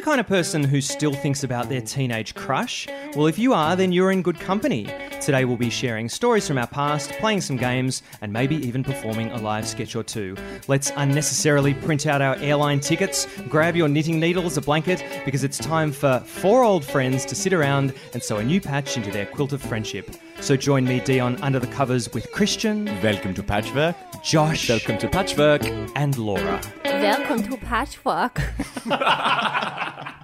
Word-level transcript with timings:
the 0.00 0.06
kind 0.06 0.18
of 0.18 0.26
person 0.26 0.64
who 0.64 0.80
still 0.80 1.12
thinks 1.12 1.44
about 1.44 1.68
their 1.68 1.82
teenage 1.82 2.34
crush? 2.34 2.88
Well, 3.14 3.26
if 3.26 3.38
you 3.38 3.52
are, 3.52 3.76
then 3.76 3.92
you're 3.92 4.12
in 4.12 4.22
good 4.22 4.40
company. 4.40 4.88
Today 5.20 5.44
we'll 5.44 5.58
be 5.58 5.68
sharing 5.68 6.08
stories 6.08 6.48
from 6.48 6.56
our 6.56 6.66
past, 6.66 7.10
playing 7.20 7.42
some 7.42 7.58
games, 7.58 8.02
and 8.22 8.32
maybe 8.32 8.56
even 8.66 8.82
performing 8.82 9.30
a 9.30 9.36
live 9.36 9.68
sketch 9.68 9.94
or 9.94 10.02
two. 10.02 10.38
Let's 10.68 10.90
unnecessarily 10.96 11.74
print 11.74 12.06
out 12.06 12.22
our 12.22 12.36
airline 12.36 12.80
tickets, 12.80 13.26
grab 13.50 13.76
your 13.76 13.88
knitting 13.88 14.18
needles, 14.18 14.56
a 14.56 14.62
blanket, 14.62 15.04
because 15.26 15.44
it's 15.44 15.58
time 15.58 15.92
for 15.92 16.20
four 16.20 16.64
old 16.64 16.82
friends 16.82 17.26
to 17.26 17.34
sit 17.34 17.52
around 17.52 17.92
and 18.14 18.22
sew 18.22 18.38
a 18.38 18.42
new 18.42 18.58
patch 18.58 18.96
into 18.96 19.10
their 19.10 19.26
quilt 19.26 19.52
of 19.52 19.60
friendship. 19.60 20.16
So 20.40 20.56
join 20.56 20.84
me, 20.84 21.00
Dion, 21.00 21.36
under 21.42 21.58
the 21.58 21.66
covers 21.66 22.12
with 22.12 22.30
Christian, 22.32 22.86
Welcome 23.02 23.34
to 23.34 23.42
Patchwork. 23.42 23.94
Josh, 24.22 24.68
Welcome 24.68 24.98
to 24.98 25.08
Patchwork. 25.08 25.64
and 25.94 26.16
Laura. 26.18 26.60
Welcome 26.84 27.42
to 27.44 27.56
Patchwork. 27.58 28.40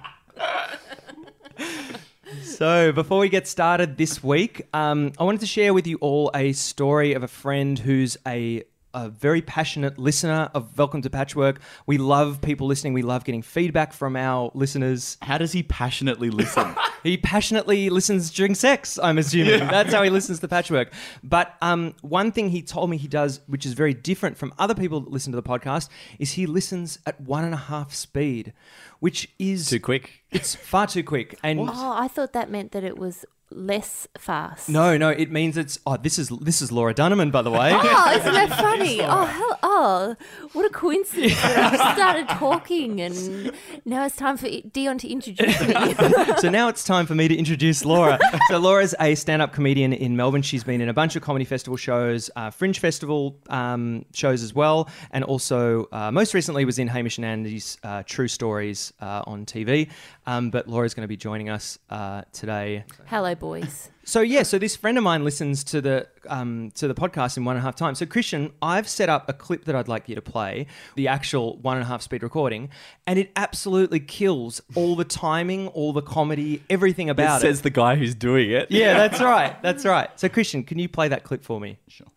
So, 2.43 2.91
before 2.91 3.19
we 3.19 3.29
get 3.29 3.47
started 3.47 3.97
this 3.97 4.23
week, 4.23 4.67
um, 4.73 5.11
I 5.19 5.23
wanted 5.23 5.41
to 5.41 5.45
share 5.45 5.73
with 5.75 5.85
you 5.85 5.97
all 6.01 6.31
a 6.33 6.53
story 6.53 7.13
of 7.13 7.21
a 7.21 7.27
friend 7.27 7.77
who's 7.77 8.17
a, 8.27 8.63
a 8.93 9.09
very 9.09 9.41
passionate 9.41 9.97
listener 9.97 10.49
of 10.53 10.77
Welcome 10.77 11.01
to 11.01 11.09
Patchwork. 11.09 11.59
We 11.85 11.97
love 11.97 12.41
people 12.41 12.67
listening, 12.67 12.93
we 12.93 13.01
love 13.01 13.23
getting 13.23 13.41
feedback 13.41 13.93
from 13.93 14.15
our 14.15 14.51
listeners. 14.53 15.17
How 15.21 15.37
does 15.37 15.51
he 15.51 15.63
passionately 15.63 16.29
listen? 16.29 16.75
He 17.03 17.15
passionately 17.15 17.89
listens 17.89 18.31
during 18.31 18.53
sex, 18.55 18.99
I'm 19.01 19.17
assuming. 19.17 19.59
That's 19.59 19.93
how 19.93 20.03
he 20.03 20.09
listens 20.09 20.39
to 20.39 20.47
Patchwork. 20.47 20.91
But 21.23 21.55
um, 21.61 21.93
one 22.01 22.31
thing 22.31 22.49
he 22.49 22.61
told 22.61 22.89
me 22.89 22.97
he 22.97 23.07
does, 23.07 23.39
which 23.47 23.65
is 23.65 23.73
very 23.73 23.93
different 23.93 24.37
from 24.37 24.53
other 24.57 24.73
people 24.73 24.99
that 25.01 25.11
listen 25.11 25.31
to 25.31 25.37
the 25.37 25.43
podcast, 25.43 25.89
is 26.19 26.33
he 26.33 26.47
listens 26.47 26.99
at 27.05 27.21
one 27.21 27.45
and 27.45 27.53
a 27.53 27.57
half 27.57 27.93
speed, 27.93 28.51
which 28.99 29.29
is. 29.39 29.69
Too 29.69 29.79
quick. 29.79 30.23
It's 30.31 30.55
far 30.55 30.87
too 30.87 31.03
quick. 31.03 31.39
And. 31.43 31.59
Oh, 31.61 31.93
I 31.95 32.09
thought 32.09 32.33
that 32.33 32.49
meant 32.49 32.73
that 32.73 32.83
it 32.83 32.97
was 32.97 33.25
less 33.51 34.07
fast. 34.17 34.69
No, 34.69 34.97
no, 34.97 35.09
it 35.09 35.31
means 35.31 35.57
it's. 35.57 35.79
Oh, 35.85 35.97
this 35.97 36.19
is 36.19 36.29
this 36.41 36.61
is 36.61 36.71
Laura 36.71 36.93
Dunemann, 36.93 37.31
by 37.31 37.41
the 37.41 37.51
way. 37.51 37.71
Oh, 37.73 38.11
isn't 38.19 38.33
that 38.33 38.49
funny? 38.49 39.01
Oh, 39.01 39.25
hell, 39.25 39.59
oh, 39.63 40.15
what 40.53 40.65
a 40.65 40.69
coincidence! 40.69 41.33
I 41.43 41.71
just 41.71 41.95
started 41.95 42.29
talking, 42.29 43.01
and 43.01 43.51
now 43.85 44.05
it's 44.05 44.15
time 44.15 44.37
for 44.37 44.49
Dion 44.49 44.97
to 44.99 45.07
introduce 45.07 45.59
me. 45.61 45.95
so 46.39 46.49
now 46.49 46.67
it's 46.67 46.83
time 46.83 47.05
for 47.05 47.15
me 47.15 47.27
to 47.27 47.35
introduce 47.35 47.85
Laura. 47.85 48.19
So 48.49 48.57
Laura's 48.57 48.95
a 48.99 49.15
stand-up 49.15 49.53
comedian 49.53 49.93
in 49.93 50.15
Melbourne. 50.15 50.41
She's 50.41 50.63
been 50.63 50.81
in 50.81 50.89
a 50.89 50.93
bunch 50.93 51.15
of 51.15 51.21
comedy 51.21 51.45
festival 51.45 51.77
shows, 51.77 52.29
uh, 52.35 52.49
Fringe 52.49 52.79
Festival 52.79 53.39
um, 53.49 54.05
shows 54.13 54.43
as 54.43 54.53
well, 54.53 54.89
and 55.11 55.23
also 55.23 55.87
uh, 55.91 56.11
most 56.11 56.33
recently 56.33 56.65
was 56.65 56.79
in 56.79 56.87
Hamish 56.87 57.17
and 57.17 57.25
Andy's 57.25 57.77
uh, 57.83 58.03
True 58.05 58.27
Stories 58.27 58.93
uh, 59.01 59.23
on 59.25 59.45
TV. 59.45 59.89
Um, 60.25 60.49
but 60.49 60.67
Laura's 60.67 60.93
going 60.93 61.03
to 61.03 61.07
be 61.07 61.15
joining 61.17 61.49
us 61.49 61.79
uh, 61.89 62.23
today. 62.33 62.83
Hello, 63.05 63.33
boys. 63.39 63.89
So 64.07 64.21
yeah, 64.21 64.43
so 64.43 64.57
this 64.57 64.73
friend 64.77 64.97
of 64.97 65.03
mine 65.03 65.25
listens 65.25 65.65
to 65.65 65.81
the 65.81 66.07
um, 66.29 66.71
to 66.75 66.87
the 66.87 66.93
podcast 66.93 67.35
in 67.35 67.43
one 67.43 67.57
and 67.57 67.61
a 67.61 67.65
half 67.65 67.75
time. 67.75 67.93
So 67.93 68.05
Christian, 68.05 68.53
I've 68.61 68.87
set 68.87 69.09
up 69.09 69.27
a 69.27 69.33
clip 69.33 69.65
that 69.65 69.75
I'd 69.75 69.89
like 69.89 70.07
you 70.07 70.15
to 70.15 70.21
play, 70.21 70.67
the 70.95 71.09
actual 71.09 71.57
one 71.57 71.75
and 71.75 71.83
a 71.83 71.87
half 71.87 72.01
speed 72.01 72.23
recording, 72.23 72.69
and 73.05 73.19
it 73.19 73.31
absolutely 73.35 73.99
kills 73.99 74.61
all 74.75 74.95
the 74.95 75.03
timing, 75.03 75.67
all 75.67 75.91
the 75.91 76.01
comedy, 76.01 76.63
everything 76.69 77.09
about 77.09 77.39
it. 77.39 77.41
says 77.41 77.63
the 77.63 77.69
guy 77.69 77.95
who's 77.97 78.15
doing 78.15 78.49
it. 78.49 78.71
yeah, 78.71 78.93
that's 78.93 79.19
right, 79.35 79.61
that's 79.61 79.83
right. 79.83 80.09
So 80.17 80.29
Christian, 80.29 80.63
can 80.63 80.79
you 80.79 80.87
play 80.87 81.09
that 81.09 81.25
clip 81.25 81.43
for 81.43 81.59
me? 81.59 81.77
Sure. 81.89 82.07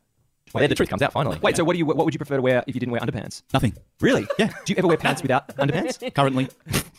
Well, 0.53 0.63
yeah, 0.63 0.69
the 0.69 0.75
truth 0.75 0.89
comes 0.89 1.03
out 1.03 1.13
finally. 1.13 1.39
Wait, 1.41 1.57
so 1.57 1.63
what 1.65 1.75
do 1.75 1.79
you 1.79 1.87
what 1.87 1.97
would 2.05 2.13
you 2.15 2.19
prefer 2.19 2.37
to 2.37 2.43
wear 2.43 2.65
if 2.67 2.75
you 2.75 2.81
didn't 2.81 2.93
wear 2.93 3.01
underpants? 3.01 3.43
Nothing. 3.53 3.75
Really? 4.01 4.27
Yeah. 4.39 4.47
Do 4.65 4.73
you 4.73 4.77
ever 4.79 4.89
wear 4.89 4.97
pants 4.97 5.23
without 5.23 5.49
underpants? 5.57 6.15
Currently. 6.15 6.49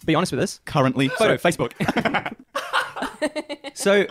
Be 0.06 0.16
honest 0.16 0.32
with 0.32 0.42
us. 0.42 0.60
Currently. 0.66 1.10
Photo, 1.10 1.36
So- 1.38 1.50
Facebook. 1.50 1.74
so, 3.74 4.06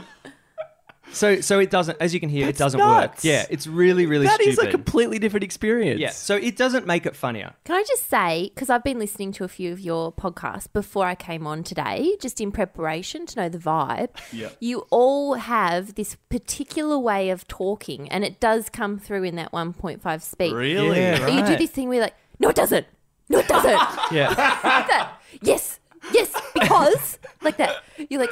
so, 1.12 1.40
so 1.40 1.58
it 1.58 1.70
doesn't. 1.70 1.96
As 2.00 2.12
you 2.14 2.20
can 2.20 2.28
hear, 2.28 2.48
it 2.48 2.56
doesn't 2.56 2.78
nuts. 2.78 3.16
work. 3.16 3.24
Yeah, 3.24 3.46
it's 3.50 3.66
really, 3.66 4.06
really 4.06 4.26
That 4.26 4.36
stupid. 4.40 4.50
is 4.52 4.58
a 4.58 4.70
completely 4.70 5.18
different 5.18 5.44
experience. 5.44 6.00
Yeah, 6.00 6.10
so 6.10 6.36
it 6.36 6.56
doesn't 6.56 6.86
make 6.86 7.06
it 7.06 7.16
funnier. 7.16 7.54
Can 7.64 7.76
I 7.76 7.84
just 7.86 8.08
say, 8.08 8.50
because 8.54 8.70
I've 8.70 8.84
been 8.84 8.98
listening 8.98 9.32
to 9.32 9.44
a 9.44 9.48
few 9.48 9.72
of 9.72 9.80
your 9.80 10.12
podcasts 10.12 10.66
before 10.72 11.06
I 11.06 11.14
came 11.14 11.46
on 11.46 11.62
today, 11.62 12.16
just 12.20 12.40
in 12.40 12.52
preparation 12.52 13.26
to 13.26 13.40
know 13.40 13.48
the 13.48 13.58
vibe. 13.58 14.10
Yeah. 14.32 14.50
You 14.60 14.86
all 14.90 15.34
have 15.34 15.94
this 15.94 16.16
particular 16.28 16.98
way 16.98 17.30
of 17.30 17.46
talking, 17.48 18.08
and 18.10 18.24
it 18.24 18.40
does 18.40 18.68
come 18.68 18.98
through 18.98 19.24
in 19.24 19.36
that 19.36 19.52
1.5 19.52 20.22
speed. 20.22 20.52
Really? 20.52 20.98
Yeah, 20.98 21.26
You 21.28 21.42
do 21.42 21.48
right. 21.50 21.58
this 21.58 21.70
thing 21.70 21.88
where 21.88 21.96
you're 21.96 22.04
like, 22.04 22.14
no, 22.38 22.48
it 22.48 22.56
doesn't. 22.56 22.86
No, 23.28 23.38
it 23.38 23.48
doesn't. 23.48 23.70
Yeah, 24.12 24.28
like 24.28 24.88
that. 24.88 25.12
Yes, 25.42 25.78
yes, 26.12 26.34
because 26.52 27.18
like 27.42 27.56
that. 27.58 27.76
You're 28.08 28.20
like, 28.20 28.30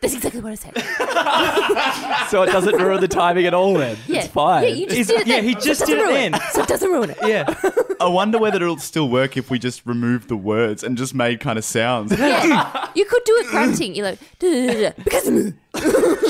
that's 0.00 0.14
exactly 0.14 0.40
what 0.40 0.52
I 0.52 0.54
said. 0.56 0.74
So 2.30 2.42
it 2.42 2.46
doesn't 2.46 2.76
ruin 2.76 3.00
the 3.00 3.06
timing 3.08 3.46
at 3.46 3.54
all 3.54 3.74
then. 3.74 3.96
Yeah, 4.08 4.20
It's 4.20 4.28
fine. 4.28 4.64
Yeah, 4.64 4.68
you 4.70 4.86
just 4.86 4.98
Is- 4.98 5.06
did 5.06 5.20
it. 5.20 5.26
yeah, 5.28 5.36
then, 5.36 5.44
he 5.44 5.52
so 5.54 5.60
just 5.60 5.80
doesn't 5.80 5.96
did 5.96 6.02
it 6.04 6.08
ruin 6.08 6.32
then. 6.32 6.40
so 6.52 6.62
it 6.62 6.68
doesn't 6.68 6.90
ruin 6.90 7.10
it. 7.10 7.18
yeah. 7.24 7.54
I 8.00 8.08
wonder 8.08 8.38
whether 8.38 8.56
it'll 8.56 8.78
still 8.78 9.08
work 9.08 9.36
if 9.36 9.48
we 9.50 9.58
just 9.60 9.86
remove 9.86 10.26
the 10.28 10.36
words 10.36 10.82
and 10.82 10.98
just 10.98 11.14
made 11.14 11.38
kind 11.40 11.58
of 11.58 11.64
sounds. 11.64 12.12
Yeah. 12.18 12.88
You 12.96 13.04
could 13.04 13.22
do 13.24 13.32
it 13.40 13.46
grunting. 13.48 13.94
You're 13.94 14.06
like, 14.06 14.18
"Duh, 14.38 14.48
duh, 14.50 14.72
duh, 14.72 14.80
duh," 14.88 14.92
because 15.04 15.24
Do 15.24 15.52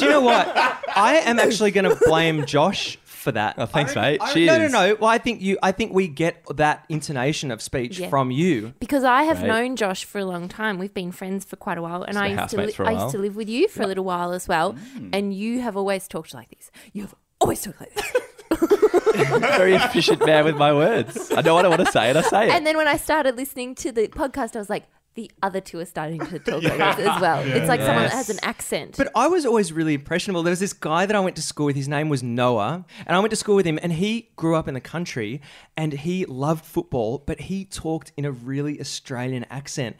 you 0.01 0.11
know 0.11 0.21
what? 0.21 0.49
I 0.97 1.23
am 1.25 1.39
actually 1.39 1.71
going 1.71 1.89
to 1.89 1.97
blame 2.07 2.45
Josh 2.45 2.99
for 3.27 3.33
that. 3.33 3.57
Oh, 3.59 3.67
thanks, 3.67 3.97
I- 3.97 4.01
mate. 4.01 4.21
I- 4.23 4.33
Cheers. 4.33 4.47
No, 4.47 4.59
no, 4.59 4.69
no. 4.69 4.95
Well, 5.01 5.11
I 5.11 5.19
think 5.19 5.43
you. 5.43 5.59
I 5.63 5.73
think 5.73 5.93
we 5.93 6.09
get 6.09 6.43
that 6.57 6.85
intonation 6.89 7.51
of 7.51 7.61
speech 7.61 7.99
Yeah. 7.99 8.09
from 8.09 8.31
you. 8.31 8.73
because 8.81 9.05
I 9.05 9.25
have 9.25 9.39
Right. 9.43 9.49
known 9.49 9.77
Josh 9.77 10.05
for 10.05 10.19
a 10.19 10.25
long 10.25 10.49
time. 10.49 10.79
We've 10.79 10.95
been 10.95 11.13
friends 11.13 11.45
for 11.45 11.57
quite 11.57 11.77
a 11.79 11.83
while, 11.83 12.03
and 12.05 12.15
So 12.17 12.21
I 12.23 12.27
used 12.27 12.37
to 12.37 12.41
housemates 12.43 12.67
li- 12.69 12.73
for 12.75 12.83
a 12.85 12.89
I 12.89 12.93
while? 12.95 13.03
used 13.03 13.15
to 13.17 13.21
live 13.21 13.37
with 13.37 13.49
you 13.49 13.69
for 13.69 13.83
a 13.83 13.87
little 13.87 14.05
while 14.05 14.33
as 14.33 14.47
well. 14.49 14.75
Mm. 14.99 15.11
And 15.13 15.35
you 15.35 15.61
have 15.61 15.77
always 15.77 16.07
talked 16.09 16.33
like 16.33 16.49
this. 16.51 16.71
You 16.93 17.03
have 17.03 17.15
always 17.41 17.63
talked 17.63 17.81
like 17.81 17.93
this. 17.95 18.13
Very 19.59 19.75
efficient 19.75 20.25
man 20.25 20.45
with 20.45 20.57
my 20.57 20.73
words. 20.73 21.33
I 21.33 21.41
know 21.41 21.55
what 21.55 21.65
I 21.65 21.69
want 21.69 21.85
to 21.85 21.91
say 21.93 22.09
and 22.11 22.19
I 22.19 22.23
say 22.23 22.49
it. 22.49 22.53
and 22.55 22.67
then 22.67 22.77
when 22.77 22.87
I 22.89 22.97
started 22.97 23.37
listening 23.37 23.75
to 23.77 23.91
the 23.93 24.09
podcast, 24.09 24.55
I 24.57 24.59
was 24.59 24.71
like, 24.71 24.85
the 25.17 25.31
other 25.43 25.61
two 25.61 25.81
are 25.81 25.87
starting 25.87 26.21
to 26.21 26.39
talk 26.39 26.63
like 26.63 26.97
this 26.97 27.07
as 27.07 27.21
well. 27.21 27.41
It's 27.41 27.69
like 27.69 27.81
someone 27.81 28.05
that 28.05 28.13
has 28.13 28.31
an 28.31 28.39
accent. 28.43 28.97
But 28.97 29.11
I 29.15 29.27
was 29.27 29.45
always 29.45 29.73
really 29.73 29.95
impressionable. 29.95 30.43
There 30.43 30.53
was 30.53 30.61
this 30.61 30.75
guy 30.75 31.07
that 31.07 31.17
I 31.17 31.21
went 31.21 31.37
to 31.37 31.43
school 31.43 31.67
with. 31.67 31.77
His 31.77 31.89
name 31.89 32.09
was 32.09 32.23
Noah, 32.23 32.85
and 33.07 33.17
I 33.17 33.19
went 33.19 33.31
to 33.31 33.37
school 33.37 33.57
with 33.57 33.67
him. 33.67 33.79
And 33.83 33.95
he 33.95 34.29
grew 34.37 34.55
up 34.55 34.69
in 34.69 34.75
the 34.75 34.81
country, 34.81 35.41
and 35.77 35.93
he 35.93 36.27
loved 36.27 36.65
football, 36.65 37.23
but 37.25 37.41
he 37.41 37.65
talked 37.65 38.13
in 38.17 38.25
a 38.25 38.31
really 38.31 38.79
Australian 38.79 39.45
accent. 39.51 39.97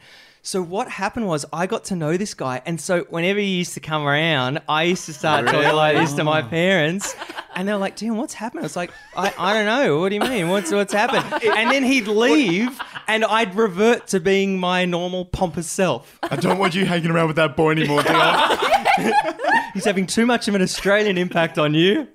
So 0.47 0.61
what 0.61 0.87
happened 0.87 1.27
was 1.27 1.45
I 1.51 1.67
got 1.67 1.83
to 1.85 1.95
know 1.97 2.15
this 2.15 2.33
guy, 2.33 2.61
and 2.65 2.79
so 2.79 3.03
whenever 3.09 3.37
he 3.37 3.57
used 3.57 3.73
to 3.73 3.81
come 3.81 4.05
around, 4.05 4.61
I 4.69 4.83
used 4.83 5.05
to 5.07 5.13
start 5.13 5.45
talking 5.45 5.75
like 5.75 5.97
this 5.97 6.13
to 6.13 6.23
my 6.23 6.41
oh. 6.41 6.47
parents, 6.47 7.13
and 7.53 7.67
they're 7.67 7.75
like, 7.75 7.97
"Damn, 7.97 8.15
what's 8.15 8.33
happened?" 8.33 8.61
I 8.61 8.63
was 8.63 8.77
like, 8.77 8.91
"I, 9.13 9.33
I 9.37 9.53
don't 9.53 9.65
know. 9.65 9.99
What 9.99 10.07
do 10.07 10.15
you 10.15 10.21
mean? 10.21 10.47
What's 10.47 10.71
what's 10.71 10.93
happened?" 10.93 11.43
And 11.43 11.69
then 11.69 11.83
he'd 11.83 12.07
leave, 12.07 12.79
and 13.07 13.23
I'd 13.25 13.55
revert 13.55 14.07
to 14.07 14.19
being 14.19 14.59
my 14.59 14.85
normal 14.85 15.25
pompous 15.25 15.69
self. 15.69 16.19
I 16.23 16.35
don't 16.35 16.57
want 16.57 16.75
you 16.75 16.85
hanging 16.85 17.11
around 17.11 17.27
with 17.27 17.37
that 17.37 17.55
boy 17.55 17.71
anymore, 17.71 18.03
Dion. 18.03 18.57
He's 19.73 19.85
having 19.85 20.07
too 20.07 20.25
much 20.25 20.47
of 20.47 20.55
an 20.55 20.61
Australian 20.61 21.17
impact 21.17 21.57
on 21.57 21.73
you. 21.73 22.07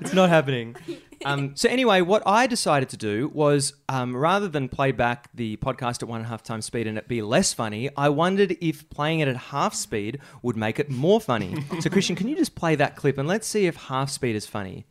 It's 0.00 0.12
not 0.12 0.28
happening. 0.28 0.76
Um, 1.24 1.56
so 1.56 1.68
anyway, 1.68 2.00
what 2.00 2.22
I 2.26 2.46
decided 2.46 2.88
to 2.90 2.96
do 2.96 3.28
was 3.34 3.74
um, 3.88 4.14
rather 4.16 4.48
than 4.48 4.68
play 4.68 4.92
back 4.92 5.28
the 5.34 5.56
podcast 5.56 6.02
at 6.02 6.08
one 6.08 6.20
and 6.20 6.26
a 6.26 6.28
half 6.28 6.42
times 6.42 6.66
speed 6.66 6.86
and 6.86 6.96
it 6.96 7.08
be 7.08 7.22
less 7.22 7.52
funny, 7.52 7.90
I 7.96 8.08
wondered 8.08 8.56
if 8.60 8.88
playing 8.90 9.20
it 9.20 9.28
at 9.28 9.36
half 9.36 9.74
speed 9.74 10.20
would 10.42 10.56
make 10.56 10.78
it 10.78 10.90
more 10.90 11.20
funny. 11.20 11.56
so 11.80 11.90
Christian, 11.90 12.14
can 12.16 12.28
you 12.28 12.36
just 12.36 12.54
play 12.54 12.76
that 12.76 12.96
clip 12.96 13.18
and 13.18 13.26
let's 13.26 13.46
see 13.46 13.66
if 13.66 13.76
half 13.76 14.10
speed 14.10 14.36
is 14.36 14.46
funny? 14.46 14.86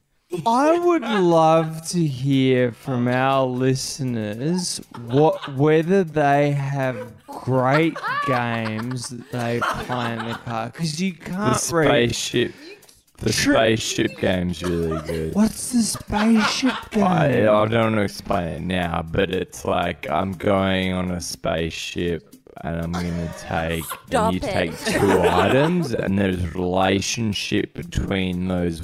I 0.45 0.77
would 0.77 1.03
love 1.03 1.87
to 1.89 2.05
hear 2.05 2.73
from 2.73 3.07
our 3.07 3.45
listeners 3.45 4.81
what 5.05 5.55
whether 5.55 6.03
they 6.03 6.51
have 6.51 7.13
great 7.27 7.97
games 8.25 9.07
that 9.09 9.31
they 9.31 9.61
play 9.61 10.13
in 10.13 10.27
the 10.27 10.33
car 10.33 10.67
because 10.67 10.99
you 10.99 11.13
can't 11.13 11.71
read. 11.71 11.87
spaceship. 11.87 12.53
The 13.19 13.31
True. 13.31 13.53
spaceship 13.55 14.17
game's 14.17 14.61
really 14.61 15.01
good. 15.07 15.33
What's 15.33 15.71
the 15.71 15.81
spaceship 15.81 16.73
I, 16.97 17.29
game? 17.29 17.49
I 17.49 17.65
don't 17.65 17.71
want 17.71 17.95
to 17.95 18.01
explain 18.01 18.47
it 18.47 18.61
now, 18.61 19.03
but 19.09 19.31
it's 19.31 19.63
like 19.63 20.09
I'm 20.09 20.33
going 20.33 20.91
on 20.91 21.09
a 21.11 21.21
spaceship 21.21 22.35
and 22.61 22.81
I'm 22.81 22.91
gonna 22.91 23.33
take 23.39 23.85
Stop 24.07 24.33
and 24.33 24.43
you 24.43 24.47
it. 24.49 24.51
take 24.51 24.77
two 24.77 25.21
items 25.23 25.93
and 25.93 26.19
there's 26.19 26.43
a 26.43 26.49
relationship 26.49 27.73
between 27.73 28.49
those 28.49 28.81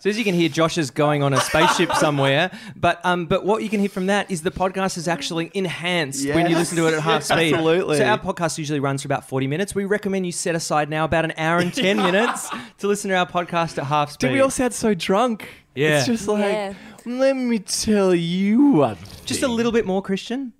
So 0.00 0.10
as 0.10 0.16
you 0.18 0.24
can 0.24 0.34
hear, 0.34 0.48
Josh 0.48 0.78
is 0.78 0.90
going 0.90 1.22
on 1.22 1.32
a 1.32 1.40
spaceship 1.40 1.92
somewhere. 1.94 2.50
But 2.76 3.00
um, 3.04 3.26
but 3.26 3.44
what 3.44 3.62
you 3.62 3.68
can 3.68 3.80
hear 3.80 3.88
from 3.88 4.06
that 4.06 4.30
is 4.30 4.42
the 4.42 4.50
podcast 4.50 4.96
is 4.96 5.08
actually 5.08 5.50
enhanced 5.54 6.26
when 6.28 6.48
you 6.50 6.56
listen 6.56 6.76
to 6.76 6.86
it 6.86 6.94
at 6.94 7.00
half 7.02 7.22
speed. 7.24 7.54
Absolutely. 7.54 7.98
So 7.98 8.04
our 8.04 8.18
podcast 8.18 8.58
usually 8.58 8.80
runs 8.80 9.02
for 9.02 9.08
about 9.08 9.28
forty 9.28 9.46
minutes. 9.46 9.74
We 9.74 9.84
recommend 9.84 10.26
you 10.26 10.32
set 10.32 10.54
aside 10.54 10.88
now 10.88 11.04
about 11.04 11.24
an 11.24 11.32
hour 11.36 11.58
and 11.58 11.72
ten 11.74 11.96
minutes 12.08 12.48
to 12.78 12.86
listen 12.86 13.10
to 13.10 13.16
our 13.16 13.26
podcast 13.26 13.78
at 13.78 13.84
half 13.84 14.12
speed. 14.12 14.28
Did 14.28 14.32
we 14.34 14.40
all 14.40 14.50
sound 14.50 14.74
so 14.74 14.94
drunk? 14.94 15.48
Yeah. 15.74 15.98
It's 15.98 16.06
just 16.06 16.26
like, 16.28 16.42
Yeah. 16.52 16.74
let 17.04 17.34
me 17.36 17.58
tell 17.60 18.14
you 18.14 18.72
what. 18.72 18.98
Just 19.24 19.42
a 19.42 19.48
little 19.48 19.72
bit 19.72 19.86
more, 19.86 20.02
Christian. 20.02 20.52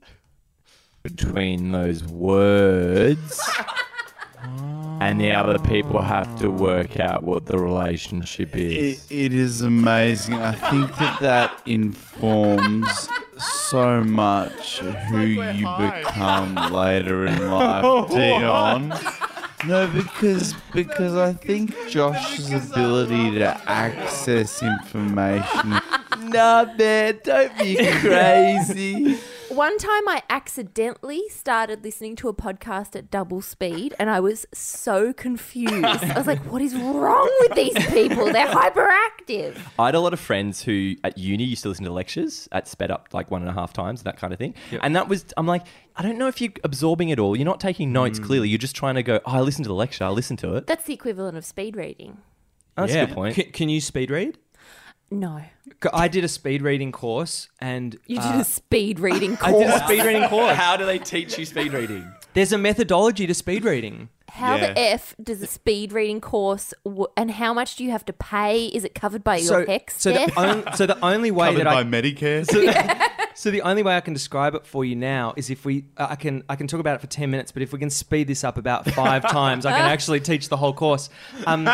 between 1.03 1.73
those 1.73 2.05
words. 2.05 3.41
And 5.00 5.20
the 5.20 5.32
other 5.32 5.58
people 5.60 6.02
have 6.02 6.38
to 6.40 6.50
work 6.50 6.98
out 6.98 7.22
what 7.22 7.46
the 7.46 7.58
relationship 7.58 8.54
It, 8.56 8.72
is. 8.72 9.06
it 9.10 9.32
is 9.32 9.62
amazing. 9.62 10.34
I 10.34 10.52
think 10.52 10.94
that 10.96 11.20
that 11.20 11.62
informs 11.66 13.08
so 13.70 14.02
much 14.02 14.78
who 14.78 15.20
you 15.20 15.66
become 15.78 16.54
later 16.72 17.26
in 17.26 17.50
life, 17.50 18.08
Dion. 18.10 18.92
No, 19.66 19.86
because 19.88 20.54
because 20.72 21.14
I 21.16 21.32
think 21.32 21.74
Josh's 21.88 22.52
ability 22.52 23.38
to 23.38 23.60
access 23.70 24.62
information. 24.62 25.74
Nah, 26.20 26.64
man, 26.76 27.20
don't 27.22 27.56
be 27.58 27.76
crazy. 28.00 29.16
One 29.58 29.76
time 29.76 30.08
I 30.08 30.22
accidentally 30.31 31.28
started 31.31 31.82
listening 31.82 32.14
to 32.14 32.28
a 32.28 32.32
podcast 32.32 32.94
at 32.94 33.10
double 33.10 33.43
speed 33.43 33.93
and 33.99 34.08
I 34.08 34.20
was 34.20 34.46
so 34.55 35.12
confused. 35.12 35.84
I 35.84 36.16
was 36.16 36.28
like, 36.28 36.38
what 36.44 36.62
is 36.62 36.76
wrong 36.76 37.28
with 37.40 37.56
these 37.56 37.75
people? 37.88 38.26
They're 38.26 38.46
hyperactive. 38.46 39.58
I 39.76 39.87
had 39.87 39.96
a 39.96 40.00
lot 40.00 40.12
of 40.12 40.20
friends 40.20 40.62
who 40.62 40.94
at 41.02 41.19
uni 41.19 41.43
used 41.43 41.64
to 41.64 41.70
listen 41.70 41.84
to 41.87 41.90
lectures 41.90 42.49
at 42.52 42.69
sped 42.69 42.93
up 42.93 43.08
like 43.12 43.32
one 43.32 43.43
and 43.43 43.50
a 43.50 43.52
half 43.52 43.72
times, 43.72 44.05
that 44.05 44.16
kind 44.16 44.32
of 44.32 44.38
thing. 44.38 44.55
And 44.81 44.94
that 44.94 45.08
was, 45.08 45.25
I'm 45.37 45.49
like, 45.49 45.66
I 45.96 46.05
don't 46.05 46.19
know 46.19 46.28
if 46.28 46.40
you're 46.40 46.52
absorbing 46.62 47.08
it 47.08 47.19
all. 47.19 47.34
You're 47.34 47.44
not 47.44 47.58
taking 47.58 47.93
notes 47.93 48.20
hmm. 48.20 48.26
clearly. 48.26 48.49
You're 48.49 48.58
just 48.58 48.76
trying 48.76 48.94
to 48.94 49.02
go, 49.02 49.19
oh, 49.26 49.38
I 49.38 49.40
listened 49.40 49.64
to 49.64 49.70
the 49.70 49.75
lecture. 49.75 50.05
I 50.05 50.10
listened 50.10 50.38
to 50.38 50.55
it. 50.55 50.69
That's 50.69 50.84
the 50.84 50.94
equivalent 50.94 51.37
of 51.37 51.44
speed 51.44 51.75
reading. 51.75 52.19
That's 52.76 52.94
a 52.94 53.06
good 53.06 53.14
point. 53.16 53.34
Can, 53.34 53.50
can 53.50 53.69
you 53.69 53.81
speed 53.81 54.12
read? 54.12 54.38
No. 55.10 55.43
I 55.93 56.08
did 56.08 56.25
a 56.25 56.28
speed 56.28 56.62
reading 56.62 56.93
course, 56.93 57.49
and 57.60 57.96
You 58.06 58.16
did 58.16 58.25
uh, 58.25 58.38
a 58.40 58.44
speed 58.44 58.99
reading 59.00 59.37
course. 59.37 59.55
I 59.55 59.58
did 59.58 59.69
course. 59.69 59.81
a 59.82 59.84
speed 59.84 60.05
reading 60.05 60.28
course. 60.28 60.56
How 60.56 60.76
do 60.76 60.84
they 60.87 60.99
teach 60.99 61.38
you 61.38 61.44
speed 61.46 61.72
reading? 61.72 62.10
There's 62.34 62.52
a 62.52 62.58
methodology 62.58 63.26
to 63.26 63.34
speed 63.34 63.64
reading. 63.64 64.08
How 64.31 64.56
Yeah. 64.56 64.72
the 64.75 64.78
F 64.81 65.14
does 65.22 65.40
a 65.43 65.46
speed 65.46 65.93
reading 65.93 66.20
course 66.20 66.75
w- 66.84 67.06
and 67.16 67.31
how 67.31 67.55
much 67.55 67.76
do 67.76 67.84
you 67.84 67.90
have 67.90 68.05
to 68.06 68.12
pay? 68.12 68.66
Is 68.66 68.84
it 68.84 68.94
covered 68.94 69.25
by 69.25 69.37
your 69.37 69.46
So, 69.46 69.66
HECS 69.66 69.90
so 70.00 70.12
the, 70.12 70.32
on, 70.38 70.75
so 70.76 70.87
the 70.87 71.02
only 71.05 71.31
way 71.31 71.49
Covered 71.49 71.60
that 71.60 71.72
by 71.72 71.81
I 71.81 71.84
Medicare. 71.84 72.44
So 72.50 72.60
the 73.52 73.62
only 73.62 73.85
way 73.85 73.96
I 73.96 74.00
can 74.00 74.14
describe 74.14 74.56
it 74.56 74.67
for 74.67 74.85
you 74.85 74.96
now 74.96 75.32
is 75.37 75.49
if 75.49 75.64
we 75.64 75.85
I 75.96 76.17
can 76.17 76.43
I 76.49 76.56
can 76.56 76.67
talk 76.67 76.81
about 76.81 76.96
it 76.96 77.00
for 77.00 77.06
10 77.06 77.31
minutes 77.31 77.52
but 77.52 77.62
if 77.62 77.73
we 77.73 77.79
can 77.79 77.88
speed 77.88 78.26
this 78.26 78.43
up 78.43 78.58
about 78.58 78.90
5 78.90 79.23
times 79.31 79.64
I 79.64 79.70
can 79.70 79.87
actually 79.88 80.19
teach 80.19 80.49
the 80.49 80.56
whole 80.56 80.73
course. 80.73 81.08
Um, 81.46 81.64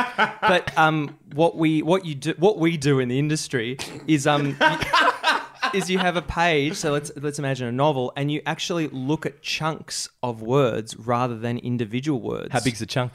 but 0.43 0.77
um, 0.77 1.19
what 1.33 1.57
we 1.57 1.81
what 1.81 2.05
you 2.05 2.17
do 2.17 2.35
what 2.37 2.59
we 2.59 2.77
do 2.77 2.99
in 3.01 3.09
the 3.09 3.19
industry 3.19 3.79
is 4.07 4.27
um 4.27 4.59
is 5.75 5.89
you 5.89 5.97
have 5.97 6.17
a 6.17 6.23
page 6.23 6.77
so 6.77 6.93
let's 6.93 7.11
let's 7.17 7.39
imagine 7.39 7.67
a 7.67 7.73
novel 7.73 8.13
and 8.15 8.31
you 8.31 8.43
actually 8.45 8.89
look 8.89 9.25
at 9.25 9.41
chunks 9.41 10.11
of 10.23 10.43
words 10.43 10.95
rather 10.99 11.39
than 11.39 11.57
individual 11.57 12.21
words. 12.21 12.53
How 12.53 12.61
big's 12.61 12.81
the 12.81 12.87
chunk? 12.87 13.13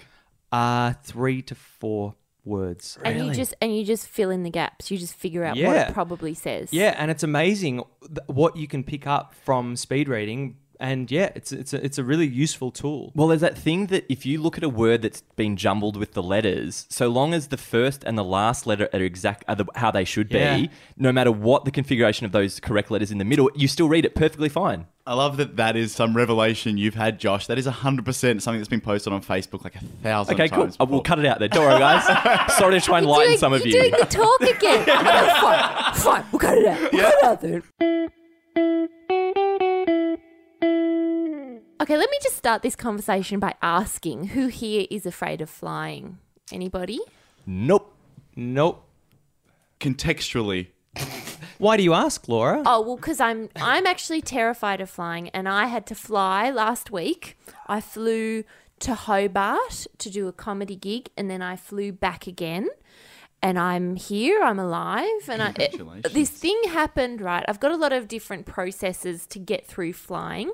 Uh 0.51 0.93
3 1.03 1.43
to 1.43 1.53
4 1.53 2.15
words. 2.45 2.97
and 3.03 3.25
you 3.25 3.33
just 3.33 3.53
and 3.61 3.75
you 3.75 3.83
just 3.85 4.07
fill 4.07 4.29
in 4.29 4.43
the 4.43 4.49
gaps. 4.49 4.89
You 4.91 4.97
just 4.97 5.13
figure 5.15 5.43
out 5.43 5.51
what 5.55 5.57
Yeah. 5.57 5.87
it 5.89 5.93
probably 5.93 6.33
says. 6.33 6.73
Yeah, 6.73 6.95
and 6.97 7.11
it's 7.11 7.23
amazing 7.23 7.83
th- 8.01 8.19
what 8.27 8.55
you 8.55 8.67
can 8.67 8.83
pick 8.83 9.05
up 9.07 9.33
from 9.33 9.75
speed 9.75 10.07
reading. 10.09 10.57
And 10.81 11.11
yeah, 11.11 11.29
it's 11.35 11.51
it's 11.51 11.73
a, 11.73 11.83
it's 11.83 11.97
a 11.97 12.05
really 12.05 12.25
useful 12.25 12.71
tool. 12.71 13.11
Well, 13.13 13.27
there's 13.27 13.41
that 13.41 13.57
thing 13.57 13.87
that 13.87 14.05
if 14.07 14.25
you 14.25 14.41
look 14.41 14.57
at 14.57 14.63
a 14.63 14.69
word 14.69 15.01
that's 15.01 15.19
been 15.35 15.57
jumbled 15.57 15.97
with 15.97 16.13
the 16.13 16.23
letters, 16.23 16.85
so 16.89 17.09
long 17.09 17.33
as 17.33 17.47
the 17.47 17.57
first 17.57 18.01
and 18.05 18.17
the 18.17 18.23
last 18.23 18.65
letter 18.65 18.87
are 18.93 19.01
exact 19.01 19.43
are 19.49 19.55
the, 19.55 19.65
how 19.75 19.91
they 19.91 20.05
should 20.05 20.29
be, 20.29 20.37
Yeah. 20.37 20.65
no 20.95 21.11
matter 21.11 21.33
what 21.33 21.65
the 21.65 21.71
configuration 21.71 22.25
of 22.25 22.31
those 22.31 22.61
correct 22.61 22.91
letters 22.91 23.11
in 23.11 23.17
the 23.17 23.25
middle, 23.25 23.49
you 23.55 23.67
still 23.67 23.89
read 23.89 24.05
it 24.05 24.15
perfectly 24.15 24.47
fine. 24.47 24.85
I 25.05 25.15
love 25.15 25.35
that 25.35 25.57
that 25.57 25.75
is 25.75 25.91
some 25.91 26.15
revelation 26.15 26.77
you've 26.77 26.95
had, 26.95 27.19
Josh. 27.19 27.47
That 27.47 27.57
is 27.57 27.67
100% 27.67 28.41
something 28.41 28.59
that's 28.59 28.69
been 28.69 28.79
posted 28.79 29.11
on 29.11 29.21
Facebook 29.21 29.65
like 29.65 29.75
a 29.75 29.79
thousand 30.01 30.35
Okay, 30.35 30.47
cool. 30.47 30.63
times. 30.63 30.77
Uh, 30.79 30.85
we'll 30.87 31.01
cut 31.01 31.19
it 31.19 31.25
out 31.25 31.39
there. 31.39 31.49
Don't 31.49 31.65
worry, 31.65 31.79
guys. 31.79 32.05
Sorry 32.57 32.79
to 32.79 32.85
try 32.85 32.99
and 32.99 33.07
You're 33.07 33.17
lighten 33.17 33.31
doing, 33.31 33.37
some 33.39 33.51
of 33.51 33.65
you're 33.65 33.83
you. 33.83 33.89
doing 33.89 33.99
the 33.99 34.05
talk 34.05 34.41
again. 34.43 34.85
No, 34.87 35.35
fine, 35.41 35.93
fine. 35.95 36.25
We'll 36.31 36.39
cut 36.39 36.57
it 36.57 36.65
out. 36.67 36.93
We'll 36.93 37.01
cut 37.01 37.13
it 37.15 37.23
out 37.25 37.41
then. 38.55 39.38
Okay, 40.61 41.97
let 41.97 42.09
me 42.09 42.17
just 42.21 42.35
start 42.35 42.61
this 42.61 42.75
conversation 42.75 43.39
by 43.39 43.55
asking 43.61 44.27
who 44.27 44.47
here 44.47 44.85
is 44.91 45.05
afraid 45.05 45.41
of 45.41 45.49
flying? 45.49 46.17
Anybody? 46.51 46.99
Nope. 47.45 47.95
Nope. 48.35 48.85
Contextually, 49.79 50.67
Why 51.57 51.75
do 51.75 51.83
you 51.83 51.93
ask, 51.93 52.27
Laura? 52.27 52.63
Oh 52.65 52.81
well, 52.81 52.95
because 52.95 53.19
I'm 53.19 53.49
I'm 53.55 53.85
actually 53.85 54.21
terrified 54.21 54.81
of 54.81 54.89
flying, 54.89 55.29
and 55.29 55.47
I 55.47 55.65
had 55.65 55.85
to 55.87 55.95
fly 55.95 56.49
last 56.49 56.89
week. 56.89 57.37
I 57.67 57.81
flew 57.81 58.43
to 58.79 58.95
Hobart 58.95 59.87
to 59.97 60.09
do 60.09 60.27
a 60.27 60.33
comedy 60.33 60.75
gig, 60.75 61.09
and 61.17 61.29
then 61.29 61.41
I 61.41 61.55
flew 61.55 61.91
back 61.91 62.27
again. 62.27 62.69
And 63.41 63.57
I'm 63.57 63.95
here. 63.95 64.41
I'm 64.43 64.59
alive, 64.59 65.29
and 65.29 65.41
I, 65.41 65.53
it- 65.57 66.13
this 66.13 66.29
thing 66.29 66.59
happened. 66.67 67.21
Right, 67.21 67.45
I've 67.47 67.59
got 67.59 67.71
a 67.71 67.77
lot 67.77 67.93
of 67.93 68.07
different 68.07 68.45
processes 68.45 69.25
to 69.27 69.39
get 69.39 69.65
through 69.65 69.93
flying. 69.93 70.51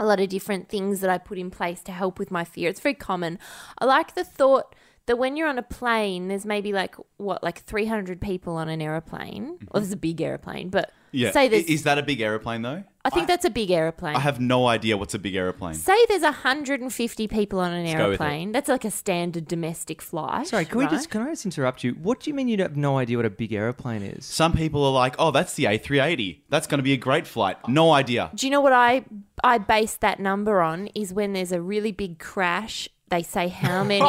A 0.00 0.06
lot 0.06 0.20
of 0.20 0.28
different 0.28 0.68
things 0.68 1.00
that 1.00 1.10
I 1.10 1.18
put 1.18 1.38
in 1.38 1.50
place 1.50 1.80
to 1.82 1.92
help 1.92 2.20
with 2.20 2.30
my 2.30 2.44
fear. 2.44 2.70
It's 2.70 2.78
very 2.78 2.94
common. 2.94 3.38
I 3.78 3.84
like 3.84 4.14
the 4.14 4.22
thought 4.22 4.76
that 5.06 5.16
when 5.16 5.36
you're 5.36 5.48
on 5.48 5.58
a 5.58 5.62
plane, 5.62 6.28
there's 6.28 6.46
maybe 6.46 6.72
like 6.72 6.94
what, 7.16 7.42
like 7.42 7.64
300 7.64 8.20
people 8.20 8.54
on 8.56 8.68
an 8.68 8.80
aeroplane. 8.80 9.44
Well, 9.44 9.54
mm-hmm. 9.56 9.78
there's 9.78 9.92
a 9.92 9.96
big 9.96 10.20
airplane, 10.20 10.68
but 10.68 10.92
yeah. 11.10 11.32
say 11.32 11.48
there's 11.48 11.64
Is 11.64 11.82
that 11.82 11.98
a 11.98 12.02
big 12.02 12.20
aeroplane 12.20 12.62
though? 12.62 12.84
I 13.12 13.14
think 13.14 13.26
that's 13.26 13.44
a 13.44 13.50
big 13.50 13.70
aeroplane. 13.70 14.16
I 14.16 14.20
have 14.20 14.40
no 14.40 14.66
idea 14.66 14.96
what's 14.96 15.14
a 15.14 15.18
big 15.18 15.34
aeroplane. 15.34 15.74
Say 15.74 15.96
there's 16.08 16.22
150 16.22 17.28
people 17.28 17.58
on 17.60 17.72
an 17.72 17.84
go 17.84 17.90
with 17.90 17.94
it. 17.94 17.98
aeroplane. 18.22 18.52
That's 18.52 18.68
like 18.68 18.84
a 18.84 18.90
standard 18.90 19.48
domestic 19.48 20.02
flight. 20.02 20.46
Sorry, 20.48 20.64
can 20.64 20.78
we 20.78 20.86
just 20.86 21.10
can 21.10 21.22
I 21.22 21.30
just 21.30 21.44
interrupt 21.44 21.84
you? 21.84 21.92
What 21.92 22.20
do 22.20 22.30
you 22.30 22.34
mean 22.34 22.48
you 22.48 22.58
have 22.58 22.76
no 22.76 22.98
idea 22.98 23.16
what 23.16 23.26
a 23.26 23.30
big 23.30 23.52
aeroplane 23.52 24.02
is? 24.02 24.24
Some 24.24 24.52
people 24.52 24.84
are 24.84 24.92
like, 24.92 25.14
"Oh, 25.18 25.30
that's 25.30 25.54
the 25.54 25.64
A380. 25.64 26.42
That's 26.48 26.66
going 26.66 26.78
to 26.78 26.84
be 26.84 26.92
a 26.92 26.96
great 26.98 27.26
flight." 27.26 27.56
No 27.68 27.92
idea. 27.92 28.30
Do 28.34 28.46
you 28.46 28.50
know 28.50 28.60
what 28.60 28.72
I 28.72 29.04
I 29.42 29.58
base 29.58 29.96
that 29.96 30.20
number 30.20 30.60
on? 30.60 30.88
Is 30.94 31.12
when 31.12 31.32
there's 31.32 31.52
a 31.52 31.60
really 31.60 31.92
big 31.92 32.18
crash. 32.18 32.88
They 33.10 33.22
say 33.22 33.48
how 33.48 33.84
many 33.92 34.04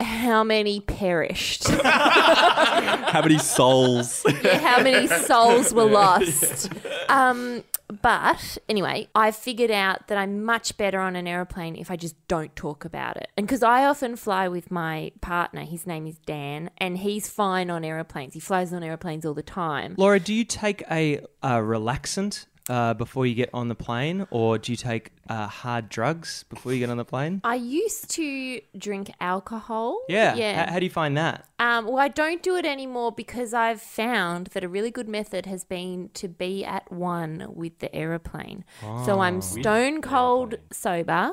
how 0.00 0.42
many 0.44 0.80
perished, 0.80 1.68
How 1.68 3.20
many 3.22 3.38
souls? 3.38 4.24
how 4.42 4.82
many 4.82 5.06
souls 5.06 5.72
were 5.74 5.84
lost. 5.84 6.70
Um, 7.08 7.62
but 8.02 8.58
anyway, 8.68 9.08
I've 9.14 9.36
figured 9.36 9.70
out 9.70 10.08
that 10.08 10.16
I'm 10.18 10.42
much 10.44 10.76
better 10.76 10.98
on 10.98 11.16
an 11.16 11.26
aeroplane 11.26 11.76
if 11.76 11.90
I 11.90 11.96
just 11.96 12.16
don't 12.28 12.54
talk 12.56 12.84
about 12.84 13.16
it. 13.16 13.28
And 13.36 13.46
because 13.46 13.62
I 13.62 13.84
often 13.84 14.16
fly 14.16 14.48
with 14.48 14.70
my 14.70 15.12
partner, 15.20 15.62
his 15.62 15.86
name 15.86 16.06
is 16.06 16.16
Dan, 16.18 16.70
and 16.78 16.98
he's 16.98 17.28
fine 17.28 17.70
on 17.70 17.84
aeroplanes. 17.84 18.34
He 18.34 18.40
flies 18.40 18.72
on 18.72 18.82
aeroplanes 18.82 19.26
all 19.26 19.34
the 19.34 19.42
time. 19.42 19.94
Laura, 19.98 20.18
do 20.18 20.32
you 20.32 20.44
take 20.44 20.82
a, 20.90 21.18
a 21.42 21.58
relaxant 21.60 22.46
uh, 22.68 22.94
before 22.94 23.26
you 23.26 23.34
get 23.34 23.50
on 23.52 23.68
the 23.68 23.74
plane, 23.74 24.26
or 24.30 24.58
do 24.58 24.72
you 24.72 24.76
take 24.76 25.10
uh, 25.28 25.46
hard 25.46 25.88
drugs 25.88 26.44
before 26.48 26.72
you 26.72 26.78
get 26.78 26.90
on 26.90 26.96
the 26.96 27.04
plane? 27.04 27.40
I 27.44 27.56
used 27.56 28.10
to 28.12 28.60
drink 28.76 29.10
alcohol. 29.20 29.98
Yeah. 30.08 30.34
Yeah. 30.34 30.64
H- 30.64 30.70
how 30.70 30.78
do 30.78 30.84
you 30.86 30.90
find 30.90 31.16
that? 31.16 31.46
Um, 31.58 31.86
well, 31.86 31.98
I 31.98 32.08
don't 32.08 32.42
do 32.42 32.56
it 32.56 32.64
anymore 32.64 33.12
because 33.12 33.52
I've 33.54 33.80
found 33.82 34.48
that 34.48 34.64
a 34.64 34.68
really 34.68 34.90
good 34.90 35.08
method 35.08 35.46
has 35.46 35.64
been 35.64 36.10
to 36.14 36.28
be 36.28 36.64
at 36.64 36.90
one 36.90 37.46
with 37.48 37.78
the 37.80 37.94
aeroplane. 37.94 38.64
so 39.04 39.20
I'm 39.20 39.40
stone 39.42 40.00
cold 40.02 40.56
sober. 40.72 41.32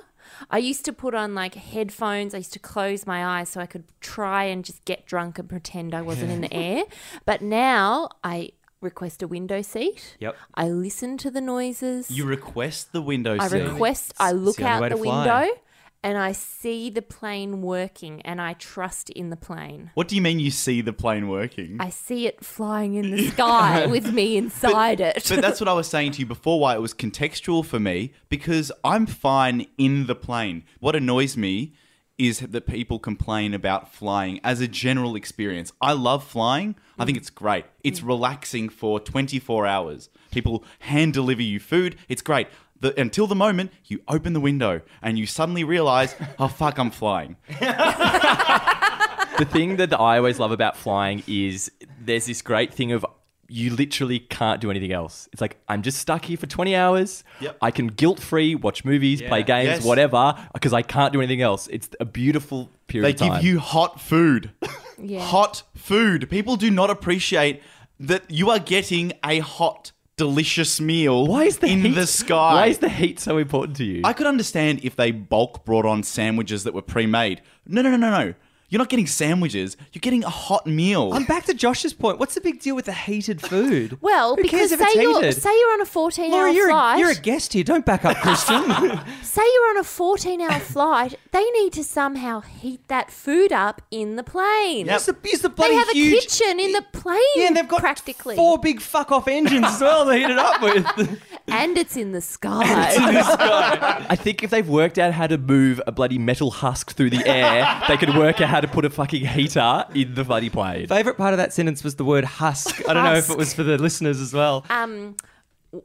I 0.52 0.60
used 0.60 0.86
to 0.86 0.94
put 0.94 1.16
on 1.16 1.34
like 1.34 1.56
headphones. 1.56 2.34
I 2.36 2.38
used 2.38 2.54
to 2.54 2.60
close 2.60 3.08
my 3.08 3.26
eyes 3.40 3.50
so 3.50 3.60
I 3.60 3.66
could 3.66 3.84
try 4.02 4.44
and 4.46 4.64
just 4.64 4.86
get 4.86 5.06
drunk 5.06 5.40
and 5.40 5.50
pretend 5.50 5.96
I 5.96 6.02
wasn't 6.04 6.32
in 6.32 6.42
the 6.42 6.54
air. 6.54 6.84
But 7.26 7.42
now 7.42 8.10
I 8.24 8.52
request 8.82 9.22
a 9.22 9.28
window 9.28 9.62
seat. 9.62 10.18
Yep. 10.20 10.36
I 10.56 10.70
listen 10.70 11.18
to 11.20 11.32
the 11.32 11.42
noises. 11.42 12.12
You 12.12 12.26
request 12.26 12.92
the 12.92 13.02
window 13.02 13.38
seat. 13.38 13.44
I 13.44 13.48
seat. 13.48 13.64
request, 13.64 14.14
I 14.20 14.32
look 14.32 14.58
the 14.58 14.64
only 14.72 14.86
out 14.88 14.90
the 14.90 14.98
fly. 14.98 15.42
window 15.44 15.62
and 16.04 16.18
I 16.18 16.32
see 16.32 16.90
the 16.90 17.02
plane 17.02 17.62
working 17.62 18.22
and 18.24 18.42
I 18.42 18.54
trust 18.54 19.10
in 19.12 19.30
the 19.30 19.36
plane. 19.36 19.92
What 19.94 20.08
do 20.08 20.16
you 20.16 20.22
mean 20.22 20.40
you 20.40 20.52
see 20.52 20.82
the 20.82 20.94
plane 20.94 21.28
working? 21.28 21.78
I 21.80 21.90
see 21.90 22.26
it 22.26 22.44
flying 22.44 22.96
in 22.96 23.12
the 23.12 23.28
sky 23.32 23.86
with 23.86 24.12
me 24.12 24.38
inside 24.38 25.00
it. 25.00 25.26
but 25.30 25.42
that's 25.42 25.60
what 25.60 25.68
I 25.68 25.74
was 25.74 25.88
saying 25.88 26.14
to 26.14 26.20
you 26.20 26.26
before 26.26 26.60
why 26.60 26.74
it 26.74 26.82
was 26.82 26.94
contextual 26.94 27.64
for 27.66 27.80
me 27.80 28.14
because 28.30 28.72
I'm 28.84 29.06
fine 29.06 29.68
in 29.78 30.08
the 30.08 30.16
plane. 30.16 30.64
What 30.80 30.96
annoys 30.96 31.38
me 31.38 31.74
is 32.18 32.40
that 32.40 32.68
people 32.68 33.00
complain 33.00 33.54
about 33.54 33.94
flying 33.94 34.40
as 34.44 34.62
a 34.62 34.68
general 34.68 35.16
experience. 35.16 35.72
I 35.82 35.94
love 35.94 36.24
flying. 36.24 36.76
I 37.00 37.06
think 37.06 37.18
mm. 37.18 37.22
it's 37.22 37.30
great. 37.30 37.66
It's 37.84 38.02
mm. 38.02 38.08
relaxing 38.08 38.70
for 38.70 39.00
24 39.00 39.66
hours. 39.66 40.10
People 40.32 40.64
hand 40.80 41.14
deliver 41.14 41.42
you 41.42 41.60
food. 41.60 41.96
It's 42.08 42.22
great. 42.22 42.48
The, 42.80 43.00
until 43.00 43.28
the 43.28 43.36
moment 43.36 43.72
you 43.86 44.02
open 44.08 44.34
the 44.34 44.40
window 44.40 44.82
and 45.02 45.18
you 45.18 45.26
suddenly 45.26 45.64
realize, 45.64 46.16
oh 46.40 46.48
fuck, 46.48 46.78
I'm 46.80 46.92
flying. 46.92 47.38
the 47.50 49.48
thing 49.50 49.78
that 49.78 49.94
I 50.00 50.18
always 50.18 50.40
love 50.40 50.52
about 50.52 50.78
flying 50.78 51.24
is 51.28 51.72
there's 52.00 52.26
this 52.26 52.42
great 52.42 52.74
thing 52.74 52.92
of 52.92 53.06
you 53.52 53.76
literally 53.76 54.20
can't 54.20 54.62
do 54.62 54.72
anything 54.72 54.92
else. 54.94 55.28
It's 55.34 55.42
like 55.42 55.58
I'm 55.68 55.82
just 55.82 56.00
stuck 56.00 56.26
here 56.26 56.38
for 56.38 56.48
20 56.48 56.76
hours. 56.76 57.24
Yep. 57.42 57.58
I 57.62 57.72
can 57.72 57.88
guilt 57.88 58.20
free 58.20 58.56
watch 58.56 58.86
movies, 58.86 59.22
play 59.22 59.44
games, 59.44 59.68
Yes. 59.68 59.84
whatever, 59.84 60.36
because 60.54 60.74
I 60.74 60.82
can't 60.82 61.12
do 61.14 61.20
anything 61.20 61.42
else. 61.42 61.68
It's 61.68 61.90
a 62.00 62.06
beautiful 62.06 62.70
period 62.88 63.06
They 63.06 63.26
of 63.26 63.30
time. 63.32 63.42
give 63.42 63.44
you 63.52 63.60
hot 63.60 64.00
food. 64.02 64.52
Yeah. 65.04 65.26
Hot 65.26 65.64
food. 65.76 66.30
People 66.30 66.58
do 66.58 66.70
not 66.70 66.92
appreciate 66.92 67.64
that 68.00 68.30
you 68.30 68.52
are 68.52 68.60
getting 68.60 69.14
a 69.26 69.40
hot, 69.40 69.92
delicious 70.16 70.80
meal 70.80 71.26
why 71.26 71.46
is 71.46 71.58
the 71.58 71.66
in 71.66 71.82
heat, 71.82 71.96
the 71.96 72.06
sky. 72.06 72.54
Why 72.54 72.66
is 72.68 72.78
the 72.78 72.90
heat 72.90 73.20
so 73.20 73.40
important 73.40 73.78
to 73.78 73.84
you? 73.84 74.02
I 74.04 74.14
could 74.14 74.28
understand 74.28 74.82
if 74.84 74.96
they 74.96 75.10
bulk 75.10 75.66
brought 75.66 75.88
on 75.88 76.04
sandwiches 76.04 76.66
that 76.66 76.76
were 76.76 76.84
pre-made. 76.84 77.42
No, 77.66 77.82
no, 77.82 77.90
no, 77.90 77.98
no, 77.98 78.12
no. 78.12 78.34
You're 78.72 78.80
not 78.80 78.88
getting 78.90 79.06
sandwiches. 79.06 79.76
You're 79.92 80.00
getting 80.00 80.24
a 80.24 80.30
hot 80.30 80.66
meal. 80.66 81.12
I'm 81.14 81.26
back 81.26 81.44
to 81.46 81.54
Josh's 81.54 81.94
point. 81.94 82.20
What's 82.20 82.36
the 82.36 82.42
big 82.42 82.62
deal 82.62 82.74
with 82.74 82.86
the 82.86 82.94
heated 82.94 83.42
food? 83.42 83.98
Well, 84.02 84.36
Who 84.36 84.42
because 84.42 84.60
cares 84.60 84.72
if 84.72 84.80
say 84.80 84.86
it's 84.86 84.96
you're 84.96 85.16
heated? 85.22 85.34
say 85.42 85.50
you're 85.60 85.74
on 85.74 85.82
a 85.82 85.86
14 85.86 86.32
Laura, 86.32 86.46
hour 86.48 86.54
you're 86.54 86.70
flight. 86.70 86.96
a, 86.96 87.00
you're 87.02 87.10
a 87.12 87.16
guest 87.16 87.54
here. 87.54 87.64
Don't 87.66 87.86
back 87.86 88.06
up, 88.06 88.16
Christian. 88.22 88.64
say 89.24 89.42
you're 89.54 89.70
on 89.72 89.78
a 89.78 89.84
14 89.84 90.42
hour 90.42 90.60
flight. 90.60 91.16
They 91.32 91.44
need 91.52 91.74
to 91.74 91.84
somehow 91.84 92.40
heat 92.42 92.88
that 92.88 93.12
food 93.12 93.52
up 93.52 93.82
in 93.92 94.16
the 94.16 94.24
plane. 94.24 94.88
Use 94.88 95.06
the, 95.06 95.16
use 95.26 95.42
the 95.42 95.50
bloody 95.50 95.72
They 95.74 95.78
have 95.78 95.90
a 95.90 95.94
kitchen 95.94 96.60
in 96.60 96.72
the 96.72 96.82
plane. 96.94 97.18
Yeah, 97.36 97.48
and 97.48 97.58
they've 97.58 97.68
got 97.68 97.82
practically, 97.82 98.36
four 98.38 98.58
big 98.58 98.80
fuck 98.82 99.12
off 99.12 99.28
engines 99.28 99.66
as 99.66 99.82
well 99.82 100.06
to 100.06 100.14
heat 100.16 100.30
it 100.30 100.40
up 100.40 100.62
with. 100.62 101.22
and 101.48 101.78
it's 101.78 101.98
in 101.98 102.14
the 102.14 102.22
sky. 102.22 102.88
It's 102.90 102.98
in 102.98 103.14
the 103.14 103.24
sky. 103.24 104.06
I 104.10 104.16
think 104.16 104.44
if 104.44 104.50
they've 104.50 104.68
worked 104.68 104.98
out 104.98 105.12
how 105.14 105.28
to 105.28 105.38
move 105.38 105.82
a 105.86 105.92
bloody 105.92 106.18
metal 106.18 106.52
husk 106.52 106.94
through 106.94 107.10
the 107.12 107.26
air, 107.28 107.82
they 107.90 107.98
could 107.98 108.16
work 108.16 108.40
out 108.42 108.50
how 108.50 108.61
to 108.62 108.68
put 108.68 108.86
a 108.86 108.90
fucking 108.90 109.26
heater 109.26 109.86
in 109.94 110.14
the 110.14 110.24
bloody 110.24 110.50
plane. 110.50 110.88
Favorite 110.88 111.18
part 111.18 111.34
of 111.34 111.38
that 111.38 111.54
sentence 111.54 111.84
was 111.84 111.96
the 111.96 112.06
word 112.06 112.24
husk. 112.24 112.82
I 112.88 112.94
don't 112.94 113.04
know 113.04 113.16
if 113.16 113.30
it 113.30 113.38
was 113.38 113.54
for 113.54 113.64
the 113.64 113.78
listeners 113.78 114.20
as 114.20 114.34
well. 114.34 114.66
um, 114.70 115.16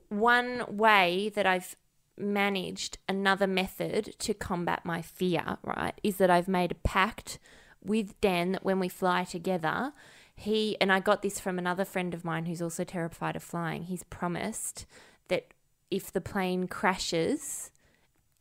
one 0.09 0.64
way 0.68 1.30
that 1.35 1.47
I've 1.47 1.76
managed 2.18 2.99
another 3.09 3.47
method 3.47 4.14
to 4.18 4.35
combat 4.35 4.85
my 4.85 5.02
fear, 5.02 5.59
right, 5.62 5.99
is 6.02 6.16
that 6.16 6.30
I've 6.30 6.49
made 6.49 6.73
a 6.73 6.76
pact 6.76 7.38
with 7.85 8.21
Dan 8.21 8.52
that 8.52 8.64
when 8.64 8.80
we 8.80 8.88
fly 8.88 9.25
together, 9.25 9.92
he 10.35 10.76
and 10.80 10.92
I 10.92 11.00
got 11.00 11.23
this 11.23 11.40
from 11.40 11.59
another 11.59 11.85
friend 11.85 12.12
of 12.14 12.25
mine 12.25 12.47
who's 12.47 12.62
also 12.62 12.85
terrified 12.85 13.37
of 13.37 13.42
flying. 13.42 13.85
He's 13.85 14.02
promised 14.04 14.87
that 15.28 15.49
if 15.90 16.12
the 16.12 16.21
plane 16.21 16.68
crashes, 16.68 17.71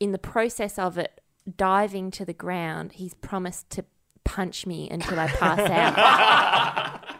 in 0.00 0.12
the 0.12 0.18
process 0.18 0.78
of 0.78 0.98
it 0.98 1.20
diving 1.56 2.10
to 2.12 2.24
the 2.24 2.34
ground, 2.34 2.92
he's 2.92 3.14
promised 3.14 3.70
to 3.70 3.84
punch 4.26 4.66
me 4.66 4.88
until 4.90 5.18
I 5.18 5.28
pass 5.28 5.60
out. 7.10 7.16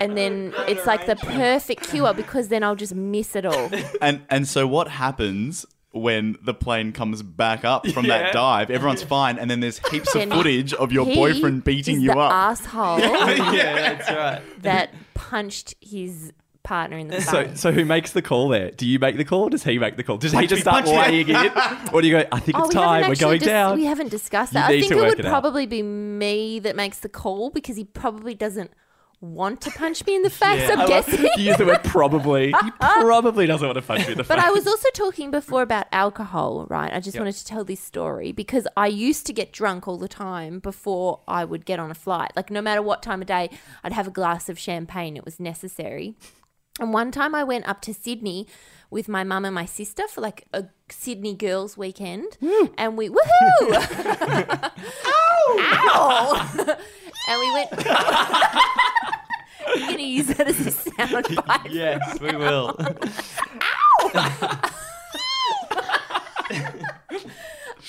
and 0.00 0.16
then 0.16 0.52
it's 0.68 0.86
like 0.86 1.06
the 1.06 1.16
perfect 1.16 1.88
cure 1.88 2.12
because 2.12 2.48
then 2.48 2.62
I'll 2.62 2.74
just 2.76 2.94
miss 2.94 3.34
it 3.36 3.46
all. 3.46 3.70
and 4.02 4.22
and 4.28 4.46
so 4.46 4.66
what 4.66 4.88
happens 4.88 5.64
when 5.92 6.36
the 6.42 6.52
plane 6.52 6.90
comes 6.92 7.22
back 7.22 7.64
up 7.64 7.86
from 7.88 8.04
Yeah. 8.04 8.18
that 8.24 8.32
dive? 8.32 8.68
Everyone's 8.70 9.04
fine, 9.04 9.38
and 9.38 9.48
then 9.50 9.60
there's 9.60 9.78
heaps 9.90 10.08
of 10.14 10.20
Then 10.20 10.30
footage 10.30 10.74
of 10.74 10.90
your 10.92 11.06
He 11.06 11.14
boyfriend 11.14 11.62
beating 11.64 11.96
is 11.98 12.02
you 12.02 12.10
the 12.10 12.18
up. 12.18 12.32
asshole 12.32 12.98
yeah, 13.00 13.94
that's 13.94 14.10
right. 14.10 14.62
that 14.62 14.92
punched 15.14 15.74
his 15.80 16.32
partner 16.64 16.96
in 16.98 17.08
the 17.08 17.20
So, 17.20 17.54
so 17.54 17.70
who 17.72 17.84
makes 17.84 18.10
the 18.12 18.22
call 18.22 18.48
there? 18.48 18.70
Do 18.72 18.86
you 18.86 18.98
make 18.98 19.16
the 19.16 19.24
call? 19.24 19.42
Or 19.44 19.50
does 19.50 19.62
he 19.62 19.78
make 19.78 19.96
the 19.96 20.02
call? 20.02 20.16
Does 20.16 20.32
he 20.32 20.40
just 20.46 20.52
me, 20.52 20.60
start 20.62 20.84
punch 20.84 20.88
me. 20.88 20.96
weighing 20.98 21.28
in, 21.28 21.52
or 21.92 22.02
do 22.02 22.08
you 22.08 22.14
go? 22.18 22.24
I 22.32 22.40
think 22.40 22.58
Oh, 22.58 22.64
it's 22.64 22.74
we 22.74 22.80
time. 22.80 23.08
We're 23.08 23.14
going 23.16 23.38
dis- 23.38 23.46
down. 23.48 23.76
We 23.76 23.84
haven't 23.84 24.08
discussed 24.10 24.52
You 24.52 24.58
that. 24.60 24.70
I 24.70 24.80
think 24.80 24.90
it 24.92 24.96
would 24.96 25.20
it 25.20 25.26
probably 25.26 25.66
be 25.66 25.82
me 25.82 26.58
that 26.60 26.74
makes 26.74 26.98
the 27.00 27.08
call 27.08 27.50
because 27.50 27.76
he 27.76 27.84
probably 27.84 28.34
doesn't 28.34 28.72
want 29.20 29.58
to 29.62 29.70
punch 29.70 30.04
me 30.06 30.14
in 30.16 30.22
the 30.22 30.28
face. 30.28 30.68
I'm 30.70 30.80
I 30.80 30.84
love- 30.84 30.88
guessing. 31.06 31.22
you 31.36 31.44
use 31.44 31.56
the 31.56 31.64
word 31.64 31.82
probably. 31.84 32.48
He 32.48 32.70
probably 32.80 33.46
doesn't 33.46 33.66
want 33.66 33.76
to 33.78 33.82
punch 33.82 34.06
me 34.06 34.12
in 34.12 34.18
the 34.18 34.24
But 34.24 34.34
face. 34.34 34.36
But 34.36 34.44
I 34.44 34.50
was 34.50 34.66
also 34.66 34.88
talking 34.92 35.30
before 35.30 35.62
about 35.62 35.86
alcohol, 35.92 36.66
right? 36.68 36.92
I 36.92 37.00
just 37.00 37.18
wanted 37.18 37.34
to 37.36 37.44
tell 37.46 37.64
this 37.64 37.80
story 37.80 38.32
because 38.32 38.66
I 38.76 38.88
used 38.88 39.24
to 39.26 39.32
get 39.32 39.50
drunk 39.52 39.88
all 39.88 39.96
the 39.96 40.08
time 40.08 40.58
before 40.58 41.20
I 41.26 41.44
would 41.46 41.64
get 41.64 41.78
on 41.78 41.90
a 41.90 41.94
flight. 41.94 42.32
Like, 42.36 42.50
no 42.50 42.60
matter 42.60 42.82
what 42.82 43.02
time 43.02 43.22
of 43.22 43.26
day, 43.26 43.48
I'd 43.82 43.94
have 43.94 44.06
a 44.06 44.10
glass 44.10 44.48
of 44.50 44.58
champagne. 44.58 45.16
It 45.16 45.24
was 45.24 45.40
necessary. 45.40 46.16
And 46.80 46.92
one 46.92 47.10
time 47.12 47.34
I 47.34 47.44
went 47.44 47.68
up 47.68 47.80
to 47.82 47.94
Sydney 47.94 48.46
with 48.90 49.08
my 49.08 49.22
mum 49.24 49.44
and 49.44 49.54
my 49.54 49.64
sister 49.64 50.08
for 50.08 50.20
like 50.20 50.46
a 50.52 50.64
Sydney 50.90 51.34
girls 51.34 51.76
weekend. 51.76 52.36
And 52.76 52.96
we, 52.96 53.08
woohoo! 53.08 53.20
Ow! 55.06 55.56
Ow! 55.60 56.48
and 57.28 57.40
we 57.40 57.52
went. 57.52 57.70
You're 59.76 59.86
going 59.86 59.98
to 59.98 60.04
use 60.04 60.26
that 60.26 60.48
as 60.48 60.66
a 60.66 60.70
sound 60.70 61.26
bite. 61.46 61.70
Yes, 61.70 62.20
we 62.20 62.36
will. 62.36 62.76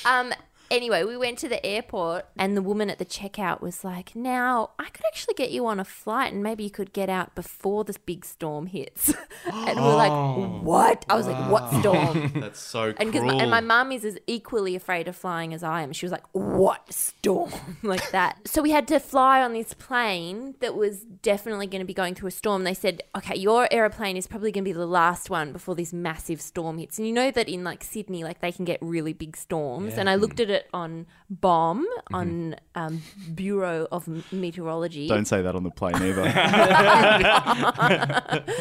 Um. 0.06 0.32
Anyway, 0.72 1.04
we 1.04 1.16
went 1.16 1.38
to 1.40 1.48
the 1.48 1.64
airport, 1.66 2.26
and 2.38 2.58
the 2.58 2.62
woman 2.62 2.90
at 2.90 2.98
the 2.98 3.06
checkout 3.06 3.62
was 3.62 3.84
like, 3.84 4.16
"Now, 4.16 4.72
I 4.80 4.86
could 4.86 5.06
actually 5.06 5.36
get 5.36 5.52
you 5.52 5.66
on 5.68 5.80
a 5.80 5.86
flight, 5.86 6.34
and 6.34 6.42
maybe 6.42 6.64
you 6.64 6.72
could 6.72 6.92
get 6.94 7.10
out 7.10 7.36
before 7.36 7.84
this 7.84 7.98
big 7.98 8.26
storm 8.26 8.68
hits." 8.68 9.14
and 9.46 9.80
we're 9.80 9.96
like, 9.96 10.12
oh. 10.12 10.60
"What?" 10.64 11.06
I 11.08 11.16
was 11.16 11.28
like, 11.28 11.52
"What 11.52 11.72
storm?" 11.80 12.32
That's 12.40 12.60
so 12.60 12.94
And, 12.98 13.12
cruel. 13.12 13.26
my, 13.26 13.34
and 13.36 13.52
my 13.52 13.62
mum 13.62 13.92
is 13.92 14.04
as 14.04 14.18
equally 14.28 14.76
afraid 14.76 15.08
of 15.08 15.16
flying 15.16 15.54
as 15.54 15.64
I 15.64 15.82
am. 15.84 15.94
She 15.94 16.06
was 16.06 16.12
like, 16.12 16.26
"What 16.32 16.92
storm?" 16.92 17.52
like 17.84 18.12
that. 18.12 18.48
So 18.48 18.62
we 18.62 18.72
had 18.72 18.88
to 18.88 19.00
fly 19.00 19.42
on 19.44 19.54
this 19.54 19.74
plane 19.74 20.56
that 20.62 20.76
was 20.76 21.02
definitely 21.02 21.68
going 21.68 21.82
to 21.82 21.86
be 21.86 21.94
going 21.94 22.16
through 22.16 22.30
a 22.30 22.32
storm. 22.32 22.64
They 22.64 22.74
said, 22.74 23.04
"Okay, 23.16 23.38
your 23.38 23.68
aeroplane 23.72 24.18
is 24.18 24.26
probably 24.28 24.52
going 24.52 24.64
to 24.64 24.70
be 24.70 24.74
the 24.74 24.86
last 24.88 25.30
one 25.30 25.54
before 25.54 25.76
this 25.76 25.94
massive 25.94 26.42
storm 26.42 26.80
hits." 26.80 26.98
And 26.98 27.08
you 27.08 27.14
know 27.14 27.30
that 27.32 27.48
in 27.48 27.64
like 27.64 27.84
Sydney, 27.84 28.24
like 28.24 28.40
they 28.40 28.52
can 28.52 28.66
get 28.66 28.80
really 28.82 29.14
big 29.14 29.38
storms. 29.38 29.98
And 29.98 30.10
I 30.10 30.16
looked 30.16 30.40
at 30.40 30.50
it 30.50 30.55
on 30.74 31.06
BOM 31.30 31.86
on 32.14 32.56
um, 32.76 33.02
Bureau 33.34 33.88
of 33.92 34.08
Meteorology. 34.32 35.08
Don't 35.08 35.26
say 35.26 35.42
that 35.42 35.56
on 35.56 35.64
the 35.64 35.72
plane 35.72 35.96
either. 35.96 36.24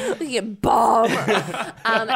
Looking 0.08 0.36
at 0.36 0.60
bomb. 0.60 1.10
um, 1.84 2.10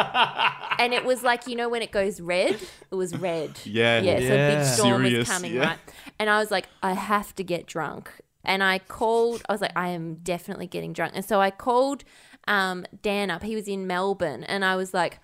and 0.78 0.94
it 0.94 1.04
was 1.04 1.22
like, 1.22 1.46
you 1.46 1.56
know, 1.56 1.68
when 1.68 1.82
it 1.82 1.92
goes 1.92 2.20
red, 2.20 2.58
it 2.90 2.94
was 2.94 3.16
red. 3.16 3.58
Yeah. 3.64 4.00
Yeah. 4.00 4.18
So 4.18 4.24
a 4.24 4.56
big 4.56 4.64
storm 4.64 5.02
Serious, 5.02 5.18
was 5.18 5.28
coming, 5.28 5.54
yeah. 5.54 5.66
right? 5.66 5.78
And 6.18 6.30
I 6.30 6.38
was 6.38 6.50
like, 6.50 6.68
I 6.82 6.92
have 6.92 7.34
to 7.36 7.44
get 7.44 7.66
drunk. 7.66 8.10
And 8.44 8.62
I 8.62 8.78
called, 8.78 9.42
I 9.48 9.52
was 9.52 9.60
like, 9.60 9.76
I 9.76 9.88
am 9.88 10.16
definitely 10.16 10.66
getting 10.66 10.92
drunk. 10.92 11.12
And 11.14 11.24
so 11.24 11.40
I 11.40 11.50
called 11.50 12.04
um, 12.48 12.86
Dan 13.02 13.30
up. 13.30 13.42
He 13.42 13.54
was 13.54 13.68
in 13.68 13.86
Melbourne. 13.86 14.42
And 14.44 14.64
I 14.64 14.74
was 14.74 14.92
like, 14.92 15.20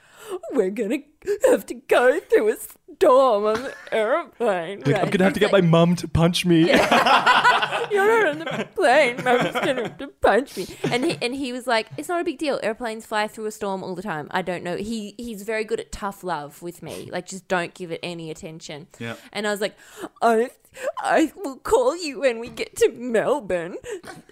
we're 0.53 0.71
going 0.71 1.05
to 1.25 1.39
have 1.51 1.67
to 1.67 1.75
go 1.75 2.21
through 2.21 2.49
a 2.51 2.57
storm 2.95 3.45
on 3.45 3.63
the 3.65 3.75
aeroplane. 3.93 4.83
I'm 4.87 5.11
gonna 5.11 5.25
have 5.25 5.35
to 5.35 5.41
get 5.41 5.53
like, 5.53 5.65
my 5.65 5.69
mum 5.69 5.97
to 5.97 6.09
punch 6.09 6.47
me. 6.47 6.61
you're 6.69 6.77
not 6.77 8.27
on 8.29 8.39
the 8.39 8.69
plane. 8.75 9.17
Mum's 9.25 9.53
gonna 9.53 9.83
have 9.83 9.99
to 9.99 10.09
punch 10.09 10.57
me. 10.57 10.67
And 10.85 11.05
he 11.05 11.19
and 11.21 11.35
he 11.35 11.53
was 11.53 11.67
like, 11.67 11.89
it's 11.97 12.09
not 12.09 12.21
a 12.21 12.25
big 12.25 12.39
deal. 12.39 12.61
Airplanes 12.63 13.07
fly 13.07 13.27
through 13.27 13.47
a 13.47 13.51
storm 13.51 13.83
all 13.83 13.95
the 13.95 14.03
time. 14.03 14.29
I 14.31 14.43
don't 14.43 14.63
know. 14.63 14.77
He 14.77 15.15
he's 15.17 15.43
very 15.43 15.65
good 15.65 15.81
at 15.81 15.93
tough 15.93 16.23
love 16.25 16.63
with 16.63 16.83
me. 16.83 17.09
Like 17.13 17.27
just 17.27 17.49
don't 17.49 17.75
give 17.75 17.91
it 17.91 18.01
any 18.03 18.31
attention. 18.31 18.87
Yeah. 18.99 19.17
And 19.33 19.47
I 19.47 19.51
was 19.51 19.61
like, 19.61 19.77
I 20.23 20.51
I 20.99 21.33
will 21.37 21.57
call 21.57 21.97
you 21.97 22.21
when 22.21 22.39
we 22.39 22.49
get 22.49 22.77
to 22.77 22.91
Melbourne, 22.93 23.77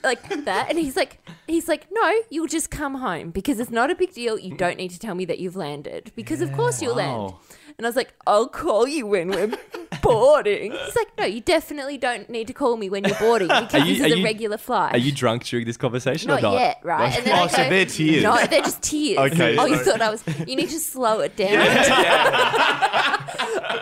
like 0.03 0.29
that. 0.45 0.69
And 0.69 0.79
he's 0.79 0.97
like, 0.97 1.19
he's 1.47 1.69
like, 1.69 1.87
no, 1.91 2.13
you'll 2.31 2.47
just 2.47 2.71
come 2.71 2.97
home 2.97 3.31
because 3.31 3.61
it's 3.61 3.71
not 3.71 3.91
a 3.91 3.95
big 3.95 4.13
deal. 4.13 4.39
You 4.39 4.57
don't 4.57 4.77
need 4.77 4.91
to 4.91 4.99
tell 4.99 5.15
me 5.15 5.25
that 5.27 5.39
you've 5.39 5.57
landed 5.57 6.13
because 6.17 6.41
of 6.41 6.53
course 6.53 6.83
you'll 6.83 6.97
land. 6.97 7.35
Wow. 7.73 7.77
And 7.79 7.87
I 7.87 7.89
was 7.89 7.97
like, 7.97 8.13
I'll 8.27 8.49
call 8.49 8.87
you 8.87 9.07
when 9.07 9.29
we're 9.31 9.51
boarding. 10.03 10.73
He's 10.73 10.97
like, 10.97 11.09
no, 11.19 11.25
you 11.25 11.41
definitely 11.41 11.97
don't 11.99 12.29
need 12.31 12.47
to 12.49 12.53
call 12.53 12.77
me 12.77 12.89
when 12.91 13.05
you're 13.05 13.19
boarding 13.19 13.49
because 13.61 13.87
you- 13.87 13.95
this 13.95 14.03
are 14.03 14.07
is 14.07 14.13
a 14.15 14.19
you- 14.19 14.25
regular 14.25 14.59
flight. 14.59 14.95
Are 14.95 14.99
you 14.99 15.13
drunk 15.13 15.45
during 15.45 15.67
this 15.67 15.77
conversation 15.77 16.29
not, 16.29 16.39
or 16.41 16.43
not? 16.43 16.55
yet, 16.61 16.81
right? 16.83 17.17
And 17.17 17.27
then 17.27 17.39
Oh, 17.39 17.43
I 17.43 17.47
so 17.49 17.57
go, 17.65 17.69
they're 17.71 17.87
tears. 17.87 18.23
No, 18.23 18.37
they're 18.47 18.63
just 18.63 18.83
tears. 18.83 19.19
Okay, 19.33 19.57
Oh, 19.59 19.65
you 19.67 19.77
so- 19.79 19.93
thought 19.93 20.03
I 20.03 20.11
was. 20.11 20.23
You 20.47 20.57
need 20.57 20.69
to 20.71 20.79
slow 20.79 21.21
it 21.21 21.37
down. 21.37 21.67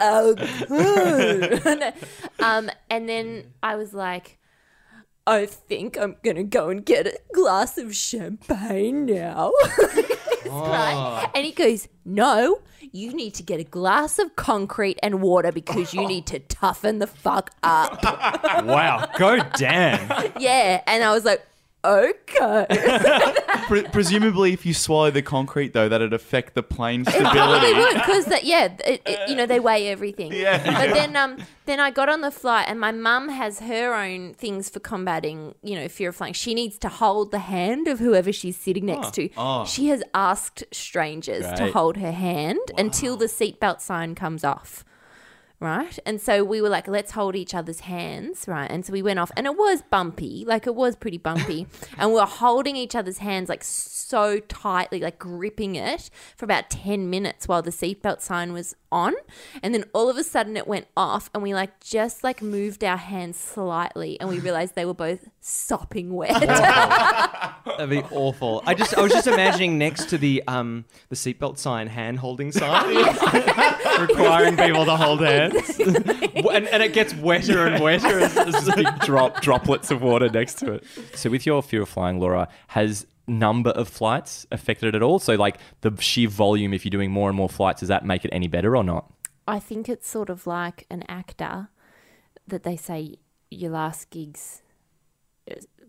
oh, 0.02 0.34
good. 0.68 1.94
um, 2.38 2.70
and 2.88 3.08
then 3.08 3.52
I 3.62 3.76
was 3.76 3.92
like, 3.94 4.38
I 5.26 5.46
think 5.46 5.98
I'm 5.98 6.16
gonna 6.24 6.44
go 6.44 6.70
and 6.70 6.84
get 6.84 7.06
a 7.06 7.18
glass 7.32 7.78
of 7.78 7.94
champagne 7.94 9.06
now. 9.06 9.52
right? 10.50 11.24
Oh. 11.26 11.30
And 11.34 11.44
he 11.44 11.52
goes, 11.52 11.88
No, 12.04 12.60
you 12.92 13.12
need 13.12 13.34
to 13.34 13.42
get 13.42 13.60
a 13.60 13.64
glass 13.64 14.18
of 14.18 14.34
concrete 14.36 14.98
and 15.02 15.20
water 15.20 15.52
because 15.52 15.94
you 15.94 16.06
need 16.06 16.26
to 16.26 16.38
toughen 16.40 16.98
the 16.98 17.06
fuck 17.06 17.50
up. 17.62 18.02
Wow, 18.64 19.08
go 19.16 19.38
Dan. 19.56 20.32
yeah. 20.38 20.82
And 20.86 21.02
I 21.04 21.12
was 21.12 21.24
like, 21.24 21.44
okay. 21.84 22.66
Pre- 23.66 23.82
presumably, 23.84 24.52
if 24.52 24.66
you 24.66 24.74
swallow 24.74 25.10
the 25.10 25.22
concrete, 25.22 25.72
though, 25.72 25.88
that'd 25.88 26.12
affect 26.12 26.54
the 26.54 26.62
plane 26.62 27.04
Probably 27.04 27.26
stability. 27.28 27.74
would 27.74 27.94
because 27.94 28.24
that 28.26 28.44
yeah, 28.44 28.74
it, 28.84 29.02
it, 29.06 29.28
you 29.28 29.36
know 29.36 29.46
they 29.46 29.60
weigh 29.60 29.88
everything. 29.88 30.32
Yeah. 30.32 30.58
But 30.64 30.94
then 30.94 31.16
um 31.16 31.36
then 31.66 31.78
I 31.80 31.90
got 31.90 32.08
on 32.08 32.20
the 32.20 32.30
flight 32.30 32.66
and 32.68 32.80
my 32.80 32.90
mum 32.92 33.28
has 33.28 33.60
her 33.60 33.94
own 33.94 34.34
things 34.34 34.68
for 34.68 34.80
combating 34.80 35.54
you 35.62 35.76
know 35.76 35.88
fear 35.88 36.08
of 36.10 36.16
flying. 36.16 36.32
She 36.32 36.54
needs 36.54 36.78
to 36.78 36.88
hold 36.88 37.30
the 37.30 37.38
hand 37.38 37.86
of 37.88 37.98
whoever 37.98 38.32
she's 38.32 38.56
sitting 38.56 38.86
next 38.86 39.14
to. 39.14 39.28
Oh. 39.36 39.64
She 39.64 39.88
has 39.88 40.02
asked 40.14 40.64
strangers 40.72 41.46
to 41.46 41.56
Great. 41.56 41.72
hold 41.72 41.96
her 41.98 42.12
hand 42.12 42.60
until 42.76 43.16
the 43.16 43.26
seatbelt 43.26 43.80
sign 43.80 44.14
comes 44.14 44.44
off. 44.44 44.84
Right. 45.60 45.98
And 46.06 46.18
so 46.22 46.42
we 46.42 46.62
were 46.62 46.70
like, 46.70 46.88
let's 46.88 47.10
hold 47.12 47.36
each 47.36 47.54
other's 47.54 47.80
hands. 47.80 48.46
Right. 48.48 48.70
And 48.70 48.84
so 48.84 48.94
we 48.94 49.02
went 49.02 49.18
off 49.18 49.30
and 49.36 49.46
it 49.46 49.58
was 49.58 49.82
bumpy. 49.82 50.42
Like 50.46 50.66
it 50.66 50.74
was 50.74 50.96
pretty 50.96 51.18
bumpy. 51.18 51.66
and 51.98 52.10
we 52.10 52.14
were 52.16 52.24
holding 52.24 52.76
each 52.76 52.96
other's 52.96 53.18
hands 53.18 53.50
like 53.50 53.62
so 53.62 54.40
tightly, 54.40 55.00
like 55.00 55.18
gripping 55.18 55.76
it 55.76 56.08
for 56.34 56.46
about 56.46 56.70
10 56.70 57.10
minutes 57.10 57.46
while 57.46 57.60
the 57.60 57.70
seatbelt 57.70 58.22
sign 58.22 58.54
was 58.54 58.74
on. 58.90 59.12
And 59.62 59.74
then 59.74 59.84
all 59.92 60.08
of 60.08 60.16
a 60.16 60.24
sudden 60.24 60.56
it 60.56 60.66
went 60.66 60.86
off 60.96 61.28
and 61.34 61.42
we 61.42 61.52
like 61.52 61.78
just 61.80 62.24
like 62.24 62.40
moved 62.40 62.82
our 62.82 62.96
hands 62.96 63.38
slightly 63.38 64.18
and 64.18 64.30
we 64.30 64.38
realized 64.40 64.74
they 64.74 64.86
were 64.86 64.94
both 64.94 65.28
sopping 65.40 66.12
wet. 66.12 66.40
That'd 66.40 67.90
be 67.90 68.02
awful. 68.10 68.62
I 68.66 68.74
just 68.74 68.96
I 68.96 69.02
was 69.02 69.12
just 69.12 69.26
imagining 69.26 69.78
next 69.78 70.08
to 70.10 70.18
the 70.18 70.42
um 70.46 70.84
the 71.08 71.16
seatbelt 71.16 71.58
sign, 71.58 71.86
hand 71.86 72.18
holding 72.18 72.52
sign, 72.52 72.96
requiring 74.00 74.56
people 74.56 74.84
to 74.84 74.96
hold 74.96 75.20
hands, 75.20 75.78
and, 75.78 76.68
and 76.68 76.82
it 76.82 76.92
gets 76.92 77.14
wetter 77.14 77.66
and 77.66 77.82
wetter. 77.82 78.20
As, 78.30 78.36
as 78.36 78.74
big 78.74 78.86
drop 79.00 79.40
droplets 79.40 79.90
of 79.90 80.02
water 80.02 80.28
next 80.28 80.54
to 80.58 80.72
it. 80.74 80.84
So 81.14 81.30
with 81.30 81.46
your 81.46 81.62
fear 81.62 81.82
of 81.82 81.88
flying, 81.88 82.20
Laura, 82.20 82.48
has 82.68 83.06
number 83.26 83.70
of 83.70 83.88
flights 83.88 84.46
affected 84.50 84.88
it 84.88 84.94
at 84.94 85.02
all? 85.02 85.18
So 85.18 85.34
like 85.36 85.58
the 85.80 85.94
sheer 86.00 86.28
volume, 86.28 86.74
if 86.74 86.84
you're 86.84 86.90
doing 86.90 87.10
more 87.10 87.28
and 87.28 87.36
more 87.36 87.48
flights, 87.48 87.80
does 87.80 87.88
that 87.88 88.04
make 88.04 88.24
it 88.24 88.30
any 88.32 88.48
better 88.48 88.76
or 88.76 88.84
not? 88.84 89.12
I 89.48 89.58
think 89.58 89.88
it's 89.88 90.08
sort 90.08 90.30
of 90.30 90.46
like 90.46 90.86
an 90.90 91.04
actor 91.08 91.70
that 92.46 92.62
they 92.62 92.76
say 92.76 93.16
your 93.50 93.70
last 93.70 94.10
gigs, 94.10 94.62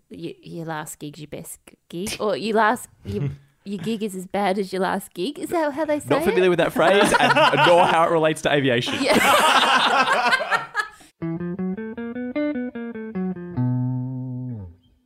your, 0.10 0.34
your 0.41 0.65
last 0.65 1.00
gig's 1.00 1.20
your 1.20 1.27
best 1.27 1.60
gig, 1.89 2.17
or 2.20 2.36
your 2.36 2.55
last 2.58 2.89
your, 3.05 3.29
your 3.65 3.77
gig 3.79 4.03
is 4.03 4.15
as 4.15 4.27
bad 4.27 4.58
as 4.60 4.72
your 4.74 4.81
last 4.81 5.13
gig. 5.13 5.39
Is 5.39 5.50
that 5.50 5.74
how 5.74 5.86
they 5.86 6.00
say 6.00 6.08
Not 6.10 6.22
it? 6.24 6.25
familiar 6.25 6.50
with 6.50 6.60
that 6.60 6.74
phrase, 6.74 7.13
and 7.20 7.34
nor 7.67 7.86
how 7.86 8.05
it 8.05 8.12
relates 8.12 8.41
to 8.43 8.51
aviation. 8.51 8.96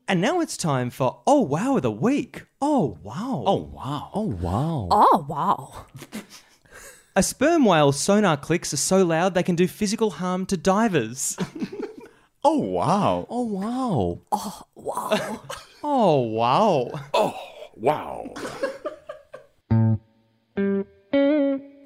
and 0.07 0.21
now 0.21 0.39
it's 0.39 0.57
time 0.57 0.89
for 0.89 1.21
oh 1.27 1.41
wow 1.41 1.75
of 1.77 1.81
the 1.83 1.91
week. 1.91 2.43
Oh 2.61 2.97
wow. 3.03 3.43
Oh, 3.45 3.55
wow. 3.73 4.09
Oh 4.13 4.27
wow! 4.27 4.87
Oh 4.91 5.25
wow! 5.27 5.85
A 7.15 7.23
sperm 7.23 7.63
whale's 7.65 7.99
sonar 7.99 8.37
clicks 8.37 8.73
are 8.73 8.77
so 8.77 9.05
loud 9.05 9.33
they 9.33 9.43
can 9.43 9.55
do 9.55 9.67
physical 9.67 10.11
harm 10.11 10.45
to 10.47 10.57
divers. 10.57 11.37
Oh, 12.47 12.59
wow. 12.59 13.25
Oh 13.27 13.41
wow! 13.41 14.19
oh 14.31 14.61
wow. 14.75 15.41
Oh 15.83 16.19
wow! 16.19 16.91
Oh 17.11 17.35
wow. 17.75 18.33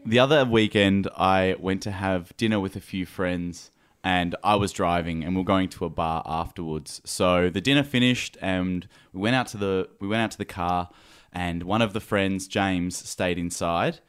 The 0.05 0.19
other 0.19 0.43
weekend, 0.43 1.07
I 1.15 1.55
went 1.59 1.81
to 1.83 1.91
have 1.91 2.35
dinner 2.35 2.59
with 2.59 2.75
a 2.75 2.81
few 2.81 3.05
friends, 3.05 3.71
and 4.03 4.35
I 4.43 4.55
was 4.55 4.73
driving, 4.73 5.23
and 5.23 5.33
we 5.33 5.43
are 5.43 5.45
going 5.45 5.69
to 5.69 5.85
a 5.85 5.89
bar 5.89 6.23
afterwards. 6.25 7.01
So 7.05 7.49
the 7.49 7.61
dinner 7.61 7.83
finished, 7.83 8.37
and 8.41 8.85
we 9.13 9.21
went 9.21 9.37
out 9.37 9.47
to 9.47 9.57
the 9.57 9.87
we 10.01 10.09
went 10.09 10.23
out 10.23 10.31
to 10.31 10.37
the 10.37 10.43
car, 10.43 10.89
and 11.31 11.63
one 11.63 11.81
of 11.81 11.93
the 11.93 12.01
friends, 12.01 12.49
James, 12.49 12.97
stayed 12.97 13.37
inside, 13.37 13.99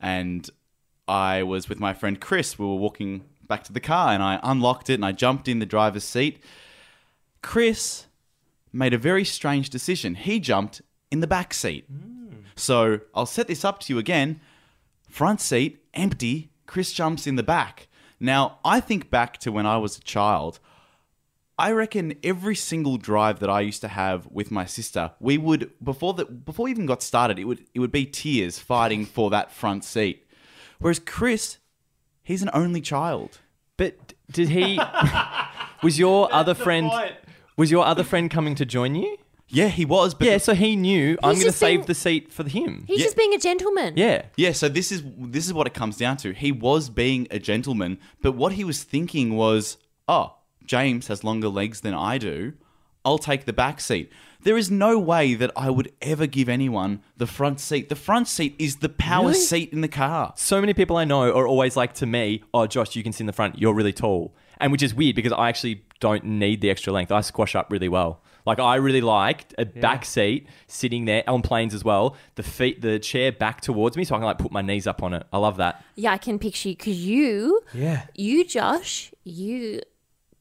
and 0.00 0.50
I 1.06 1.44
was 1.44 1.68
with 1.68 1.78
my 1.78 1.94
friend 1.94 2.20
Chris. 2.20 2.58
We 2.58 2.66
were 2.66 2.74
walking 2.74 3.26
back 3.50 3.64
to 3.64 3.72
the 3.72 3.80
car, 3.80 4.14
and 4.14 4.22
I 4.22 4.40
unlocked 4.42 4.88
it, 4.88 4.94
and 4.94 5.04
I 5.04 5.12
jumped 5.12 5.46
in 5.46 5.58
the 5.58 5.66
driver's 5.66 6.04
seat. 6.04 6.42
Chris 7.42 8.06
made 8.72 8.94
a 8.94 8.98
very 8.98 9.24
strange 9.24 9.68
decision. 9.68 10.14
He 10.14 10.40
jumped 10.40 10.80
in 11.10 11.20
the 11.20 11.26
back 11.26 11.52
seat. 11.52 11.84
Mm. 11.92 12.44
So 12.56 13.00
I'll 13.14 13.26
set 13.26 13.48
this 13.48 13.64
up 13.64 13.80
to 13.80 13.92
you 13.92 13.98
again. 13.98 14.40
Front 15.08 15.40
seat, 15.40 15.84
empty. 15.92 16.50
Chris 16.66 16.92
jumps 16.92 17.26
in 17.26 17.36
the 17.36 17.42
back. 17.42 17.88
Now, 18.20 18.58
I 18.64 18.80
think 18.80 19.10
back 19.10 19.38
to 19.38 19.52
when 19.52 19.66
I 19.66 19.78
was 19.78 19.98
a 19.98 20.02
child. 20.02 20.60
I 21.58 21.72
reckon 21.72 22.14
every 22.22 22.54
single 22.54 22.96
drive 22.96 23.40
that 23.40 23.50
I 23.50 23.60
used 23.60 23.82
to 23.82 23.88
have 23.88 24.26
with 24.30 24.50
my 24.50 24.64
sister, 24.64 25.12
we 25.20 25.36
would 25.36 25.72
before 25.82 26.14
the 26.14 26.24
before 26.24 26.64
we 26.64 26.70
even 26.70 26.86
got 26.86 27.02
started, 27.02 27.38
it 27.38 27.44
would 27.44 27.66
it 27.74 27.80
would 27.80 27.92
be 27.92 28.06
tears 28.06 28.58
fighting 28.58 29.04
for 29.04 29.28
that 29.28 29.52
front 29.52 29.84
seat. 29.84 30.26
Whereas 30.78 30.98
Chris, 30.98 31.58
he's 32.22 32.42
an 32.42 32.48
only 32.54 32.80
child. 32.80 33.40
But 33.80 34.12
did 34.30 34.50
he? 34.50 34.78
was 35.82 35.98
your 35.98 36.30
other 36.32 36.52
friend? 36.52 36.90
Was 37.56 37.70
your 37.70 37.86
other 37.86 38.04
friend 38.04 38.30
coming 38.30 38.54
to 38.56 38.66
join 38.66 38.94
you? 38.94 39.16
Yeah, 39.48 39.68
he 39.68 39.84
was. 39.86 40.12
But 40.14 40.26
Yeah, 40.28 40.36
so 40.38 40.54
he 40.54 40.76
knew 40.76 41.16
I'm 41.22 41.30
going 41.30 41.38
to 41.38 41.44
just 41.46 41.58
save 41.58 41.78
being- 41.80 41.86
the 41.86 41.94
seat 41.94 42.30
for 42.30 42.46
him. 42.46 42.84
He's 42.86 42.98
Yeah. 43.00 43.04
just 43.06 43.16
being 43.16 43.32
a 43.34 43.38
gentleman. 43.38 43.94
Yeah. 43.96 44.26
Yeah, 44.36 44.52
so 44.52 44.68
this 44.68 44.92
is 44.92 45.02
this 45.18 45.46
is 45.46 45.54
what 45.54 45.66
it 45.66 45.72
comes 45.74 45.96
down 45.96 46.18
to. 46.18 46.32
He 46.32 46.52
was 46.52 46.90
being 46.90 47.26
a 47.30 47.38
gentleman, 47.38 47.98
but 48.22 48.32
what 48.32 48.52
he 48.52 48.64
was 48.64 48.82
thinking 48.84 49.34
was, 49.34 49.78
"Oh, 50.06 50.34
James 50.64 51.08
has 51.08 51.24
longer 51.24 51.48
legs 51.48 51.80
than 51.80 51.94
I 51.94 52.18
do. 52.18 52.52
I'll 53.04 53.18
take 53.18 53.44
the 53.44 53.52
back 53.52 53.80
seat." 53.80 54.10
There 54.42 54.56
is 54.56 54.70
no 54.70 54.98
way 54.98 55.34
that 55.34 55.50
I 55.54 55.68
would 55.68 55.92
ever 56.00 56.26
give 56.26 56.48
anyone 56.48 57.02
the 57.18 57.26
front 57.26 57.60
seat. 57.60 57.90
The 57.90 57.94
front 57.96 58.26
seat 58.26 58.54
is 58.58 58.76
the 58.76 58.88
power 58.88 59.28
Really? 59.28 59.38
seat 59.38 59.70
in 59.70 59.82
the 59.82 59.88
car. 59.88 60.32
So 60.36 60.60
many 60.62 60.72
people 60.72 60.96
I 60.96 61.04
know 61.04 61.24
are 61.36 61.46
always 61.46 61.76
like 61.76 61.92
to 61.94 62.06
me, 62.06 62.42
"Oh, 62.54 62.66
Josh, 62.66 62.96
you 62.96 63.02
can 63.02 63.12
sit 63.12 63.20
in 63.20 63.26
the 63.26 63.34
front. 63.34 63.58
You're 63.58 63.74
really 63.74 63.92
tall," 63.92 64.34
and 64.58 64.72
which 64.72 64.82
is 64.82 64.94
weird 64.94 65.14
because 65.14 65.32
I 65.32 65.48
actually 65.50 65.82
don't 66.00 66.24
need 66.24 66.62
the 66.62 66.70
extra 66.70 66.90
length. 66.90 67.12
I 67.12 67.20
squash 67.20 67.54
up 67.54 67.70
really 67.70 67.88
well. 67.90 68.22
Like 68.46 68.58
I 68.58 68.76
really 68.76 69.02
like 69.02 69.52
a 69.58 69.66
back 69.66 70.06
seat 70.06 70.46
sitting 70.66 71.04
there 71.04 71.22
on 71.28 71.42
planes 71.42 71.74
as 71.74 71.84
well. 71.84 72.16
The 72.36 72.42
feet, 72.42 72.80
the 72.80 72.98
chair 72.98 73.30
back 73.32 73.60
towards 73.60 73.98
me, 73.98 74.04
so 74.04 74.14
I 74.14 74.18
can 74.18 74.24
like 74.24 74.38
put 74.38 74.50
my 74.50 74.62
knees 74.62 74.86
up 74.86 75.02
on 75.02 75.12
it. 75.12 75.24
I 75.30 75.36
love 75.36 75.58
that. 75.58 75.84
Yeah, 75.96 76.12
I 76.12 76.16
can 76.18 76.38
picture 76.38 76.70
you 76.70 76.76
because 76.76 76.96
you, 76.96 77.60
Yeah. 77.74 78.04
you, 78.14 78.46
Josh, 78.46 79.12
you 79.24 79.82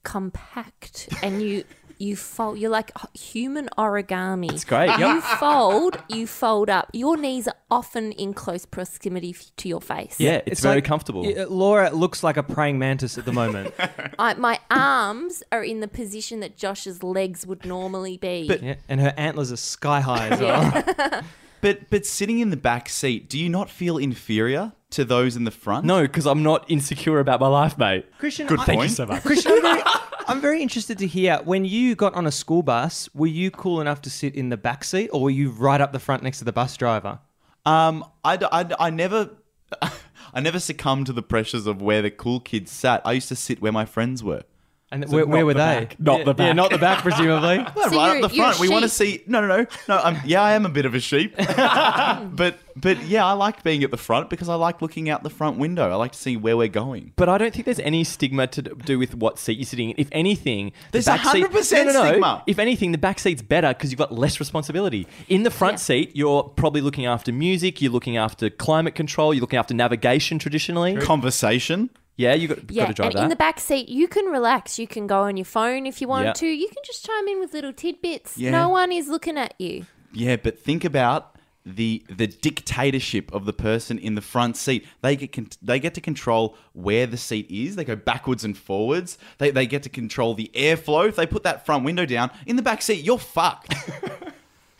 compact 0.03 1.09
and 1.21 1.41
you 1.41 1.65
you 1.99 2.15
fold. 2.15 2.57
You're 2.57 2.71
like 2.71 2.91
human 3.13 3.69
origami. 3.77 4.51
It's 4.51 4.63
great. 4.65 4.97
You 4.97 5.21
fold, 5.21 6.01
you 6.07 6.25
fold 6.25 6.69
up. 6.69 6.89
Your 6.93 7.17
knees 7.17 7.47
are 7.47 7.55
often 7.69 8.11
in 8.13 8.33
close 8.33 8.65
proximity 8.65 9.31
f- 9.31 9.51
to 9.57 9.69
your 9.69 9.81
face. 9.81 10.15
Yeah, 10.19 10.41
it's, 10.45 10.61
very 10.61 10.75
like- 10.75 10.85
comfortable. 10.85 11.25
Yeah, 11.25 11.43
uh, 11.43 11.47
Laura 11.49 11.91
looks 11.91 12.23
like 12.23 12.37
a 12.37 12.43
praying 12.43 12.79
mantis 12.79 13.17
at 13.17 13.25
the 13.25 13.33
moment. 13.33 13.73
I, 14.19 14.33
my 14.35 14.59
arms 14.71 15.43
are 15.51 15.63
in 15.63 15.81
the 15.81 15.87
position 15.87 16.39
that 16.39 16.57
Josh's 16.57 17.03
legs 17.03 17.45
would 17.45 17.65
normally 17.65 18.17
be. 18.17 18.49
yeah, 18.61 18.75
and 18.87 18.99
her 19.01 19.13
antlers 19.17 19.51
are 19.51 19.57
sky 19.57 19.99
high 20.01 20.29
as 20.29 20.39
well. 20.41 21.21
But 21.61 21.89
but 21.89 22.05
sitting 22.05 22.39
in 22.39 22.51
the 22.51 22.55
back 22.55 22.87
seat, 22.87 23.27
do 23.29 23.37
you 23.37 23.49
not 23.49 23.69
feel 23.69 23.97
inferior 23.97 24.71
to 24.91 25.03
those 25.03 25.35
in 25.35 25.43
the 25.43 25.51
front? 25.51 25.85
No, 25.85 26.03
because 26.03 26.25
I'm 26.25 26.41
not 26.41 26.63
insecure 26.71 27.19
about 27.19 27.41
my 27.41 27.47
life, 27.49 27.77
mate. 27.77 28.05
Christian, 28.17 28.47
Good 28.47 28.61
I- 28.61 28.65
point. 28.65 28.79
Thank 28.79 28.81
you 28.83 28.95
so 28.95 29.05
much. 29.05 29.23
Christian, 29.23 29.51
I'm 29.51 29.61
very, 29.63 29.81
I'm 30.29 30.41
very 30.41 30.61
interested 30.61 30.99
to 30.99 31.07
hear 31.07 31.39
when 31.43 31.65
you 31.65 31.95
got 31.95 32.13
on 32.13 32.27
a 32.27 32.31
school 32.31 32.61
bus, 32.61 33.09
were 33.15 33.25
you 33.25 33.49
cool 33.49 33.81
enough 33.81 33.99
to 34.03 34.11
sit 34.11 34.35
in 34.35 34.49
the 34.49 34.57
back 34.57 34.83
seat 34.83 35.09
or 35.11 35.23
were 35.23 35.31
you 35.31 35.49
right 35.49 35.81
up 35.81 35.91
the 35.91 35.97
front 35.97 36.21
next 36.21 36.37
to 36.37 36.45
the 36.45 36.53
bus 36.53 36.77
driver? 36.77 37.17
Um, 37.65 38.05
I, 38.23 38.37
I 38.51 38.75
I 38.79 38.89
never, 38.91 39.31
I 39.81 40.39
never 40.39 40.59
succumbed 40.59 41.07
to 41.07 41.13
the 41.13 41.23
pressures 41.23 41.65
of 41.65 41.81
where 41.81 42.03
the 42.03 42.11
cool 42.11 42.41
kids 42.41 42.71
sat. 42.71 43.01
I 43.05 43.13
used 43.13 43.27
to 43.29 43.35
sit 43.35 43.59
where 43.59 43.71
my 43.71 43.85
friends 43.85 44.23
were. 44.23 44.43
And 44.91 45.07
where, 45.09 45.25
where 45.27 45.45
were 45.45 45.53
the 45.53 45.59
they? 45.59 45.79
back. 45.85 45.99
Not 45.99 46.19
Yeah, 46.19 46.25
the 46.25 46.33
back. 46.33 46.47
Yeah, 46.47 46.53
not 46.53 46.71
the 46.71 46.77
back, 46.79 47.03
presumably. 47.03 47.59
Well, 47.75 47.89
So 47.91 47.95
right 47.95 48.07
you're- 48.13 48.23
up 48.23 48.31
the 48.31 48.37
front. 48.37 48.59
We 48.59 48.69
want 48.69 48.83
to 48.85 48.89
sheep. 48.89 49.21
see. 49.21 49.23
No, 49.27 49.39
no, 49.41 49.47
no, 49.47 49.65
no. 49.87 50.01
Um, 50.03 50.17
yeah, 50.25 50.41
I 50.41 50.53
am 50.53 50.65
a 50.65 50.69
bit 50.69 50.85
of 50.85 50.95
a 50.95 50.99
sheep, 50.99 51.35
but 51.37 52.57
but 52.75 53.03
yeah, 53.05 53.25
I 53.25 53.33
like 53.33 53.61
being 53.63 53.83
at 53.83 53.91
the 53.91 53.97
front 53.97 54.29
because 54.29 54.49
I 54.49 54.55
like 54.55 54.81
looking 54.81 55.09
out 55.09 55.21
the 55.23 55.29
front 55.29 55.57
window. 55.57 55.89
I 55.91 55.95
like 55.95 56.13
to 56.13 56.17
see 56.17 56.37
where 56.37 56.55
we're 56.57 56.67
going. 56.69 57.11
But 57.17 57.29
I 57.29 57.37
don't 57.37 57.53
think 57.53 57.65
there's 57.65 57.79
any 57.79 58.03
stigma 58.03 58.47
to 58.47 58.61
do 58.61 58.97
with 58.97 59.15
what 59.15 59.37
seat 59.37 59.57
you're 59.59 59.65
sitting 59.65 59.89
in. 59.91 59.95
If 59.97 60.07
anything, 60.11 60.71
There's 60.91 61.05
the 61.05 61.11
back 61.11 61.21
100% 61.21 61.71
no, 61.71 61.83
no, 61.83 61.91
no. 61.91 62.05
stigma. 62.07 62.43
If 62.47 62.57
anything, 62.59 62.91
the 62.91 62.97
back 62.97 63.19
seat's 63.19 63.41
better 63.41 63.69
because 63.69 63.91
you've 63.91 63.99
got 63.99 64.13
less 64.13 64.39
responsibility. 64.39 65.07
In 65.27 65.43
the 65.43 65.51
front 65.51 65.73
Yeah. 65.73 65.77
seat, 65.77 66.11
you're 66.15 66.43
probably 66.43 66.81
looking 66.81 67.05
after 67.05 67.31
music, 67.33 67.81
you're 67.81 67.91
looking 67.91 68.17
after 68.17 68.49
climate 68.49 68.95
control, 68.95 69.33
you're 69.33 69.41
looking 69.41 69.59
after 69.59 69.73
navigation 69.73 70.39
traditionally. 70.39 70.95
Conversation. 70.97 71.89
Yeah, 72.19 72.33
you 72.33 72.49
got, 72.49 72.69
yeah, 72.69 72.83
got 72.83 72.87
to 72.89 72.93
drive 72.93 73.11
and 73.11 73.17
that. 73.19 73.23
in 73.23 73.29
the 73.29 73.37
back 73.37 73.61
seat, 73.61 73.87
you 73.87 74.09
can 74.09 74.25
relax. 74.25 74.77
You 74.77 74.87
can 74.87 75.07
go 75.07 75.21
on 75.21 75.37
your 75.37 75.45
phone 75.45 75.85
if 75.85 76.01
you 76.01 76.07
want 76.09 76.25
Yeah. 76.25 76.33
to. 76.33 76.47
You 76.47 76.67
can 76.67 76.83
just 76.85 77.05
chime 77.05 77.27
in 77.29 77.39
with 77.39 77.53
little 77.53 77.71
tidbits. 77.71 78.37
Yeah. 78.37 78.51
No 78.51 78.67
one 78.67 78.91
is 78.91 79.07
looking 79.07 79.37
at 79.37 79.53
you. 79.57 79.85
Yeah, 80.11 80.35
but 80.35 80.59
think 80.59 80.83
about 80.83 81.37
the 81.65 82.03
the 82.09 82.25
dictatorship 82.27 83.31
of 83.33 83.45
the 83.45 83.53
person 83.53 83.97
in 83.99 84.15
the 84.15 84.21
front 84.21 84.57
seat. 84.57 84.85
They 85.01 85.15
get 85.15 85.31
con- 85.31 85.49
they 85.61 85.79
get 85.79 85.93
to 85.95 86.01
control 86.01 86.57
where 86.73 87.05
the 87.07 87.17
seat 87.17 87.49
is. 87.49 87.75
They 87.75 87.83
go 87.85 87.95
backwards 87.95 88.43
and 88.43 88.57
forwards. 88.57 89.17
They 89.37 89.51
they 89.51 89.65
get 89.65 89.83
to 89.83 89.89
control 89.89 90.33
the 90.33 90.51
airflow. 90.53 91.07
If 91.07 91.15
they 91.15 91.25
put 91.25 91.43
that 91.43 91.65
front 91.65 91.85
window 91.85 92.05
down 92.05 92.31
in 92.45 92.55
the 92.57 92.61
back 92.61 92.81
seat, 92.81 93.03
you're 93.05 93.17
fucked. 93.19 93.73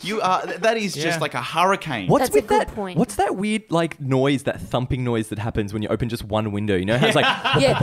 you 0.01 0.21
are 0.21 0.45
that 0.45 0.77
is 0.77 0.93
just 0.93 1.05
Yeah. 1.05 1.17
like 1.19 1.33
a 1.33 1.41
hurricane. 1.41 2.07
What's 2.07 2.23
That's 2.25 2.35
a 2.35 2.38
with 2.39 2.47
good 2.47 2.62
that? 2.67 2.75
point. 2.75 2.97
What's 2.97 3.15
that 3.15 3.35
weird 3.35 3.63
like 3.69 3.99
noise, 3.99 4.43
that 4.43 4.62
thumping 4.62 5.03
noise 5.03 5.27
that 5.29 5.39
happens 5.39 5.73
when 5.73 5.81
you 5.81 5.89
open 5.89 6.09
just 6.09 6.23
one 6.23 6.51
window? 6.51 6.75
You 6.75 6.85
know 6.85 6.97
how 6.97 7.07
it's 7.07 7.15
like 7.15 7.25
Yeah. 7.59 7.79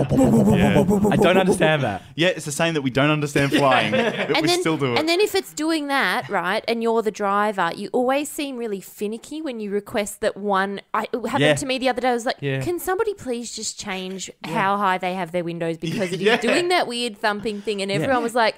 I 1.11 1.16
don't 1.16 1.37
understand 1.37 1.83
that. 1.83 2.02
Yeah, 2.14 2.29
it's 2.29 2.44
the 2.44 2.52
same 2.52 2.74
that 2.74 2.83
we 2.83 2.90
don't 2.90 3.11
understand 3.11 3.52
flying, 3.52 3.90
but 3.92 4.14
and 4.14 4.37
we 4.42 4.48
then, 4.48 4.61
still 4.61 4.76
do 4.76 4.92
it. 4.94 4.98
And 4.98 5.09
then 5.09 5.20
if 5.20 5.35
it's 5.35 5.52
doing 5.52 5.88
that, 5.88 6.29
right, 6.29 6.64
and 6.68 6.83
you're 6.83 7.02
the 7.02 7.11
driver, 7.11 7.70
you 7.74 7.88
always 7.92 8.29
seem 8.29 8.57
really 8.57 8.81
finicky 8.81 9.42
when 9.42 9.61
you 9.61 9.70
request 9.70 10.20
that 10.20 10.37
one. 10.37 10.81
I, 10.94 11.05
it 11.12 11.26
happened 11.26 11.40
Yeah. 11.40 11.55
to 11.55 11.66
me 11.66 11.79
the 11.79 11.88
other 11.88 12.00
day. 12.00 12.09
I 12.11 12.14
was 12.14 12.26
like, 12.26 12.37
Yeah. 12.40 12.62
can 12.62 12.79
somebody 12.79 13.14
please 13.14 13.55
just 13.55 13.79
change 13.79 14.31
how 14.44 14.76
high 14.76 14.98
they 14.98 15.14
have 15.14 15.33
their 15.33 15.44
windows 15.44 15.76
because 15.79 16.12
it 16.12 16.20
is 16.20 16.22
Yeah. 16.26 16.37
doing 16.38 16.68
that 16.68 16.87
weird 16.87 17.16
thumping 17.18 17.61
thing, 17.62 17.83
and 17.83 17.90
everyone 17.92 18.22
was 18.22 18.35
like, 18.35 18.57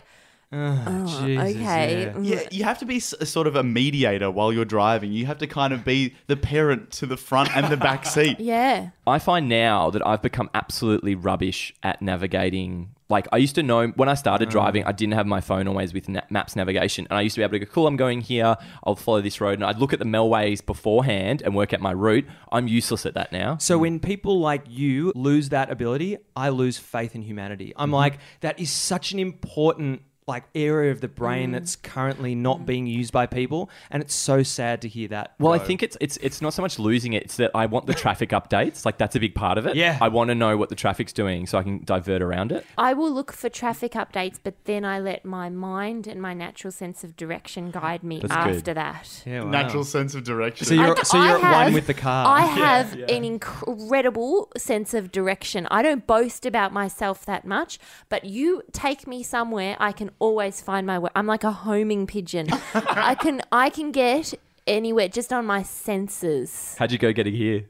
oh, 0.52 1.22
Jesus, 1.26 1.56
okay. 1.56 2.02
yeah. 2.04 2.12
mm. 2.12 2.24
Yeah, 2.26 2.42
you 2.50 2.64
have 2.64 2.78
to 2.78 2.86
be 2.86 2.96
s- 2.96 3.12
a 3.20 3.26
sort 3.26 3.46
of 3.46 3.56
a 3.56 3.62
mediator 3.62 4.30
while 4.30 4.52
you're 4.52 4.64
driving. 4.64 5.12
You 5.12 5.26
have 5.26 5.38
to 5.38 5.46
kind 5.46 5.72
of 5.72 5.84
be 5.84 6.14
the 6.26 6.36
parent 6.36 6.90
to 6.92 7.06
the 7.06 7.16
front 7.16 7.54
and 7.56 7.66
the 7.72 7.76
back 7.88 8.06
seat. 8.06 8.38
Yeah. 8.48 8.90
I 9.06 9.18
find 9.18 9.48
now 9.48 9.90
that 9.90 10.06
I've 10.06 10.22
become 10.22 10.48
absolutely 10.54 11.14
rubbish 11.14 11.74
at 11.82 12.00
navigating. 12.02 12.90
Like 13.10 13.26
I 13.32 13.38
used 13.38 13.54
to 13.54 13.62
know 13.62 13.88
when 13.88 14.08
I 14.10 14.14
started 14.14 14.50
driving, 14.50 14.84
I 14.84 14.92
didn't 14.92 15.14
have 15.14 15.26
my 15.26 15.40
phone 15.40 15.66
always 15.66 15.94
with 15.94 16.10
na- 16.10 16.20
maps 16.28 16.54
navigation, 16.56 17.06
and 17.08 17.18
I 17.18 17.22
used 17.22 17.34
to 17.36 17.40
be 17.40 17.42
able 17.44 17.52
to 17.52 17.60
go, 17.60 17.66
"Cool, 17.72 17.86
I'm 17.86 17.96
going 17.96 18.20
here. 18.20 18.56
I'll 18.84 18.96
follow 18.96 19.22
this 19.22 19.40
road," 19.40 19.54
and 19.54 19.64
I'd 19.64 19.78
look 19.78 19.94
at 19.94 19.98
the 19.98 20.04
Melways 20.04 20.64
beforehand 20.64 21.40
and 21.42 21.54
work 21.54 21.72
out 21.72 21.80
my 21.80 21.92
route. 21.92 22.26
I'm 22.52 22.68
useless 22.68 23.06
at 23.06 23.14
that 23.14 23.32
now. 23.32 23.56
So 23.58 23.78
when 23.78 23.98
people 23.98 24.40
like 24.40 24.64
you 24.68 25.12
lose 25.14 25.48
that 25.50 25.70
ability, 25.70 26.18
I 26.36 26.50
lose 26.50 26.76
faith 26.76 27.14
in 27.14 27.22
humanity. 27.22 27.72
I'm 27.76 27.90
like, 27.90 28.18
that 28.40 28.60
is 28.60 28.70
such 28.70 29.12
an 29.12 29.18
important 29.18 30.02
like 30.28 30.44
area 30.54 30.92
of 30.92 31.00
the 31.00 31.08
brain 31.08 31.50
mm. 31.50 31.52
that's 31.54 31.74
currently 31.74 32.34
not 32.34 32.66
being 32.66 32.86
used 32.86 33.12
by 33.12 33.26
people, 33.26 33.70
and 33.90 34.02
it's 34.02 34.14
so 34.14 34.42
sad 34.42 34.82
to 34.82 34.88
hear 34.88 35.08
that. 35.08 35.34
Well, 35.38 35.52
I 35.52 35.58
think 35.58 35.82
it's 35.82 35.96
it's 36.00 36.18
it's 36.18 36.40
not 36.42 36.54
so 36.54 36.62
much 36.62 36.78
losing 36.78 37.14
it; 37.14 37.24
it's 37.24 37.36
that 37.38 37.50
I 37.54 37.66
want 37.66 37.86
the 37.86 37.94
traffic 38.04 38.30
updates. 38.30 38.84
Like 38.84 38.98
that's 38.98 39.16
a 39.16 39.20
big 39.20 39.34
part 39.34 39.58
of 39.58 39.66
it. 39.66 39.74
Yeah. 39.74 39.98
I 40.00 40.08
want 40.08 40.28
to 40.28 40.34
know 40.34 40.56
what 40.56 40.68
the 40.68 40.74
traffic's 40.74 41.12
doing 41.12 41.46
so 41.46 41.58
I 41.58 41.62
can 41.62 41.82
divert 41.84 42.22
around 42.22 42.52
it. 42.52 42.66
I 42.76 42.92
will 42.92 43.10
look 43.10 43.32
for 43.32 43.48
traffic 43.48 43.92
updates, 43.92 44.38
but 44.42 44.54
then 44.64 44.84
I 44.84 45.00
let 45.00 45.24
my 45.24 45.48
mind 45.48 46.06
and 46.06 46.20
my 46.20 46.34
natural 46.34 46.70
sense 46.70 47.02
of 47.02 47.16
direction 47.16 47.70
guide 47.70 48.02
me 48.02 48.20
That's 48.20 48.44
good. 48.44 48.56
after 48.56 48.74
that. 48.74 49.22
Yeah, 49.26 49.44
wow. 49.44 49.50
Natural 49.50 49.84
sense 49.84 50.14
of 50.14 50.24
direction. 50.24 50.66
So 50.66 50.74
you're 50.74 50.98
I- 50.98 51.02
so 51.02 51.16
you're 51.16 51.26
I 51.26 51.34
at 51.34 51.40
have- 51.40 51.64
one 51.66 51.74
with 51.74 51.86
the 51.86 51.94
car. 51.94 52.26
I 52.26 52.42
have 52.42 52.92
an 52.92 53.24
incredible 53.24 54.50
sense 54.56 54.92
of 54.92 55.10
direction. 55.10 55.66
I 55.70 55.82
don't 55.82 56.06
boast 56.06 56.44
about 56.44 56.72
myself 56.72 57.24
that 57.24 57.46
much, 57.46 57.78
but 58.08 58.24
you 58.24 58.62
take 58.72 59.06
me 59.06 59.22
somewhere, 59.22 59.76
I 59.80 59.92
can 59.92 60.10
always 60.18 60.60
find 60.60 60.86
my 60.86 60.98
way. 60.98 61.10
I'm 61.14 61.26
like 61.26 61.44
a 61.44 61.52
homing 61.52 62.06
pigeon. 62.06 62.48
I 62.74 63.14
can 63.14 63.42
I 63.52 63.70
can 63.70 63.92
get 63.92 64.34
anywhere 64.66 65.08
just 65.08 65.32
on 65.32 65.46
my 65.46 65.62
senses. 65.62 66.76
How'd 66.78 66.92
you 66.92 66.98
go 66.98 67.12
getting 67.12 67.34
here? 67.34 67.66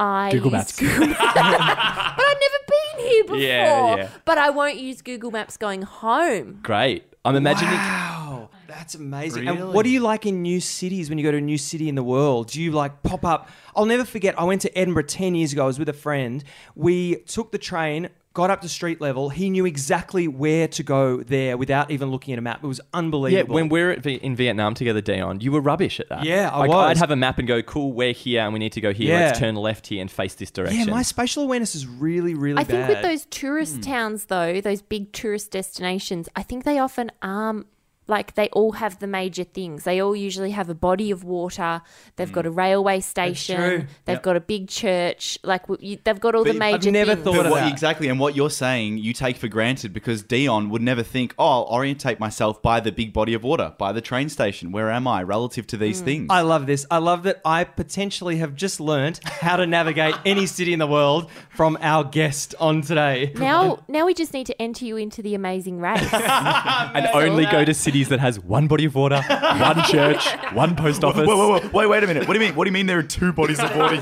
I 0.00 0.30
Google 0.30 0.52
Maps. 0.52 0.78
Google 0.78 1.08
Maps. 1.08 1.18
but 1.34 1.42
I've 1.42 2.38
never 2.40 2.64
been 2.68 3.06
here 3.06 3.24
before. 3.24 3.36
Yeah, 3.38 3.96
yeah. 3.96 4.08
But 4.24 4.38
I 4.38 4.50
won't 4.50 4.78
use 4.78 5.02
Google 5.02 5.30
Maps 5.30 5.56
going 5.56 5.82
home. 5.82 6.60
Great. 6.62 7.04
I'm 7.24 7.34
imagining. 7.34 7.74
Wow, 7.74 8.50
that's 8.68 8.94
amazing. 8.94 9.46
Really? 9.46 9.58
And 9.58 9.74
what 9.74 9.82
do 9.82 9.90
you 9.90 10.00
like 10.00 10.24
in 10.24 10.40
new 10.40 10.60
cities 10.60 11.08
when 11.08 11.18
you 11.18 11.24
go 11.24 11.32
to 11.32 11.38
a 11.38 11.42
new 11.42 11.58
city 11.58 11.88
in 11.88 11.94
the 11.94 12.02
world? 12.02 12.48
Do 12.48 12.62
you 12.62 12.70
like 12.70 13.02
pop 13.02 13.24
up? 13.24 13.48
I'll 13.74 13.86
never 13.86 14.04
forget. 14.04 14.38
I 14.38 14.44
went 14.44 14.62
to 14.62 14.78
Edinburgh 14.78 15.04
ten 15.04 15.34
years 15.34 15.52
ago. 15.52 15.64
I 15.64 15.66
was 15.66 15.78
with 15.78 15.88
a 15.88 15.94
friend. 15.94 16.44
We 16.76 17.16
took 17.26 17.50
the 17.50 17.58
train. 17.58 18.08
Got 18.38 18.50
up 18.50 18.60
to 18.60 18.68
street 18.68 19.00
level. 19.00 19.30
He 19.30 19.50
knew 19.50 19.66
exactly 19.66 20.28
where 20.28 20.68
to 20.68 20.84
go 20.84 21.16
there 21.24 21.56
without 21.56 21.90
even 21.90 22.12
looking 22.12 22.34
at 22.34 22.38
a 22.38 22.40
map. 22.40 22.62
It 22.62 22.68
was 22.68 22.80
unbelievable. 22.94 23.32
Yeah, 23.32 23.40
unbelievable. 23.40 23.54
when 23.56 23.68
we 23.68 23.82
were 23.82 23.90
at 23.90 23.98
v- 23.98 24.14
in 24.14 24.36
Vietnam 24.36 24.74
together, 24.74 25.00
Dion, 25.00 25.40
you 25.40 25.50
were 25.50 25.60
rubbish 25.60 25.98
at 25.98 26.08
that. 26.10 26.22
Yeah, 26.22 26.48
I 26.52 26.60
like, 26.60 26.68
was. 26.68 26.90
I'd 26.90 26.98
have 26.98 27.10
a 27.10 27.16
map 27.16 27.40
and 27.40 27.48
go, 27.48 27.62
"Cool, 27.62 27.92
we're 27.92 28.12
here, 28.12 28.42
and 28.42 28.52
we 28.52 28.60
need 28.60 28.70
to 28.74 28.80
go 28.80 28.92
here. 28.92 29.08
Yeah. 29.08 29.26
Let's 29.26 29.40
turn 29.40 29.56
left 29.56 29.88
here 29.88 30.00
and 30.00 30.08
face 30.08 30.36
this 30.36 30.52
direction." 30.52 30.78
yeah, 30.78 30.84
my 30.84 31.02
spatial 31.02 31.42
awareness 31.42 31.74
is 31.74 31.88
really, 31.88 32.36
really 32.36 32.60
I 32.60 32.62
think 32.62 32.86
with 32.86 33.02
those 33.02 33.24
tourist 33.24 33.74
hmm. 33.74 33.80
towns, 33.80 34.26
though, 34.26 34.60
those 34.60 34.82
big 34.82 35.10
tourist 35.12 35.50
destinations, 35.50 36.28
I 36.36 36.44
think 36.44 36.62
they 36.62 36.78
often 36.78 37.10
are 37.20 37.64
like 38.08 38.34
they 38.34 38.48
all 38.48 38.72
have 38.72 38.98
the 38.98 39.06
major 39.06 39.44
things. 39.44 39.84
They 39.84 40.00
all 40.00 40.16
usually 40.16 40.50
have 40.52 40.70
a 40.70 40.74
body 40.74 41.10
of 41.10 41.24
water. 41.24 41.82
They've 42.16 42.32
got 42.32 42.46
a 42.46 42.50
mm. 42.50 42.56
railway 42.56 43.00
station. 43.00 43.88
They've 44.06 44.16
Yep. 44.16 44.22
got 44.22 44.36
a 44.36 44.40
big 44.40 44.68
church. 44.68 45.38
Like 45.44 45.62
you, 45.78 45.98
they've 46.02 46.18
got 46.18 46.34
all 46.34 46.44
the 46.44 46.54
major. 46.54 46.88
I've 46.88 46.92
never 46.92 47.14
things. 47.14 47.24
thought 47.24 47.46
of 47.46 47.50
what, 47.52 47.60
that. 47.60 47.72
exactly, 47.72 48.08
and 48.08 48.18
what 48.18 48.34
you're 48.34 48.50
saying, 48.50 48.98
you 48.98 49.12
take 49.12 49.36
for 49.36 49.48
granted 49.48 49.92
because 49.92 50.22
Dion 50.22 50.70
would 50.70 50.82
never 50.82 51.02
think, 51.02 51.34
"Oh, 51.38 51.46
I'll 51.46 51.68
orientate 51.70 52.18
myself 52.18 52.62
by 52.62 52.80
the 52.80 52.90
big 52.90 53.12
body 53.12 53.34
of 53.34 53.42
water, 53.44 53.74
by 53.78 53.92
the 53.92 54.00
train 54.00 54.28
station. 54.28 54.72
Where 54.72 54.90
am 54.90 55.06
I 55.06 55.22
relative 55.22 55.66
to 55.68 55.76
these 55.76 56.00
mm. 56.00 56.04
things?" 56.06 56.26
I 56.30 56.40
love 56.40 56.66
this. 56.66 56.86
I 56.90 56.98
love 56.98 57.24
that 57.24 57.40
I 57.44 57.64
potentially 57.64 58.36
have 58.36 58.54
just 58.54 58.80
learned 58.80 59.20
how 59.24 59.56
to 59.56 59.66
navigate 59.66 60.14
any 60.24 60.46
city 60.46 60.72
in 60.72 60.78
the 60.78 60.86
world 60.86 61.30
from 61.50 61.76
our 61.82 62.04
guest 62.04 62.54
on 62.58 62.80
today. 62.80 63.32
Now, 63.36 63.80
now 63.88 64.06
we 64.06 64.14
just 64.14 64.32
need 64.32 64.46
to 64.46 64.62
enter 64.62 64.84
you 64.84 64.96
into 64.96 65.22
the 65.22 65.34
amazing 65.34 65.80
race. 65.80 66.08
and 66.12 67.06
only 67.12 67.44
go 67.46 67.64
to 67.64 67.74
cities 67.98 68.08
that 68.10 68.20
has 68.20 68.38
one 68.40 68.68
body 68.68 68.84
of 68.84 68.94
water, 68.94 69.20
one 69.28 69.82
church, 69.84 70.24
one 70.52 70.76
post 70.76 71.02
Wait, 71.02 71.08
office. 71.08 71.26
wait, 71.28 71.36
wait, 71.62 71.72
wait, 71.72 71.86
wait 71.88 72.04
a 72.04 72.06
minute. 72.06 72.28
What 72.28 72.34
do 72.34 72.40
you 72.40 72.46
mean? 72.46 72.54
What 72.54 72.64
do 72.64 72.68
you 72.68 72.72
mean 72.72 72.86
there 72.86 72.98
are 72.98 73.02
two 73.02 73.32
bodies 73.32 73.58
of 73.60 73.74
water 73.76 73.96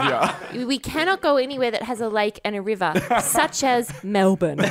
here? 0.53 0.67
we 0.67 0.79
cannot 0.79 1.23
go 1.23 1.37
anywhere 1.37 1.71
that 1.71 1.83
has 1.83 2.01
a 2.01 2.09
lake 2.09 2.41
and 2.45 2.55
a 2.57 2.63
river, 2.63 2.93
such 3.23 3.65
as 3.65 3.91
Melbourne. 4.05 4.59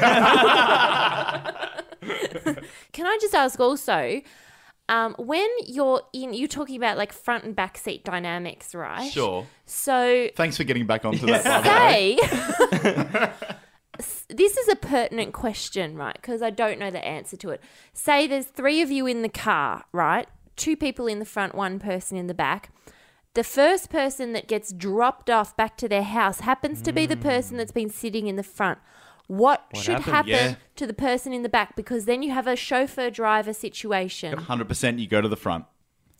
Can 2.93 3.07
I 3.07 3.17
just 3.19 3.33
ask 3.33 3.59
also, 3.59 4.21
um, 4.89 5.15
when 5.17 5.47
you're 5.65 6.01
in, 6.13 6.33
you're 6.33 6.47
talking 6.47 6.77
about 6.77 6.97
like 6.97 7.11
front 7.11 7.43
and 7.43 7.55
back 7.55 7.77
seat 7.77 8.03
dynamics, 8.03 8.75
right? 8.75 9.11
Sure. 9.11 9.47
So 9.65 10.29
Thanks 10.35 10.57
for 10.57 10.63
getting 10.63 10.85
back 10.85 11.03
onto 11.05 11.25
that. 11.25 11.43
By 11.43 11.63
say 11.63 12.17
S- 12.21 13.55
this 14.29 14.57
is 14.57 14.67
a 14.67 14.75
pertinent 14.75 15.33
question 15.33 15.95
right 15.95 16.15
because 16.15 16.41
i 16.41 16.49
don't 16.49 16.79
know 16.79 16.91
the 16.91 17.05
answer 17.05 17.37
to 17.37 17.49
it 17.49 17.61
say 17.93 18.27
there's 18.27 18.45
three 18.45 18.81
of 18.81 18.91
you 18.91 19.05
in 19.05 19.21
the 19.21 19.29
car 19.29 19.85
right 19.91 20.27
two 20.55 20.75
people 20.75 21.07
in 21.07 21.19
the 21.19 21.25
front 21.25 21.55
one 21.55 21.79
person 21.79 22.17
in 22.17 22.27
the 22.27 22.33
back 22.33 22.69
the 23.33 23.43
first 23.43 23.89
person 23.89 24.31
that 24.31 24.47
gets 24.47 24.71
dropped 24.71 25.29
off 25.29 25.55
back 25.57 25.75
to 25.77 25.89
their 25.89 26.03
house 26.03 26.39
happens 26.41 26.81
to 26.81 26.93
be 26.93 27.05
the 27.05 27.17
person 27.17 27.51
hmm. 27.51 27.57
that's 27.57 27.71
been 27.71 27.89
sitting 27.89 28.27
in 28.27 28.35
the 28.35 28.43
front 28.43 28.79
what, 29.27 29.65
should 29.73 30.01
happened? 30.01 30.13
happen 30.15 30.29
Yeah. 30.29 30.55
to 30.75 30.85
the 30.85 30.93
person 30.93 31.33
in 31.33 31.41
the 31.41 31.49
back 31.49 31.75
because 31.75 32.05
then 32.05 32.21
you 32.21 32.31
have 32.31 32.45
a 32.47 32.55
chauffeur 32.55 33.09
driver 33.09 33.53
situation 33.53 34.37
100% 34.37 34.99
you 34.99 35.07
go 35.07 35.21
to 35.21 35.27
the 35.27 35.35
front. 35.35 35.65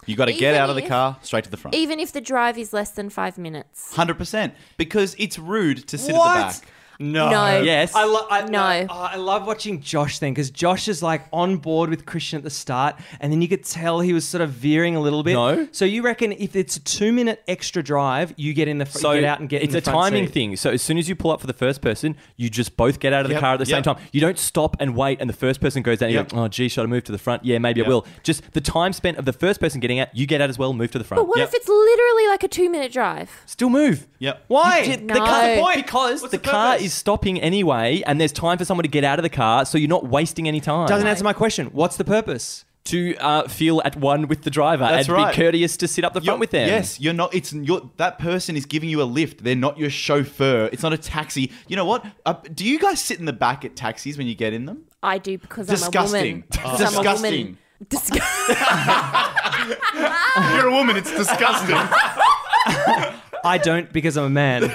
You 0.08 0.16
got 0.16 0.26
to 0.26 0.34
get 0.34 0.50
Even 0.50 0.62
out 0.62 0.70
of 0.70 0.76
the 0.76 0.84
if- 0.84 0.90
car, 0.90 1.18
straight 1.22 1.44
to 1.46 1.50
the 1.50 1.58
front. 1.58 1.76
even 1.76 2.00
if 2.00 2.12
the 2.14 2.22
drive 2.22 2.58
is 2.58 2.74
less 2.74 2.92
than 2.92 3.10
five 3.10 3.38
minutes 3.38 3.94
100% 3.94 4.54
because 4.78 5.16
it's 5.18 5.38
rude 5.40 5.88
to 5.88 5.98
sit 5.98 6.16
What? 6.16 6.38
at 6.38 6.54
the 6.54 6.60
back. 6.62 6.70
No. 7.00 7.30
No. 7.30 7.62
Yes. 7.62 7.94
I, 7.96 8.06
lo- 8.06 8.28
I 8.30 8.42
No. 8.46 8.88
oh, 8.90 9.10
I 9.12 9.16
love 9.18 9.46
watching 9.48 9.82
Josh 9.82 10.20
then 10.20 10.34
because 10.34 10.50
Josh 10.50 10.88
is 10.88 11.02
like 11.04 11.26
on 11.34 11.58
board 11.58 11.90
with 11.90 12.06
Christian 12.06 12.38
at 12.38 12.44
the 12.44 12.50
start, 12.50 12.96
and 13.20 13.32
then 13.32 13.42
you 13.42 13.48
could 13.48 13.64
tell 13.66 14.00
he 14.00 14.14
was 14.14 14.28
sort 14.28 14.42
of 14.42 14.52
veering 14.52 14.96
a 14.96 15.00
little 15.00 15.24
bit. 15.24 15.34
No. 15.34 15.68
So 15.72 15.86
you 15.86 16.02
reckon 16.02 16.32
if 16.34 16.56
it's 16.56 16.78
a 16.78 16.80
two 16.80 17.12
minute 17.12 17.44
extra 17.48 17.84
drive, 17.84 18.34
you 18.38 18.54
get 18.54 18.68
in 18.68 18.78
the 18.78 18.86
fr- 18.86 18.98
So 19.00 19.14
get 19.14 19.24
out 19.24 19.40
and 19.40 19.50
get 19.50 19.64
it's 19.64 19.76
a 19.76 19.82
front 19.82 20.06
timing 20.14 20.26
seat? 20.28 20.34
thing. 20.34 20.56
So 20.56 20.70
as 20.72 20.82
soon 20.82 20.98
as 20.98 21.10
you 21.10 21.16
pull 21.16 21.32
up 21.32 21.42
for 21.42 21.48
the 21.48 21.54
first 21.54 21.82
person, 21.82 22.16
you 22.38 22.50
just 22.50 22.78
both 22.78 23.00
get 23.00 23.14
out 23.14 23.22
of 23.22 23.28
the 23.30 23.34
Yep, 23.36 23.42
car 23.42 23.54
at 23.54 23.60
the 23.60 23.66
same 23.66 23.84
time. 23.84 23.98
You 24.12 24.22
don't 24.22 24.38
stop 24.40 24.78
and 24.80 24.96
wait, 24.96 25.20
and 25.22 25.30
the 25.30 25.34
first 25.36 25.60
person 25.62 25.82
goes 25.82 26.00
down. 26.00 26.12
Yep. 26.12 26.32
You 26.32 26.38
go, 26.38 26.44
oh, 26.44 26.48
gee, 26.48 26.68
should 26.70 26.84
I 26.84 26.88
move 26.88 27.04
to 27.06 27.12
the 27.12 27.18
front? 27.18 27.44
Yeah, 27.44 27.58
maybe 27.58 27.80
Yep. 27.82 27.88
I 27.88 27.90
will. 27.90 28.06
Just 28.24 28.52
the 28.54 28.62
time 28.62 28.94
spent 28.94 29.18
of 29.18 29.26
the 29.26 29.34
first 29.34 29.60
person 29.60 29.80
getting 29.82 30.00
out, 30.00 30.10
you 30.16 30.26
get 30.26 30.40
out 30.42 30.50
as 30.50 30.58
well, 30.58 30.72
move 30.74 30.92
to 30.92 30.98
the 30.98 31.04
front. 31.04 31.20
but 31.22 31.28
what 31.28 31.38
Yep. 31.40 31.50
if 31.50 31.54
it's 31.56 31.68
literally 31.68 32.28
like 32.28 32.44
a 32.44 32.48
two 32.48 32.70
minute 32.70 32.92
drive 32.92 33.30
Still 33.46 33.70
move. 33.70 34.08
Yep. 34.20 34.44
Why? 34.48 34.80
You- 34.82 34.98
No. 34.98 35.14
The 35.16 35.20
car, 35.20 35.56
the 35.56 35.62
point? 35.62 35.76
Because 35.86 36.22
What's 36.22 36.32
the, 36.32 36.38
the 36.38 36.44
car 36.44 36.72
purpose? 36.74 36.85
Is 36.86 36.94
stopping 36.94 37.40
anyway, 37.42 38.02
and 38.06 38.20
there's 38.22 38.32
time 38.32 38.58
for 38.58 38.66
someone 38.66 38.84
to 38.84 38.90
get 38.90 39.04
out 39.04 39.20
of 39.20 39.24
the 39.24 39.30
car, 39.30 39.66
so 39.66 39.78
you're 39.78 39.90
not 39.90 40.08
wasting 40.08 40.48
any 40.48 40.62
time. 40.62 40.88
Doesn't 40.88 41.08
answer 41.08 41.24
my 41.24 41.34
question. 41.34 41.68
What's 41.68 41.98
the 41.98 42.06
purpose? 42.06 42.66
to 42.86 43.16
uh, 43.18 43.48
feel 43.48 43.82
at 43.84 43.96
one 43.96 44.28
with 44.28 44.44
the 44.44 44.52
driver 44.52 44.84
That's 44.86 45.08
and 45.08 45.18
right. 45.18 45.32
be 45.32 45.36
courteous 45.42 45.76
to 45.78 45.88
sit 45.88 46.06
up 46.06 46.14
the 46.14 46.20
front 46.22 46.36
You're- 46.36 46.40
with 46.40 46.52
them. 46.52 46.68
Yes, 46.70 47.00
you're 47.00 47.14
not. 47.14 47.34
It's 47.34 47.52
your 47.52 47.90
that 47.98 48.20
person 48.20 48.56
is 48.56 48.68
giving 48.68 48.90
you 48.90 49.02
a 49.02 49.06
lift. 49.06 49.44
They're 49.44 49.56
not 49.56 49.80
your 49.80 49.90
chauffeur. 49.90 50.70
It's 50.72 50.84
not 50.84 50.94
a 50.94 50.98
taxi. 50.98 51.52
You 51.68 51.78
know 51.78 51.86
what? 51.86 52.06
Uh, 52.28 52.34
do 52.54 52.64
you 52.64 52.78
guys 52.78 53.02
sit 53.02 53.18
in 53.18 53.26
the 53.26 53.34
back 53.34 53.66
at 53.66 53.76
taxis 53.76 54.20
when 54.20 54.28
you 54.28 54.36
get 54.36 54.54
in 54.54 54.66
them? 54.68 54.84
I 55.02 55.18
do 55.18 55.36
because 55.38 55.66
Disgusting. 55.68 56.16
I'm 56.20 56.24
a 56.24 56.28
woman. 56.28 56.44
Because 56.52 56.96
I'm 56.96 57.08
a 57.08 57.14
woman. 57.16 57.58
Disgusting. 57.90 58.56
You're 60.56 60.68
a 60.68 60.72
woman. 60.72 60.96
It's 60.98 61.12
disgusting. 61.12 61.76
I 63.46 63.58
don't 63.58 63.92
because 63.94 64.18
I'm 64.18 64.26
a 64.26 64.30
man. 64.30 64.72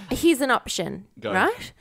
Here's 0.10 0.40
an 0.40 0.50
option, 0.50 1.06
Go. 1.18 1.32
right? 1.32 1.72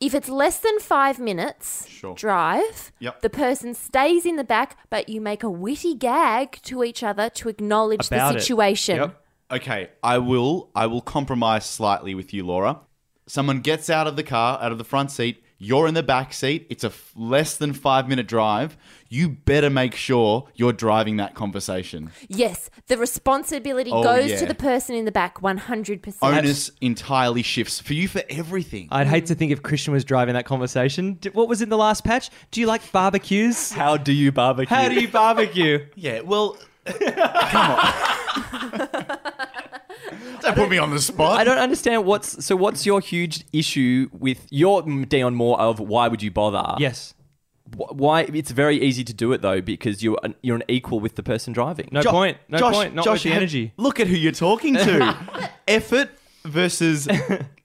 If 0.00 0.14
it's 0.14 0.28
less 0.28 0.58
than 0.58 0.80
five 0.80 1.18
minutes 1.18 1.86
Sure. 1.88 2.14
drive, 2.14 2.92
Yep. 2.98 3.22
the 3.22 3.30
person 3.30 3.74
stays 3.74 4.26
in 4.26 4.36
the 4.36 4.44
back, 4.44 4.76
but 4.90 5.08
you 5.08 5.20
make 5.20 5.42
a 5.42 5.48
witty 5.50 5.94
gag 5.94 6.60
to 6.62 6.82
each 6.84 7.02
other 7.02 7.30
to 7.30 7.48
acknowledge 7.48 8.08
About 8.08 8.32
the 8.32 8.38
it. 8.38 8.40
situation. 8.42 8.96
Yep. 8.96 9.20
Okay, 9.52 9.90
I 10.02 10.18
will. 10.18 10.70
I 10.74 10.86
will 10.86 11.00
compromise 11.02 11.64
slightly 11.64 12.14
with 12.14 12.34
you, 12.34 12.44
Laura. 12.44 12.80
Someone 13.26 13.60
gets 13.60 13.88
out 13.88 14.06
of 14.06 14.16
the 14.16 14.22
car, 14.24 14.58
out 14.60 14.72
of 14.72 14.78
the 14.78 14.84
front 14.84 15.10
seat. 15.10 15.43
You're 15.58 15.86
in 15.86 15.94
the 15.94 16.02
back 16.02 16.32
seat. 16.32 16.66
It's 16.68 16.84
a 16.84 16.88
f- 16.88 17.12
less 17.16 17.56
than 17.56 17.72
five 17.72 18.08
minute 18.08 18.26
drive. 18.26 18.76
You 19.08 19.28
better 19.28 19.70
make 19.70 19.94
sure 19.94 20.48
you're 20.54 20.72
driving 20.72 21.16
that 21.18 21.34
conversation. 21.34 22.10
Yes, 22.28 22.68
the 22.88 22.98
responsibility 22.98 23.90
Oh, 23.92 24.02
goes 24.02 24.30
yeah. 24.30 24.40
to 24.40 24.46
the 24.46 24.54
person 24.54 24.96
in 24.96 25.04
the 25.04 25.12
back 25.12 25.40
100%. 25.40 26.16
Onus 26.22 26.70
entirely 26.80 27.42
shifts 27.42 27.80
for 27.80 27.94
you 27.94 28.08
for 28.08 28.22
everything. 28.28 28.88
I'd 28.90 29.06
hate 29.06 29.26
to 29.26 29.34
think 29.36 29.52
if 29.52 29.62
Christian 29.62 29.92
was 29.94 30.04
driving 30.04 30.34
that 30.34 30.44
conversation. 30.46 31.14
D- 31.14 31.30
What 31.30 31.48
was 31.48 31.62
in 31.62 31.68
the 31.68 31.78
last 31.78 32.04
patch? 32.04 32.30
Do 32.50 32.60
you 32.60 32.66
like 32.66 32.90
barbecues? 32.90 33.70
How 33.72 33.96
do 33.96 34.12
you 34.12 34.32
barbecue? 34.32 34.74
How 34.76 34.88
do 34.88 35.00
you 35.00 35.08
barbecue? 35.08 35.86
yeah, 35.94 36.20
well, 36.20 36.58
come 36.84 37.78
on. 37.78 39.18
Don't 40.44 40.54
put 40.54 40.68
me 40.70 40.78
on 40.78 40.90
the 40.90 41.00
spot. 41.00 41.38
I 41.40 41.44
don't 41.44 41.58
understand 41.58 42.04
what's 42.04 42.44
so. 42.44 42.54
What's 42.56 42.84
your 42.86 43.00
huge 43.00 43.44
issue 43.52 44.08
with 44.12 44.46
your 44.50 44.82
Dion 44.82 45.34
Moore 45.34 45.58
of 45.60 45.80
why 45.80 46.08
would 46.08 46.22
you 46.22 46.30
bother? 46.30 46.74
yes. 46.78 47.14
Wh- 47.76 47.92
Why? 47.94 48.20
It's 48.22 48.50
very 48.50 48.80
easy 48.80 49.04
to 49.04 49.14
do 49.14 49.32
it 49.32 49.40
though 49.40 49.60
because 49.62 50.02
you're 50.02 50.18
an, 50.22 50.34
you're 50.42 50.56
an 50.56 50.64
equal 50.68 51.00
with 51.00 51.14
the 51.16 51.22
person 51.22 51.52
driving. 51.54 51.88
No 51.92 52.02
Jo- 52.02 52.10
point. 52.10 52.36
No 52.48 52.58
Josh, 52.58 52.74
point. 52.74 52.94
Not 52.94 53.04
Josh, 53.06 53.14
with 53.14 53.22
the 53.24 53.28
have- 53.30 53.36
energy. 53.38 53.72
Look 53.78 53.98
at 54.00 54.06
who 54.06 54.14
you're 54.16 54.32
talking 54.32 54.74
to. 54.74 55.50
Effort 55.68 56.10
versus 56.44 57.08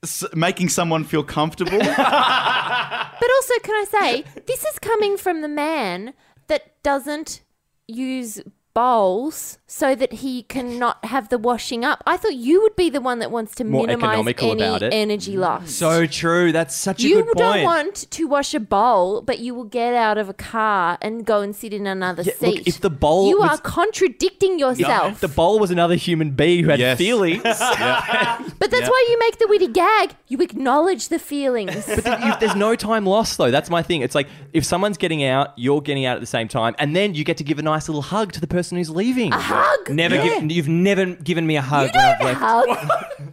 s- 0.04 0.24
making 0.34 0.70
someone 0.70 1.04
feel 1.04 1.24
comfortable. 1.24 1.80
But 3.22 3.30
also, 3.36 3.54
can 3.64 3.76
I 3.76 3.86
say, 3.90 4.42
this 4.48 4.64
is 4.64 4.80
coming 4.80 5.18
from 5.18 5.42
the 5.42 5.50
man 5.50 6.14
that 6.48 6.82
doesn't 6.84 7.42
use 7.88 8.40
bowls 8.80 9.58
so 9.68 9.94
that 9.94 10.14
he 10.14 10.44
cannot 10.44 11.04
have 11.04 11.28
the 11.28 11.38
washing 11.38 11.84
up. 11.84 12.02
I 12.08 12.16
thought 12.16 12.36
you 12.36 12.62
would 12.62 12.78
be 12.78 12.90
the 12.90 13.02
one 13.02 13.20
that 13.20 13.30
wants 13.30 13.54
to 13.56 13.66
More 13.66 13.86
minimize 13.86 14.12
economical 14.12 14.52
any 14.52 14.62
about 14.64 14.84
it. 14.84 14.94
energy 14.94 15.36
mm. 15.36 15.40
loss. 15.40 15.72
So 15.72 16.06
true. 16.08 16.54
That's 16.54 16.76
such 16.76 17.04
a 17.04 17.08
you 17.08 17.24
good 17.26 17.36
don't 17.38 17.64
want 17.64 18.10
to 18.10 18.24
wash 18.26 18.54
a 18.54 18.60
bowl, 18.62 19.22
but 19.22 19.40
you 19.40 19.54
will 19.54 19.66
get 19.66 19.94
out 19.94 20.18
of 20.18 20.30
a 20.30 20.34
car 20.34 20.98
and 21.02 21.26
go 21.26 21.42
and 21.42 21.54
sit 21.54 21.74
in 21.74 21.86
another 21.88 22.24
Yeah, 22.24 22.34
seat. 22.36 22.58
look, 22.60 22.68
if 22.68 22.80
the 22.80 22.90
bowl 22.90 23.28
you 23.30 23.40
was- 23.40 23.50
are 23.52 23.58
contradicting 23.58 24.58
yourself. 24.60 25.20
The 25.20 25.28
bowl 25.28 25.60
was 25.60 25.72
another 25.72 25.96
human 25.96 26.32
being 26.32 26.64
who 26.64 26.70
had 26.70 26.80
Yes. 26.80 26.98
feelings. 26.98 27.44
but 27.44 28.72
that's 28.72 28.90
why 28.90 29.06
you 29.10 29.20
make 29.20 29.40
the 29.40 29.48
witty 29.50 29.68
gag. 29.68 30.16
You 30.30 30.38
acknowledge 30.40 31.10
the 31.10 31.20
feelings. 31.20 31.86
But 31.86 32.06
th- 32.06 32.20
you- 32.20 32.34
there's 32.40 32.56
no 32.56 32.76
time 32.76 33.06
lost 33.06 33.38
though. 33.38 33.52
That's 33.52 33.70
my 33.70 33.84
thing. 33.84 34.02
It's 34.04 34.16
like 34.16 34.28
if 34.54 34.64
someone's 34.64 34.98
getting 34.98 35.24
out, 35.26 35.50
you're 35.58 35.82
getting 35.82 36.06
out 36.06 36.16
at 36.16 36.22
the 36.22 36.34
same 36.38 36.48
time, 36.48 36.76
and 36.80 36.96
then 36.96 37.14
you 37.14 37.26
get 37.26 37.36
to 37.38 37.44
give 37.44 37.60
a 37.60 37.62
nice 37.62 37.90
little 37.90 38.02
hug 38.02 38.32
to 38.32 38.40
the 38.40 38.48
person 38.48 38.69
who's 38.78 38.90
leaving. 38.90 39.34
A 39.34 39.40
hug. 39.40 39.90
Never 39.90 40.16
Yeah. 40.16 40.40
give, 40.40 40.52
you've 40.52 40.68
never 40.68 41.06
given 41.16 41.46
me 41.48 41.56
a 41.58 41.62
hug 41.62 41.88
You 41.94 42.00
when 42.00 42.06
I've 42.06 42.20
don't 42.20 42.28
left. 42.28 42.40
hug. 42.42 42.90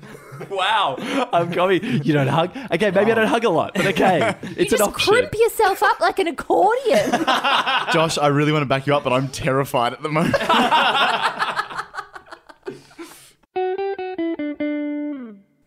Wow, 0.51 0.97
I'm 1.33 1.51
coming. 1.51 1.83
You 2.05 2.13
don't 2.13 2.27
hug. 2.29 2.51
Okay, 2.71 2.91
maybe 2.91 3.11
I 3.11 3.15
don't 3.15 3.25
oh. 3.25 3.29
hug 3.29 3.45
a 3.45 3.49
lot, 3.49 3.73
but 3.75 3.87
okay, 3.87 4.35
it's 4.43 4.57
you 4.57 4.63
an 4.63 4.69
just 4.69 4.83
option. 4.83 5.15
crimp 5.15 5.35
yourself 5.35 5.83
up 5.83 5.99
like 5.99 6.19
an 6.19 6.27
accordion. 6.29 7.11
Josh, 7.91 8.19
I 8.19 8.27
really 8.27 8.53
want 8.53 8.63
to 8.63 8.67
back 8.67 8.87
you 8.87 8.95
up, 8.95 9.03
but 9.03 9.15
I'm 9.15 9.29
terrified 9.29 9.95
at 9.95 10.03
the 10.03 10.11
moment. 10.11 10.35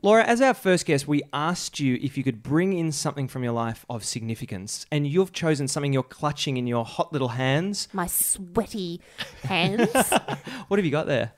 Laura, 0.02 0.24
as 0.24 0.42
our 0.42 0.54
first 0.54 0.86
guest, 0.86 1.10
we 1.10 1.22
asked 1.34 1.80
you 1.82 2.00
if 2.02 2.18
you 2.18 2.24
could 2.24 2.42
bring 2.42 2.72
in 2.72 2.90
something 2.90 3.28
from 3.28 3.44
your 3.44 3.52
life 3.52 3.86
of 3.90 4.06
significance, 4.06 4.86
and 4.92 5.06
you've 5.06 5.34
chosen 5.34 5.68
something 5.68 5.92
you're 5.92 6.04
clutching 6.04 6.56
in 6.56 6.66
your 6.68 6.86
hot 6.86 7.12
little 7.12 7.30
hands. 7.30 7.90
My 7.92 8.08
sweaty 8.08 9.02
hands. 9.44 9.90
What 10.70 10.78
have 10.78 10.86
you 10.86 10.92
got 10.92 11.08
there? 11.08 11.34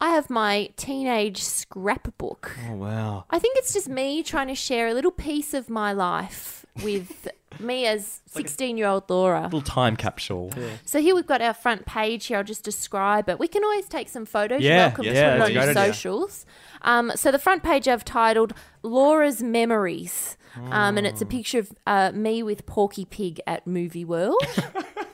I 0.00 0.10
have 0.10 0.30
my 0.30 0.70
teenage 0.76 1.42
scrapbook. 1.42 2.56
Oh 2.68 2.74
wow! 2.74 3.24
I 3.30 3.38
think 3.38 3.58
it's 3.58 3.74
just 3.74 3.88
me 3.88 4.22
trying 4.22 4.48
to 4.48 4.54
share 4.54 4.88
a 4.88 4.94
little 4.94 5.10
piece 5.10 5.52
of 5.52 5.68
my 5.68 5.92
life 5.92 6.64
with 6.82 7.28
me 7.58 7.86
as 7.86 8.20
16 8.26 8.76
year 8.78 8.86
old 8.86 9.08
Laura. 9.10 9.42
little 9.44 9.60
time 9.62 9.96
capsule. 9.96 10.50
So 10.84 11.00
here 11.00 11.14
we've 11.14 11.26
got 11.26 11.42
our 11.42 11.54
front 11.54 11.86
page 11.86 12.26
here. 12.26 12.38
I'll 12.38 12.44
just 12.44 12.62
describe 12.64 13.28
it. 13.28 13.38
We 13.38 13.48
can 13.48 13.64
always 13.64 13.88
take 13.88 14.08
some 14.08 14.24
photos. 14.26 14.62
You're 14.62 14.72
Yeah, 14.72 14.86
welcome 14.86 15.04
yeah, 15.06 15.10
to 15.12 15.14
put 15.14 15.38
that's 15.38 15.50
it 15.50 15.56
a 15.56 15.60
on 15.60 15.66
your 15.66 15.74
socials. 15.74 16.46
Um, 16.82 17.12
so 17.16 17.30
the 17.30 17.38
front 17.38 17.62
page 17.62 17.88
I've 17.88 18.04
titled 18.04 18.54
Laura's 18.82 19.42
Memories. 19.42 20.36
Um, 20.70 20.98
and 20.98 21.06
it's 21.06 21.20
a 21.22 21.26
picture 21.26 21.60
of 21.60 21.72
uh, 21.86 22.10
me 22.12 22.42
with 22.42 22.66
Porky 22.66 23.04
Pig 23.04 23.40
at 23.46 23.66
Movie 23.66 24.04
World. 24.04 24.40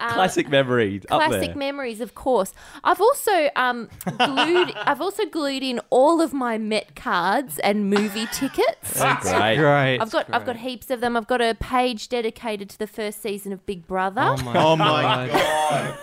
Classic 0.00 0.48
memory. 0.48 1.02
up 1.10 1.22
Classic 1.22 1.54
memories, 1.56 2.00
of 2.00 2.14
course. 2.14 2.52
I've 2.82 3.00
also 3.00 3.50
um, 3.56 3.88
glued. 4.18 4.72
I've 4.76 5.00
also 5.00 5.26
glued 5.26 5.62
in 5.62 5.80
all 5.90 6.20
of 6.20 6.32
my 6.32 6.58
Met 6.58 6.96
cards 6.96 7.58
and 7.60 7.90
movie 7.90 8.26
tickets. 8.32 9.00
Great. 9.00 9.56
Great. 9.56 9.98
I've 9.98 10.10
got 10.10 10.26
I've 10.32 10.46
got 10.46 10.56
heaps 10.56 10.90
of 10.90 11.00
them. 11.00 11.16
I've 11.16 11.26
got 11.26 11.40
a 11.40 11.54
page 11.54 12.08
dedicated 12.08 12.68
to 12.70 12.78
the 12.78 12.86
first 12.86 13.22
season 13.22 13.52
of 13.52 13.64
Big 13.66 13.86
Brother. 13.86 14.22
Oh 14.22 14.36
my, 14.42 14.56
Oh 14.58 14.76
my 14.76 15.28
god! 15.28 15.98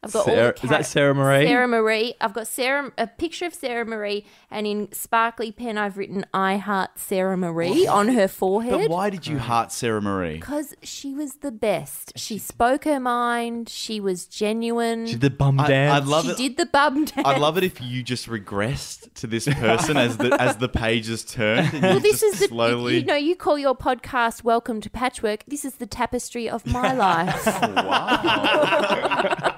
I've 0.00 0.12
got 0.12 0.26
Sarah- 0.26 0.46
all 0.46 0.52
the 0.52 0.64
is 0.64 0.70
that 0.70 0.86
Sarah 0.86 1.14
Marie? 1.14 1.46
Sarah 1.46 1.66
Marie. 1.66 2.14
I've 2.20 2.32
got 2.32 2.46
Sarah 2.46 2.92
a 2.96 3.08
picture 3.08 3.46
of 3.46 3.54
Sara-Marie, 3.54 4.24
and 4.48 4.64
in 4.64 4.92
sparkly 4.92 5.50
pen 5.50 5.76
I've 5.76 5.98
written 5.98 6.24
"I 6.32 6.56
heart 6.58 6.90
Sara-Marie" 6.98 7.84
on 7.86 8.08
her 8.08 8.28
forehead. 8.28 8.72
But 8.72 8.90
why 8.90 9.10
did 9.10 9.26
you 9.26 9.38
heart 9.38 9.72
Sara-Marie? 9.72 10.34
Because 10.36 10.74
she 10.82 11.14
was 11.14 11.34
the 11.38 11.50
best. 11.50 12.12
She 12.16 12.38
spoke 12.38 12.84
her 12.84 13.00
mind. 13.00 13.68
She 13.68 13.98
was 13.98 14.26
genuine. 14.26 15.06
She 15.06 15.12
did 15.14 15.20
the 15.22 15.30
bum 15.30 15.58
I, 15.58 15.66
dance. 15.66 16.02
I'd 16.02 16.08
love 16.08 16.24
she 16.26 16.30
it. 16.30 16.36
did 16.36 16.56
the 16.58 16.66
bum 16.66 17.04
dance. 17.04 17.26
I'd 17.26 17.40
love 17.40 17.58
it 17.58 17.64
if 17.64 17.80
you 17.82 18.04
just 18.04 18.28
regressed 18.28 19.12
to 19.14 19.26
this 19.26 19.46
person 19.48 19.96
as 19.96 20.16
the 20.16 20.30
as 20.40 20.58
the 20.58 20.68
pages 20.68 21.24
turned. 21.24 21.72
And 21.74 21.82
Well, 21.82 21.94
you 21.94 22.00
this 22.00 22.20
just 22.20 22.34
is 22.34 22.38
the 22.40 22.46
slowly. 22.48 22.98
you 22.98 23.04
know 23.04 23.16
you 23.16 23.34
call 23.34 23.58
your 23.58 23.76
podcast 23.76 24.44
"Welcome 24.44 24.80
to 24.82 24.90
Patchwork." 24.90 25.42
This 25.48 25.64
is 25.64 25.74
the 25.74 25.86
tapestry 25.86 26.48
of 26.48 26.64
my 26.66 26.92
life. 26.94 27.42
Oh, 27.46 27.72
wow. 27.74 29.54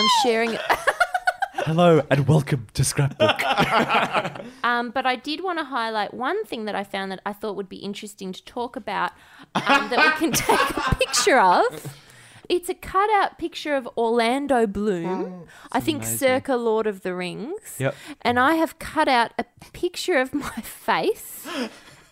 I'm 0.00 0.08
sharing 0.22 0.54
it. 0.54 0.60
Hello 1.52 2.00
and 2.10 2.26
welcome 2.26 2.68
to 2.72 2.84
Scrapbook. 2.84 3.42
Um, 4.62 4.90
but 4.90 5.04
I 5.04 5.16
did 5.16 5.42
want 5.42 5.58
to 5.58 5.64
highlight 5.64 6.14
one 6.14 6.44
thing 6.44 6.66
that 6.66 6.74
I 6.74 6.84
found 6.84 7.10
that 7.12 7.20
I 7.24 7.32
thought 7.32 7.56
would 7.56 7.68
be 7.68 7.78
interesting 7.78 8.32
to 8.32 8.44
talk 8.44 8.76
about 8.76 9.12
um, 9.54 9.88
that 9.90 9.98
we 9.98 10.10
can 10.18 10.32
take 10.32 10.60
a 10.76 10.94
picture 10.98 11.38
of. 11.40 11.96
It's 12.48 12.68
a 12.68 12.74
cutout 12.74 13.38
picture 13.38 13.74
of 13.74 13.88
Orlando 13.96 14.66
Bloom, 14.66 15.46
I 15.72 15.80
think 15.80 16.04
circa 16.04 16.56
Lord 16.56 16.86
of 16.86 17.02
the 17.02 17.14
Rings. 17.14 17.76
Yep. 17.78 17.94
And 18.22 18.38
I 18.38 18.54
have 18.56 18.78
cut 18.78 19.08
out 19.08 19.32
a 19.38 19.44
picture 19.72 20.18
of 20.18 20.34
my 20.34 20.60
face, 20.62 21.46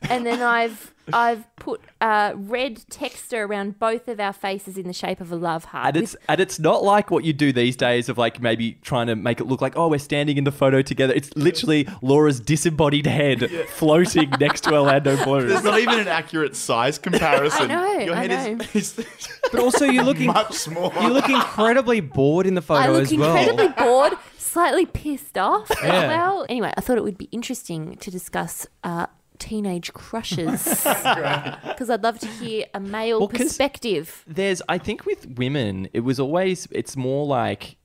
and 0.03 0.25
then 0.27 0.43
I've 0.43 0.95
I've 1.11 1.45
put 1.57 1.81
uh, 2.03 2.33
red 2.37 2.83
texture 2.91 3.45
around 3.45 3.79
both 3.79 4.09
of 4.09 4.21
our 4.21 4.35
faces 4.35 4.77
in 4.77 4.87
the 4.87 4.93
shape 4.93 5.23
of 5.23 5.33
a 5.33 5.37
love 5.37 5.65
heart. 5.65 5.87
And 5.97 5.97
it's 6.05 6.15
and 6.29 6.39
it's 6.39 6.59
not 6.59 6.85
like 6.85 7.11
what 7.11 7.25
you 7.25 7.33
do 7.33 7.51
these 7.53 7.77
days 7.77 8.11
of 8.11 8.19
like 8.19 8.43
maybe 8.43 8.73
trying 8.83 9.07
to 9.07 9.17
make 9.17 9.41
it 9.41 9.47
look 9.47 9.63
like 9.63 9.75
oh 9.77 9.89
we're 9.89 9.99
standing 9.99 10.37
in 10.37 10.45
the 10.45 10.53
photo 10.53 10.83
together. 10.83 11.15
It's 11.15 11.35
literally 11.35 11.89
Laura's 12.03 12.41
disembodied 12.41 13.07
head 13.07 13.51
floating 13.71 14.29
next 14.39 14.65
to 14.65 14.75
Orlando 14.75 15.17
Bloom. 15.25 15.49
There's 15.49 15.65
not 15.65 15.79
even 15.81 15.99
an 15.99 16.09
accurate 16.09 16.55
size 16.55 16.99
comparison. 16.99 17.71
I 17.71 17.75
know, 17.75 17.99
Your 18.05 18.15
I 18.15 18.27
head 18.27 18.59
know. 18.59 18.65
is, 18.75 18.99
is 18.99 19.07
But 19.51 19.61
also, 19.61 19.87
you 19.87 20.03
look 20.03 20.21
in, 20.21 20.27
much 20.27 20.53
smaller. 20.53 21.01
you 21.01 21.09
look 21.09 21.29
incredibly 21.31 22.01
bored 22.01 22.47
in 22.47 22.55
the 22.55 22.63
photo 22.63 22.81
I 22.83 22.89
look 22.89 23.03
as 23.05 23.15
well. 23.17 23.35
incredibly 23.35 23.69
bored, 23.83 24.13
slightly 24.37 24.85
pissed 24.85 25.39
off 25.39 25.71
Yeah. 25.83 26.07
well. 26.09 26.45
Anyway, 26.51 26.73
I 26.77 26.81
thought 26.83 26.99
it 26.99 27.03
would 27.05 27.17
be 27.19 27.29
interesting 27.33 27.97
to 27.97 28.11
discuss 28.11 28.67
uh, 28.85 29.07
teenage 29.39 29.93
crushes 29.95 30.65
because 30.85 31.89
I'd 31.91 32.03
love 32.03 32.19
to 32.21 32.27
hear 32.27 32.67
a 32.75 32.81
male 32.81 33.21
Well, 33.21 33.29
'cause- 33.29 33.39
perspective. 33.39 34.25
There's 34.27 34.61
I 34.69 34.79
think 34.79 35.07
with 35.07 35.27
women 35.39 35.89
it 35.93 36.01
was 36.01 36.21
always 36.21 36.69
it's 36.71 36.97
more 36.97 37.25
like 37.27 37.78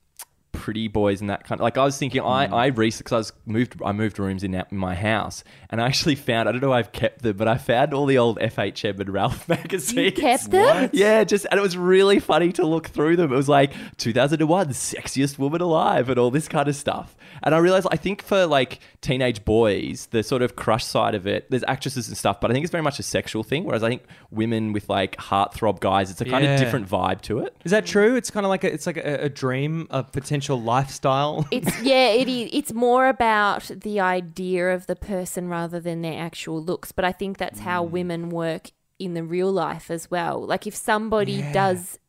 pretty 0.64 0.88
boys 0.88 1.20
and 1.20 1.30
that 1.30 1.44
kind 1.44 1.60
of 1.60 1.64
like 1.64 1.78
I 1.78 1.84
was 1.84 1.98
thinking 1.98 2.22
I 2.22 2.48
hmm. 2.48 2.54
I 2.54 2.68
recently 2.68 3.04
because 3.04 3.12
I 3.12 3.18
was 3.18 3.34
moved 3.46 3.82
I 3.84 3.92
moved 3.92 4.18
rooms 4.18 4.46
in, 4.46 4.54
in 4.56 4.78
my 4.78 4.96
house 4.96 5.44
and 5.70 5.82
I 5.82 5.86
actually 5.88 6.16
found 6.16 6.48
I 6.48 6.54
don't 6.54 6.62
know 6.62 6.72
if 6.72 6.86
I've 6.86 6.92
kept 6.94 7.22
them 7.22 7.36
but 7.36 7.50
I 7.50 7.58
found 7.58 7.94
all 7.94 8.06
the 8.06 8.18
old 8.18 8.40
FHM 8.40 8.98
and 8.98 9.10
Ralph 9.10 9.50
magazines. 9.56 9.94
You 10.06 10.12
kept 10.14 10.52
them? 10.52 10.90
Yeah, 10.94 11.26
just 11.26 11.46
and 11.52 11.60
it 11.60 11.62
was 11.62 11.76
really 11.76 12.20
funny 12.20 12.54
to 12.54 12.66
look 12.66 12.88
through 12.88 13.18
them. 13.18 13.34
It 13.34 13.36
was 13.36 13.50
like 13.50 13.74
2001, 13.98 14.70
sexiest 14.70 15.38
woman 15.38 15.60
alive, 15.60 16.08
and 16.08 16.18
all 16.18 16.32
this 16.32 16.48
kind 16.48 16.70
of 16.70 16.76
stuff. 16.78 17.16
And 17.42 17.54
I 17.54 17.58
realized, 17.58 17.88
I 17.92 17.98
think 17.98 18.22
for 18.22 18.46
like 18.46 18.80
teenage 19.02 19.44
boys, 19.44 20.08
the 20.12 20.24
sort 20.24 20.42
of 20.42 20.56
crush 20.56 20.86
side 20.86 21.16
of 21.16 21.28
it, 21.28 21.50
there's 21.50 21.64
actresses 21.68 22.08
and 22.08 22.18
stuff, 22.18 22.40
but 22.40 22.50
I 22.50 22.54
think 22.54 22.64
it's 22.64 22.72
very 22.72 22.84
much 22.84 23.00
a 23.00 23.04
sexual 23.04 23.44
thing. 23.44 23.66
Whereas 23.66 23.84
I 23.84 23.90
think 23.90 24.04
women 24.32 24.72
with 24.72 24.88
like 24.90 25.18
heartthrob 25.18 25.80
guys, 25.80 26.10
it's 26.10 26.22
a 26.22 26.26
kind 26.26 26.44
Yeah. 26.46 26.54
of 26.54 26.60
different 26.60 26.88
vibe 26.88 27.22
to 27.22 27.40
it. 27.40 27.56
Is 27.66 27.72
that 27.72 27.86
true? 27.86 28.16
It's 28.16 28.32
kind 28.32 28.46
of 28.46 28.50
like 28.50 28.64
a, 28.64 28.72
it's 28.72 28.88
like 28.88 28.98
a, 28.98 29.26
a 29.26 29.30
dream, 29.30 29.88
a 29.90 30.04
potential 30.04 30.53
lifestyle. 30.56 31.48
It's 31.52 31.82
yeah, 31.82 32.10
it 32.10 32.28
is. 32.28 32.50
It's 32.52 32.74
more 32.74 33.08
about 33.08 33.72
the 33.76 34.00
idea 34.00 34.74
of 34.74 34.88
the 34.88 34.96
person 34.96 35.48
rather 35.48 35.80
than 35.80 36.02
their 36.02 36.20
actual 36.20 36.64
looks. 36.64 36.92
But 36.92 37.06
I 37.06 37.12
think 37.12 37.38
that's 37.38 37.60
how 37.60 37.86
mm. 37.86 37.92
women 37.92 38.30
work 38.30 38.72
in 39.00 39.14
the 39.14 39.24
real 39.24 39.52
life 39.52 39.92
as 39.92 40.10
well. 40.10 40.46
Like 40.46 40.66
if 40.68 40.76
somebody 40.76 41.42
does 41.54 42.00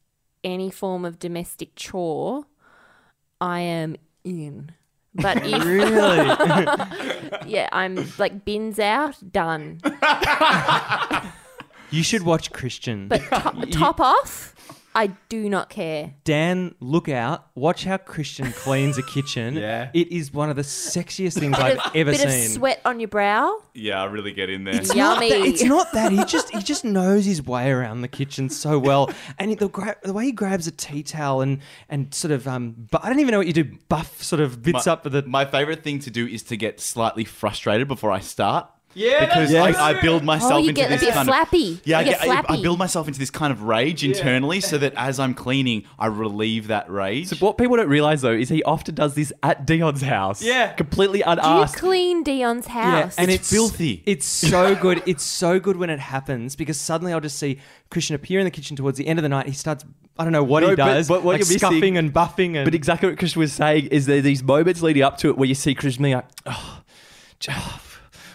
any 0.43 0.71
form 0.71 1.05
of 1.05 1.19
domestic 1.19 1.75
chore, 1.75 2.47
I 3.41 3.61
am 3.61 3.97
in. 4.23 4.73
But 5.15 5.39
if 5.45 5.65
really? 5.65 5.91
yeah, 7.47 7.69
I'm 7.73 8.07
like 8.19 8.45
bins 8.45 8.79
out, 8.79 9.17
done. 9.33 9.81
you 11.91 12.03
should 12.03 12.23
watch 12.23 12.53
Christian. 12.53 13.09
But 13.09 13.19
to- 13.21 13.67
top 13.71 14.01
off, 14.01 14.55
I 14.95 15.09
do 15.29 15.49
not 15.49 15.71
care. 15.71 16.15
Dan, 16.23 16.75
look 16.79 17.09
out. 17.09 17.49
Watch 17.57 17.85
how 17.85 17.97
Christian 17.97 18.53
cleans 18.53 18.97
a 18.97 19.03
kitchen. 19.15 19.55
Yeah. 19.57 19.91
It 19.93 20.13
is 20.13 20.33
one 20.33 20.51
of 20.51 20.57
the 20.57 20.63
sexiest 20.63 21.39
things 21.39 21.59
I've 21.59 21.79
of, 21.79 21.97
ever 21.97 22.13
bit 22.13 22.21
seen. 22.21 22.29
of 22.47 22.53
sweat 22.53 22.81
on 22.85 23.01
your 23.01 23.09
brow. 23.09 23.61
Yeah, 23.75 24.01
I 24.01 24.05
really 24.05 24.31
get 24.33 24.51
in 24.51 24.63
there. 24.65 24.77
It's 24.77 24.95
not 24.95 25.15
Yummy. 25.17 25.31
that, 25.31 25.41
it's 25.49 25.65
not 25.65 25.93
that. 25.95 26.13
He 26.13 26.25
just 26.25 26.51
he 26.51 26.61
just 26.63 26.85
knows 26.85 27.25
his 27.25 27.43
way 27.45 27.71
around 27.73 28.03
the 28.03 28.09
kitchen 28.09 28.49
so 28.49 28.79
well, 28.79 29.11
and 29.39 29.51
he- 29.51 29.57
the 29.57 29.69
gra- 29.69 29.97
the 30.05 30.13
way 30.13 30.27
he 30.27 30.33
grabs 30.33 30.67
a 30.69 30.71
tea 30.71 31.03
towel 31.03 31.41
and 31.41 31.59
and 31.89 32.15
sort 32.15 32.31
of 32.31 32.47
um, 32.47 32.75
but 32.91 33.05
I 33.05 33.09
don't 33.09 33.19
even 33.19 33.33
know 33.33 33.39
what 33.39 33.49
you 33.49 33.53
do. 33.53 33.65
Buff 33.89 34.23
sort 34.23 34.41
of 34.41 34.63
bits 34.63 34.87
my, 34.87 34.93
up 34.93 35.03
with 35.05 35.13
the 35.15 35.23
my 35.23 35.45
favorite 35.45 35.83
thing 35.83 35.99
to 36.01 36.11
do 36.11 36.25
is 36.27 36.45
to 36.45 36.57
get 36.57 36.79
slightly 36.81 37.25
frustrated 37.25 37.89
before 37.89 38.13
I 38.13 38.21
start. 38.21 38.71
Yeah, 38.95 39.25
because 39.27 39.51
that's 39.51 39.77
I, 39.79 39.91
I 39.99 40.01
build 40.01 40.23
oh, 40.23 40.25
myself 40.25 40.53
Oh, 40.53 40.59
into 40.59 40.73
get 40.73 40.87
a 40.87 40.95
this 40.95 41.01
bit 41.05 41.15
kind 41.15 41.27
flappy. 41.29 41.73
of 41.75 41.87
yeah. 41.87 41.99
I, 41.99 42.01
You 42.03 42.11
get 42.11 42.21
get, 42.23 42.51
I, 42.51 42.55
I 42.55 42.63
build 42.63 42.79
myself 42.79 43.07
into 43.09 43.19
this 43.19 43.31
kind 43.31 43.53
of 43.53 43.63
rage 43.63 44.05
internally, 44.05 44.61
so 44.61 44.79
that 44.79 44.95
as 44.97 45.19
I'm 45.19 45.35
cleaning, 45.35 45.85
I 45.99 46.07
relieve 46.07 46.69
that 46.69 46.89
rage. 46.91 47.29
So 47.29 47.37
what 47.37 47.59
people 47.59 47.77
don't 47.77 47.89
realize 47.89 48.23
though 48.23 48.33
is 48.33 48.49
he 48.49 48.63
often 48.63 48.95
does 48.95 49.15
this 49.15 49.33
at 49.43 49.67
Dion's 49.67 50.03
house. 50.03 50.43
Yeah. 50.43 50.73
completely 50.73 51.23
unasked. 51.23 51.43
Do 51.45 51.49
you 51.51 51.57
unasked. 51.57 51.81
clean 51.81 52.23
Dion's 52.23 52.67
house? 52.69 53.17
Yeah, 53.17 53.23
and 53.23 53.31
It's 53.31 53.43
it's 53.43 53.51
filthy. 53.51 54.03
It's 54.07 54.27
so 54.27 54.75
good. 54.81 55.03
It's 55.07 55.25
so 55.25 55.59
good 55.59 55.77
when 55.77 55.91
it 55.91 55.99
happens 56.01 56.55
because 56.57 56.79
suddenly 56.81 57.13
I'll 57.13 57.21
just 57.21 57.39
see 57.39 57.59
Christian 57.91 58.15
appear 58.15 58.39
in 58.41 58.45
the 58.45 58.51
kitchen 58.51 58.77
towards 58.77 58.97
the 58.99 59.07
end 59.07 59.19
of 59.19 59.23
the 59.25 59.29
night. 59.29 59.47
He 59.47 59.53
starts. 59.53 59.85
I 60.17 60.23
don't 60.23 60.33
know 60.33 60.45
what 60.45 60.61
No, 60.63 60.71
he 60.71 60.77
does, 60.77 61.09
but 61.09 61.25
what 61.25 61.33
like 61.33 61.39
you're 61.41 61.47
missing- 61.47 61.59
scuffing 61.59 61.97
and 61.99 62.13
buffing 62.15 62.55
and. 62.55 62.65
But 62.65 62.75
exactly 62.77 63.09
what 63.09 63.19
Christian 63.19 63.41
was 63.41 63.53
saying 63.53 63.87
is 63.87 64.07
there 64.07 64.21
these 64.21 64.45
moments 64.45 64.81
leading 64.81 65.03
up 65.03 65.19
to 65.19 65.29
it 65.31 65.37
where 65.37 65.49
you 65.49 65.57
see 65.57 65.75
Christian 65.75 66.05
being 66.05 66.15
like, 66.15 66.27
oh, 66.47 66.83
oh," 67.51 67.81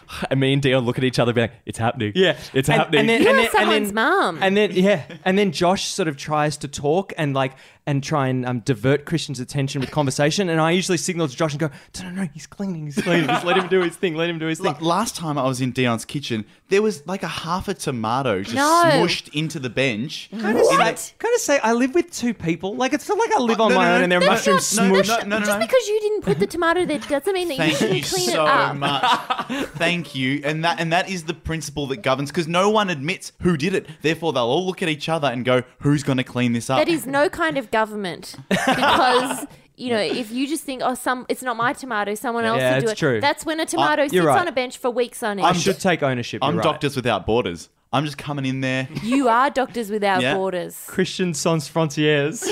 and 0.30 0.40
me 0.40 0.54
and 0.54 0.62
Dion 0.62 0.86
look 0.86 0.98
at 0.98 1.04
each 1.04 1.20
other, 1.20 1.34
being 1.34 1.50
like, 1.50 1.58
"It's 1.66 1.78
happening. 1.78 2.14
Yeah, 2.16 2.38
it's 2.54 2.70
And- 2.70 2.78
happening." 2.78 3.00
And 3.02 3.10
then, 3.10 3.22
You 3.22 3.30
and 3.30 3.38
are 3.38 3.42
then, 3.42 3.46
and 3.46 3.52
someone's 3.60 3.88
then, 3.90 3.96
mum. 3.96 4.40
And 4.42 4.58
then 4.58 4.72
yeah, 4.72 5.04
and 5.26 5.38
then 5.38 5.52
Josh 5.52 5.86
sort 5.86 6.08
of 6.08 6.18
tries 6.18 6.58
to 6.58 6.68
talk 6.68 7.14
and 7.18 7.34
like 7.34 7.54
and 7.90 8.04
try 8.04 8.28
and 8.28 8.46
um, 8.46 8.60
divert 8.60 9.06
Christian's 9.06 9.40
attention 9.40 9.82
with 9.82 9.90
conversation. 9.92 10.48
And 10.50 10.62
I 10.62 10.72
usually 10.72 10.98
signal 10.98 11.28
to 11.28 11.36
Josh 11.36 11.54
and 11.54 11.60
go, 11.60 11.70
"No, 12.00 12.04
no, 12.10 12.22
no, 12.22 12.28
he's 12.34 12.46
cleaning, 12.48 12.86
he's 12.86 13.02
cleaning. 13.02 13.28
Just 13.28 13.46
let 13.46 13.58
him 13.58 13.68
do 13.68 13.82
his 13.82 13.96
thing. 13.96 14.16
Let 14.16 14.30
him 14.30 14.38
do 14.40 14.46
his 14.46 14.60
thing." 14.60 14.76
La- 14.80 14.88
last 15.00 15.16
time 15.16 15.38
I 15.38 15.44
was 15.44 15.60
in 15.62 15.72
Dion's 15.72 16.06
kitchen, 16.06 16.46
there 16.70 16.82
was 16.82 17.06
like 17.08 17.24
a 17.24 17.28
half 17.28 17.68
a 17.68 17.74
tomato 17.74 18.44
just 18.44 18.56
No. 18.56 18.84
smushed 18.94 19.34
into 19.34 19.58
the 19.60 19.70
bench. 19.70 20.30
Kind 20.40 20.58
of 20.58 20.64
What? 20.66 21.00
say, 21.00 21.14
kind 21.18 21.34
of 21.36 21.42
say, 21.42 21.60
I 21.60 21.74
live 21.74 21.96
with 21.96 22.12
two 22.12 22.34
people. 22.34 22.76
Like 22.76 22.94
it's 22.94 23.10
not 23.10 23.18
like 23.18 23.32
I 23.36 23.40
live 23.42 23.60
Uh, 23.60 23.64
on 23.66 23.70
no, 23.72 23.76
my 23.78 23.86
no, 23.86 23.92
own 23.94 23.98
no, 24.00 24.04
and 24.04 24.12
there 24.12 24.20
are 24.20 24.36
that's 24.36 24.46
mushrooms 24.48 24.76
not- 24.78 24.88
no, 24.88 24.94
smooshed. 25.02 25.08
no, 25.08 25.16
no, 25.30 25.40
no, 25.40 25.46
Just 25.46 25.60
no. 25.60 25.66
because 25.66 25.88
you 25.88 26.00
didn't 26.02 26.22
put 26.24 26.40
the 26.40 26.48
tomato 26.48 26.86
there 26.86 27.00
doesn't 27.00 27.34
mean 27.34 27.48
that 27.50 27.54
you 27.56 27.60
Thank 27.64 27.78
shouldn't 27.78 27.98
you 27.98 28.04
clean 28.04 28.30
so 28.30 28.44
it 28.46 28.50
up. 28.50 28.76
much. 28.76 29.04
Thank 29.78 30.16
you. 30.16 30.42
And 30.44 30.64
that 30.64 30.80
and 30.80 30.92
that 30.94 31.10
is 31.10 31.24
the 31.24 31.34
principle 31.34 31.88
that 31.88 31.98
governs 32.04 32.30
because 32.32 32.48
no 32.48 32.70
one 32.70 32.90
admits 32.90 33.32
who 33.42 33.58
did 33.58 33.74
it. 33.74 33.88
Therefore, 34.02 34.34
they'll 34.34 34.44
all 34.44 34.66
look 34.66 34.82
at 34.84 34.90
each 34.90 35.10
other 35.10 35.28
and 35.28 35.44
go, 35.44 35.64
"Who's 35.80 36.04
going 36.04 36.18
to 36.18 36.24
clean 36.24 36.54
this 36.54 36.70
up?" 36.70 36.78
That 36.80 36.88
is 36.90 37.06
no 37.08 37.30
kind 37.30 37.58
of 37.58 37.72
government 37.80 38.36
because 38.50 39.46
you 39.84 39.90
know 39.94 40.04
if 40.22 40.28
you 40.32 40.44
just 40.48 40.64
think 40.70 40.82
oh 40.84 40.96
some 40.96 41.26
it's 41.30 41.42
not 41.50 41.56
my 41.66 41.72
tomato 41.82 42.14
someone 42.16 42.46
else 42.46 42.60
Yeah, 42.60 42.74
will 42.74 42.82
do 42.82 42.88
it's 42.88 42.94
it. 42.94 43.06
true. 43.06 43.22
That's 43.22 43.46
when 43.46 43.60
a 43.60 43.66
tomato 43.66 44.02
you're 44.04 44.10
sits 44.24 44.26
right. 44.26 44.42
on 44.42 44.48
a 44.48 44.52
bench 44.62 44.78
for 44.84 44.90
weeks 45.02 45.24
on 45.24 45.34
end. 45.40 45.48
I 45.48 45.54
should 45.54 45.80
take 45.80 46.04
ownership. 46.04 46.44
I'm 46.44 46.58
right. 46.58 46.64
Doctors 46.70 46.96
Without 46.96 47.26
Borders. 47.26 47.70
I'm 47.92 48.06
just 48.06 48.18
coming 48.20 48.46
in 48.46 48.62
there. 48.62 48.88
You 49.02 49.30
are 49.30 49.50
Doctors 49.50 49.90
Without 49.90 50.22
Yeah. 50.22 50.36
Borders. 50.36 50.76
Christian 50.88 51.34
Sans 51.34 51.68
Frontières. 51.68 52.38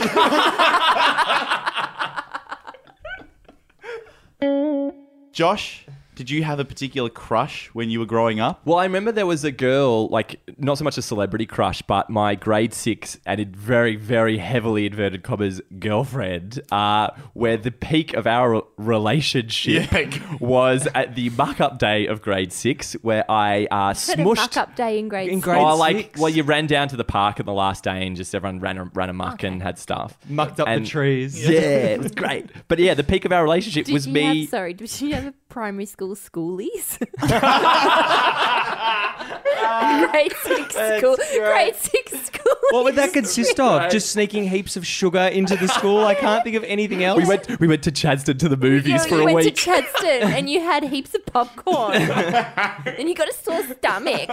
Josh, 5.33 5.85
did 6.17 6.29
you 6.31 6.43
have 6.43 6.59
a 6.59 6.65
particular 6.65 7.09
crush 7.09 7.69
when 7.73 7.89
you 7.89 7.99
were 7.99 8.05
growing 8.05 8.39
up? 8.39 8.61
Well, 8.65 8.79
I 8.79 8.83
remember 8.83 9.11
there 9.11 9.25
was 9.27 9.43
a 9.43 9.51
girl, 9.51 10.07
like 10.09 10.39
not 10.57 10.77
so 10.77 10.83
much 10.83 10.97
a 10.97 11.01
celebrity 11.01 11.45
crush, 11.45 11.81
but 11.83 12.09
my 12.09 12.33
grade 12.35 12.73
six 12.73 13.17
and 13.25 13.39
in 13.39 13.51
very, 13.53 13.95
very 13.95 14.39
heavily 14.39 14.85
inverted 14.87 15.23
commas 15.23 15.61
girlfriend, 15.79 16.59
uh, 16.71 17.11
where 17.33 17.55
the 17.55 17.71
peak 17.71 18.13
of 18.15 18.25
our 18.27 18.63
relationship 18.77 19.91
Yeah. 19.91 20.37
was 20.39 20.87
at 20.95 21.15
the 21.15 21.29
muck 21.31 21.61
up 21.61 21.77
day 21.79 22.07
of 22.07 22.21
grade 22.21 22.51
six, 22.51 22.93
where 23.03 23.29
I 23.29 23.67
uh, 23.71 23.93
smushed. 23.93 24.35
muck 24.35 24.57
up 24.57 24.75
day 24.75 24.99
in 24.99 25.07
grade 25.07 25.29
In 25.29 25.35
six. 25.35 25.45
grade 25.45 25.61
Oh, 25.61 25.75
like 25.77 25.97
six? 25.97 26.19
well, 26.19 26.29
you 26.29 26.43
ran 26.43 26.65
down 26.67 26.87
to 26.89 26.95
the 26.97 27.03
park 27.05 27.39
on 27.39 27.45
the 27.45 27.53
last 27.53 27.83
day 27.83 28.05
and 28.07 28.15
just 28.15 28.33
everyone 28.33 28.59
ran 28.59 28.89
ran 28.93 29.09
amok 29.09 29.35
Okay. 29.35 29.47
and 29.49 29.61
had 29.61 29.77
stuff. 29.77 30.17
Mucked 30.27 30.59
up 30.59 30.67
And- 30.67 30.85
the 30.85 30.89
trees. 30.89 31.47
Yeah, 31.47 31.59
it 31.59 32.01
was 32.01 32.11
great. 32.13 32.47
But 32.67 32.79
yeah, 32.79 32.93
the 32.95 33.03
peak 33.03 33.25
of 33.25 33.31
our 33.31 33.43
relationship 33.43 33.85
Did 33.85 33.93
was 33.93 34.07
you 34.07 34.13
me. 34.13 34.41
Have, 34.41 34.49
sorry, 34.49 34.73
did 34.73 35.01
you 35.01 35.13
have 35.13 35.27
a 35.27 35.33
primary 35.57 35.87
school 35.87 36.15
schoolies? 36.15 36.99
grade 40.11 40.33
six 40.43 40.75
school. 40.75 41.17
Grade 41.35 41.75
six 41.75 42.11
school. 42.27 42.53
What 42.69 42.83
would 42.83 42.93
that 42.95 43.11
consist 43.11 43.59
of? 43.59 43.89
Just 43.91 44.11
sneaking 44.11 44.47
heaps 44.47 44.77
of 44.77 44.85
sugar 44.85 45.17
into 45.17 45.55
the 45.55 45.67
school? 45.67 46.05
I 46.05 46.13
can't 46.13 46.43
think 46.43 46.57
of 46.57 46.63
anything 46.65 47.03
else. 47.03 47.17
we 47.17 47.25
went 47.25 47.59
we 47.59 47.67
went 47.67 47.81
to 47.85 47.91
Chadstone 47.91 48.37
to 48.37 48.47
the 48.49 48.55
movies 48.55 49.03
You, 49.03 49.09
for 49.09 49.15
you 49.15 49.21
a 49.21 49.25
went 49.33 49.45
week. 49.45 49.55
to 49.55 49.69
Chadstone 49.71 50.25
and 50.37 50.47
you 50.47 50.59
had 50.61 50.83
heaps 50.83 51.15
of 51.15 51.25
popcorn. 51.25 51.95
and 51.95 53.09
you 53.09 53.15
got 53.15 53.27
a 53.27 53.33
sore 53.33 53.63
stomach. 53.63 54.29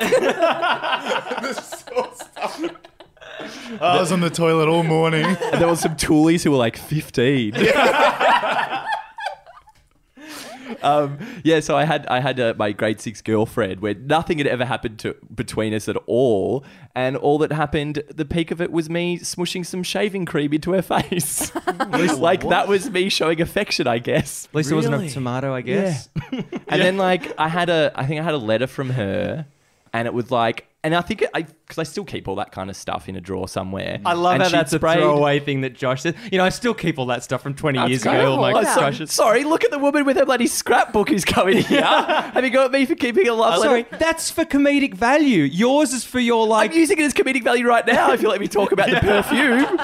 I 3.80 3.98
was 3.98 4.12
on 4.12 4.20
the 4.20 4.28
toilet 4.30 4.68
all 4.68 4.82
morning. 4.82 5.24
and 5.24 5.58
there 5.60 5.68
was 5.68 5.80
some 5.80 5.96
toolies 5.96 6.44
who 6.44 6.50
were 6.50 6.58
like 6.58 6.76
15. 6.76 7.54
Um, 10.84 11.18
yeah, 11.42 11.60
so 11.60 11.76
I 11.76 11.84
had 11.84 12.06
I 12.06 12.20
had 12.20 12.38
uh, 12.38 12.54
my 12.58 12.72
grade 12.72 13.00
six 13.00 13.22
girlfriend 13.22 13.80
where 13.80 13.94
nothing 13.94 14.38
had 14.38 14.46
ever 14.46 14.64
happened 14.64 14.98
to 15.00 15.16
between 15.34 15.72
us 15.72 15.88
at 15.88 15.96
all, 16.06 16.64
and 16.94 17.16
all 17.16 17.38
that 17.38 17.52
happened, 17.52 18.02
the 18.14 18.26
peak 18.26 18.50
of 18.50 18.60
it 18.60 18.70
was 18.70 18.90
me 18.90 19.18
smushing 19.18 19.64
some 19.64 19.82
shaving 19.82 20.26
cream 20.26 20.52
into 20.52 20.72
her 20.72 20.82
face. 20.82 21.50
like 22.18 22.46
that 22.48 22.68
was 22.68 22.90
me 22.90 23.08
showing 23.08 23.40
affection, 23.40 23.86
I 23.86 23.98
guess. 23.98 24.46
At 24.46 24.54
least 24.54 24.70
it 24.70 24.74
wasn't 24.74 25.02
a 25.02 25.08
tomato, 25.08 25.54
I 25.54 25.62
guess. 25.62 26.08
And 26.68 26.82
then 26.82 26.96
like 26.96 27.32
I 27.38 27.48
had 27.48 27.68
a 27.70 27.92
I 27.94 28.06
think 28.06 28.20
I 28.20 28.24
had 28.24 28.34
a 28.34 28.38
letter 28.38 28.66
from 28.66 28.90
her, 28.90 29.46
and 29.92 30.06
it 30.06 30.14
was 30.14 30.30
like. 30.30 30.68
And 30.84 30.94
I 30.94 31.00
think 31.00 31.24
I 31.32 31.42
because 31.42 31.78
I 31.78 31.82
still 31.84 32.04
keep 32.04 32.28
all 32.28 32.36
that 32.36 32.52
kind 32.52 32.68
of 32.68 32.76
stuff 32.76 33.08
in 33.08 33.16
a 33.16 33.20
drawer 33.20 33.48
somewhere. 33.48 34.00
I 34.04 34.12
love 34.12 34.34
And 34.34 34.42
how 34.42 34.50
that's 34.50 34.70
sprayed- 34.70 34.98
a 34.98 35.00
throwaway 35.00 35.40
thing 35.40 35.62
that 35.62 35.74
Josh 35.74 36.02
said. 36.02 36.14
You 36.30 36.36
know, 36.36 36.44
I 36.44 36.50
still 36.50 36.74
keep 36.74 36.98
all 36.98 37.06
that 37.06 37.22
stuff 37.22 37.40
from 37.42 37.54
20 37.54 37.88
years 37.88 38.02
great. 38.02 38.18
ago. 38.18 38.32
All 38.32 38.52
my 38.52 38.52
oh, 38.52 39.04
Sorry, 39.06 39.44
look 39.44 39.64
at 39.64 39.70
the 39.70 39.78
woman 39.78 40.04
with 40.04 40.18
her 40.18 40.26
bloody 40.26 40.46
scrapbook 40.46 41.08
who's 41.08 41.24
coming 41.24 41.56
here. 41.62 41.80
Have 41.84 42.44
you 42.44 42.50
got 42.50 42.70
me 42.70 42.84
for 42.84 42.94
keeping 42.94 43.26
a 43.28 43.32
love 43.32 43.60
letter? 43.60 43.86
Sorry, 43.88 43.98
that's 43.98 44.30
for 44.30 44.44
comedic 44.44 44.92
value. 44.92 45.44
Yours 45.44 45.94
is 45.94 46.04
for 46.04 46.20
your 46.20 46.46
like. 46.46 46.72
I'm 46.72 46.76
using 46.76 46.98
it 46.98 47.04
as 47.04 47.14
comedic 47.14 47.44
value 47.44 47.66
right 47.66 47.86
now. 47.86 48.12
If 48.12 48.20
you 48.20 48.28
let 48.28 48.40
me 48.40 48.46
talk 48.48 48.70
about 48.70 48.90
the 48.90 48.96
perfume, 49.00 49.80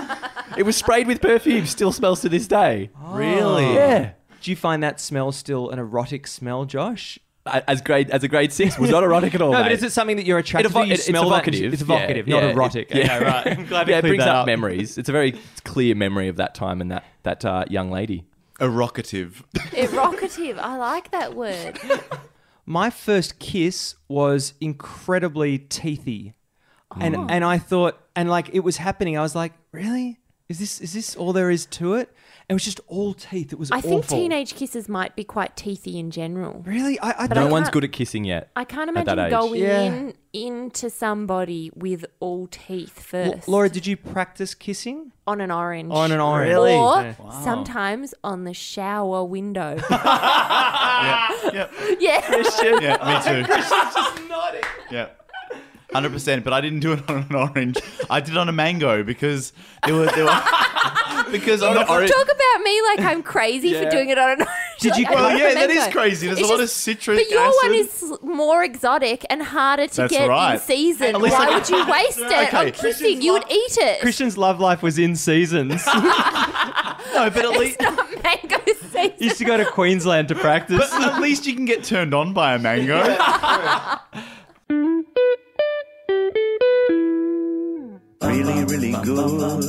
it 0.59 0.65
was 0.65 0.77
sprayed 0.77 1.07
with 1.07 1.23
perfume. 1.23 1.65
Still 1.65 1.93
smells 1.93 2.21
to 2.21 2.29
this 2.29 2.47
day. 2.47 2.91
really? 3.01 3.73
Yeah. 3.75 4.13
Do 4.43 4.51
you 4.51 4.57
find 4.57 4.83
that 4.83 5.01
smell 5.01 5.33
still 5.33 5.71
an 5.71 5.79
erotic 5.79 6.27
smell, 6.27 6.67
Josh? 6.67 7.19
As 7.67 7.81
grade 7.83 8.11
as 8.11 8.23
a 8.25 8.29
grade 8.29 8.53
six 8.53 8.79
was 8.79 8.91
not 8.91 9.03
erotic 9.03 9.35
at 9.35 9.43
all. 9.43 9.53
No, 9.53 9.59
mate. 9.59 9.65
but 9.65 9.73
is 9.73 9.83
it 9.83 9.93
something 9.93 10.17
that 10.17 10.27
you're 10.27 10.39
attracted 10.39 10.73
evo- 10.73 10.83
to? 10.83 10.87
You 10.87 10.93
it- 10.93 10.95
it's 10.95 11.07
smell 11.07 11.29
that 11.31 11.47
and 11.47 11.55
evocative. 11.55 11.73
It's 11.73 11.83
evocative, 11.83 12.29
Yeah, 12.29 12.35
not 12.35 12.43
yeah, 12.45 12.51
erotic. 12.51 12.91
it- 12.91 12.97
yeah. 12.97 13.17
Okay, 13.17 13.25
right. 13.25 13.47
I'm 13.59 13.67
glad 13.73 13.87
we 13.87 13.93
yeah, 13.93 13.99
it 13.99 14.01
cleared 14.01 14.13
brings 14.13 14.25
that 14.25 14.29
up 14.29 14.37
up. 14.43 14.47
memories. 14.47 14.99
It's 14.99 15.09
a 15.09 15.13
very 15.13 15.39
clear 15.65 15.95
memory 15.95 16.29
of 16.29 16.37
that 16.37 16.55
time 16.55 16.81
and 16.81 16.91
that 16.91 17.05
that 17.25 17.45
uh, 17.45 17.65
young 17.69 17.91
lady. 17.91 18.25
Erocative. 18.61 19.43
Erocative. 19.55 20.59
I 20.59 20.77
like 20.77 21.11
that 21.13 21.35
word. 21.35 21.79
My 22.67 22.91
first 22.91 23.39
kiss 23.39 23.97
was 24.09 24.55
incredibly 24.61 25.59
teethy, 25.59 26.35
and 27.01 27.17
Oh. 27.17 27.27
and 27.29 27.45
I 27.45 27.59
thought, 27.59 27.99
and 28.15 28.29
like 28.29 28.51
it 28.53 28.61
was 28.61 28.77
happening. 28.77 29.17
I 29.19 29.23
was 29.23 29.35
like, 29.35 29.53
really? 29.73 30.19
Is 30.49 30.59
this 30.59 30.81
is 30.81 30.93
this 30.93 31.17
all 31.17 31.33
there 31.33 31.51
is 31.51 31.67
to 31.67 31.95
it? 31.95 32.13
It 32.51 32.53
was 32.55 32.65
just 32.65 32.81
all 32.89 33.15
teeth. 33.15 33.53
It 33.53 33.59
was 33.59 33.71
I 33.71 33.77
awful. 33.79 33.91
think 34.03 34.09
teenage 34.09 34.55
kisses 34.57 34.89
might 34.89 35.15
be 35.15 35.23
quite 35.25 35.57
teethy 35.57 35.95
in 35.95 36.11
general. 36.11 36.63
Really, 36.67 36.99
I, 36.99 37.25
I 37.25 37.27
no 37.29 37.47
I 37.47 37.51
one's 37.51 37.71
good 37.71 37.85
at 37.85 37.93
kissing 37.93 38.25
yet. 38.25 38.51
I 38.57 38.65
can't 38.65 38.89
At 38.97 39.05
that 39.07 39.13
imagine 39.13 39.25
age. 39.27 39.31
going 39.31 39.61
Yeah. 39.63 39.83
in 39.83 40.15
into 40.33 40.91
somebody 40.91 41.71
with 41.75 42.05
all 42.21 42.47
teeth 42.49 43.15
L- 43.15 43.33
first. 43.35 43.49
Laura, 43.49 43.69
did 43.69 43.87
you 43.87 43.97
practice 43.97 44.55
kissing 44.55 45.13
on 45.27 45.41
an 45.41 45.51
orange. 45.51 45.93
on 45.93 46.11
an 46.13 46.21
orange? 46.21 46.49
Really? 46.51 46.75
Or 46.75 47.03
Yeah. 47.03 47.43
sometimes 47.43 48.15
on 48.25 48.45
the 48.45 48.55
shower 48.55 49.25
window. 49.25 49.77
yeah, 49.91 51.29
yeah. 51.53 51.69
yeah, 52.01 52.21
me 52.31 52.43
too. 52.45 53.53
She's 53.55 53.69
just 53.71 54.29
nodding. 54.29 54.63
Yeah. 54.91 55.07
Hundred 55.93 56.13
percent, 56.13 56.45
but 56.45 56.53
I 56.53 56.61
didn't 56.61 56.81
do 56.81 56.93
it 56.93 57.09
on 57.11 57.27
an 57.29 57.35
orange. 57.35 57.77
I 58.09 58.21
did 58.21 58.31
it 58.35 58.37
on 58.37 58.49
a 58.49 58.53
mango 58.53 59.03
because 59.03 59.53
there 59.85 59.95
were 59.95 60.07
there 60.07 60.25
were 60.25 60.31
because 61.31 61.63
I'm 61.63 61.75
not. 61.75 61.87
Talk 61.87 61.99
about 61.99 62.63
me 62.65 62.83
like 62.83 63.01
I'm 63.01 63.23
crazy 63.23 63.75
for 63.75 63.89
doing 63.91 64.09
it 64.11 64.19
on 64.19 64.31
an 64.33 64.41
orange. 64.43 64.51
Did 64.81 64.97
you- 64.97 65.05
Like, 65.11 65.13
I 65.13 65.15
Well, 65.15 65.23
love 65.31 65.39
yeah, 65.39 65.55
that 65.55 65.69
mango. 65.69 65.83
is 65.83 65.89
crazy. 65.93 66.27
There's 66.27 66.39
It's 66.41 66.49
a 66.49 66.51
lot 66.53 66.61
just- 66.61 66.75
of 66.77 66.81
citric 66.83 67.19
But 67.19 67.31
your 67.31 67.43
acid. 67.43 67.59
one 67.63 67.75
is 67.75 68.15
more 68.23 68.65
exotic 68.65 69.25
and 69.31 69.43
harder 69.43 69.87
to 69.89 69.97
That's 69.97 70.13
get 70.13 70.29
right. 70.29 70.55
in 70.55 70.61
season. 70.61 71.15
At 71.15 71.21
least 71.21 71.37
Why 71.39 71.47
I- 71.47 71.55
would 71.59 71.69
you 71.69 71.87
waste 71.91 72.19
it 72.21 72.55
on 72.55 72.67
Okay. 72.67 72.71
kissing? 72.73 73.21
You 73.23 73.33
would 73.35 73.45
eat 73.51 73.77
it. 73.79 74.01
Christian's 74.01 74.39
love 74.39 74.61
life 74.61 74.83
was 74.83 74.99
in 74.99 75.17
seasons. 75.17 75.85
no, 75.87 77.31
but 77.31 77.37
at 77.45 77.51
least. 77.59 77.81
Not 77.81 78.23
mango 78.23 78.57
season. 78.67 79.13
used 79.19 79.39
to 79.39 79.45
go 79.45 79.57
to 79.57 79.65
Queensland 79.65 80.29
to 80.29 80.35
practice. 80.35 80.79
But 80.91 81.03
at 81.15 81.21
least 81.21 81.47
you 81.47 81.55
can 81.55 81.65
get 81.65 81.85
turned 81.85 82.15
on 82.15 82.33
by 82.33 82.55
a 82.55 82.59
mango. 82.59 83.01
Really, 88.31 88.65
really 88.65 88.93
good. 88.93 89.65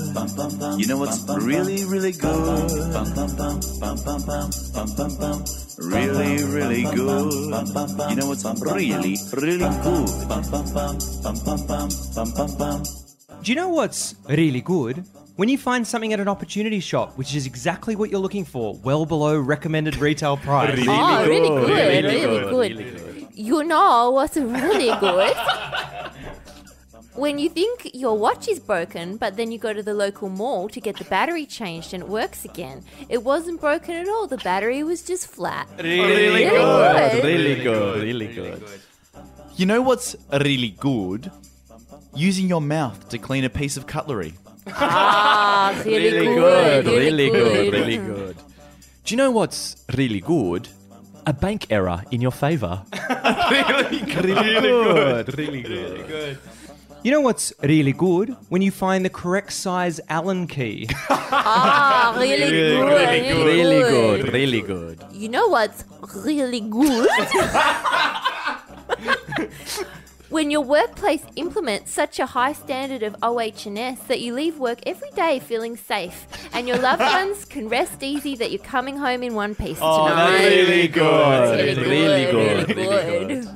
You 0.80 0.86
know 0.86 0.98
what's 0.98 1.28
really, 1.28 1.84
really 1.84 2.12
good? 2.12 2.70
Really, 5.80 6.44
really 6.44 6.84
good. 6.84 7.34
You 8.10 8.16
know 8.16 8.28
what's 8.28 8.46
really, 8.62 9.18
really 9.34 9.66
good? 9.82 10.10
Do 13.42 13.52
you 13.52 13.56
know 13.56 13.70
what's 13.70 14.14
really 14.30 14.62
good? 14.62 15.06
When 15.38 15.50
you 15.50 15.58
find 15.58 15.88
something 15.88 16.14
at 16.14 16.20
an 16.20 16.28
opportunity 16.28 16.80
shop, 16.80 17.18
which 17.18 17.34
is 17.34 17.48
exactly 17.48 17.96
what 17.96 18.12
you're 18.12 18.20
looking 18.20 18.46
for, 18.46 18.76
well 18.84 19.08
below 19.08 19.40
recommended 19.40 19.96
retail 19.96 20.38
price. 20.38 20.80
oh, 20.88 21.28
really 21.28 21.48
good. 21.50 21.68
Really 21.68 22.02
Really, 22.04 22.74
good, 22.76 22.98
good. 22.98 23.28
You 23.34 23.64
know 23.64 24.12
what's 24.12 24.38
really 24.38 24.92
good? 25.00 25.36
When 27.16 27.40
you 27.40 27.50
think 27.50 27.92
your 27.94 28.18
watch 28.18 28.48
is 28.48 28.60
broken, 28.60 29.18
but 29.18 29.36
then 29.38 29.52
you 29.52 29.58
go 29.60 29.74
to 29.74 29.84
the 29.84 29.94
local 29.94 30.30
mall 30.30 30.70
to 30.70 30.80
get 30.80 30.98
the 30.98 31.04
battery 31.06 31.46
changed 31.46 31.94
and 31.94 32.04
it 32.04 32.10
works 32.10 32.46
again. 32.46 32.84
It 33.10 33.24
wasn't 33.24 33.60
broken 33.62 33.96
at 33.96 34.08
all. 34.08 34.28
The 34.28 34.38
battery 34.38 34.84
was 34.84 35.02
just 35.04 35.28
flat. 35.28 35.68
Really 35.78 36.44
good. 36.46 37.24
Really 37.24 37.64
good. 37.64 38.02
Really 38.02 38.28
good. 38.28 38.64
You 39.56 39.66
know 39.66 39.82
what's 39.82 40.16
really 40.32 40.70
good? 40.70 41.32
Using 42.16 42.48
your 42.48 42.62
mouth 42.62 43.10
to 43.10 43.18
clean 43.18 43.44
a 43.44 43.50
piece 43.50 43.78
of 43.78 43.88
cutlery. 43.88 44.34
Ah, 44.68 45.74
really, 45.86 46.12
Really 46.12 46.36
good. 46.36 46.86
good. 46.86 46.98
Really 46.98 47.30
good. 47.30 47.74
Really 47.74 47.98
good. 47.98 48.36
Do 49.04 49.14
you 49.14 49.18
know 49.18 49.32
what's 49.32 49.84
really 49.98 50.20
good? 50.22 50.68
A 51.26 51.34
bank 51.34 51.68
error 51.70 52.04
in 52.12 52.22
your 52.22 52.32
favor. 52.32 52.84
Really 53.52 54.00
good. 54.02 54.26
really 54.26 54.62
good. 54.62 55.38
Really 55.38 56.04
good. 56.04 56.38
You 57.04 57.10
know 57.12 57.22
what's 57.22 57.52
really 57.64 57.94
good? 57.94 58.36
When 58.50 58.62
you 58.62 58.70
find 58.70 59.04
the 59.04 59.10
correct 59.10 59.54
size 59.54 60.00
Allen 60.10 60.48
key. 60.48 60.88
Ah, 61.34 62.14
really, 62.20 62.50
good. 62.50 62.86
Really, 62.86 63.44
Really 63.44 63.80
good. 63.90 64.34
Really 64.34 64.62
good. 64.62 65.02
You 65.14 65.30
know 65.30 65.48
what's 65.48 65.86
really 66.26 66.60
good? 66.60 67.08
when 70.30 70.52
your 70.52 70.60
workplace 70.62 71.24
implements 71.38 71.90
such 71.92 72.20
a 72.20 72.26
high 72.26 72.52
standard 72.52 73.02
of 73.02 73.16
OH&S 73.24 74.00
that 74.08 74.20
you 74.20 74.34
leave 74.34 74.60
work 74.60 74.80
every 74.86 75.10
day 75.12 75.40
feeling 75.40 75.78
safe 75.78 76.28
and 76.54 76.68
your 76.68 76.78
loved 76.80 77.02
ones 77.02 77.46
can 77.46 77.70
rest 77.70 78.04
easy 78.04 78.36
that 78.36 78.52
you're 78.52 78.62
coming 78.62 78.98
home 78.98 79.24
in 79.24 79.34
one 79.34 79.56
piece 79.56 79.80
tonight. 79.80 80.44
Really 80.46 80.88
good. 80.90 81.78
Really 81.78 82.32
good. 82.32 82.68
Really 82.76 82.88
Really 82.88 83.36
good. 83.36 83.46
good. 83.46 83.50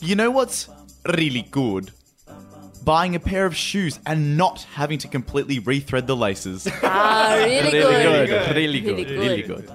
You 0.00 0.14
know 0.14 0.30
what's 0.30 0.68
really 1.16 1.42
good? 1.50 1.90
Buying 2.86 3.14
a 3.16 3.20
pair 3.20 3.44
of 3.46 3.54
shoes 3.56 3.98
and 4.06 4.36
not 4.38 4.62
having 4.72 4.98
to 5.00 5.08
completely 5.08 5.60
rethread 5.60 6.06
the 6.06 6.16
laces. 6.16 6.66
Ah, 6.82 7.34
really, 7.44 7.72
Really 7.72 7.82
good. 7.82 8.28
good. 8.28 8.56
Really 8.56 8.80
Really 8.80 9.04
good. 9.04 9.10
Really 9.18 9.42
good. 9.42 9.70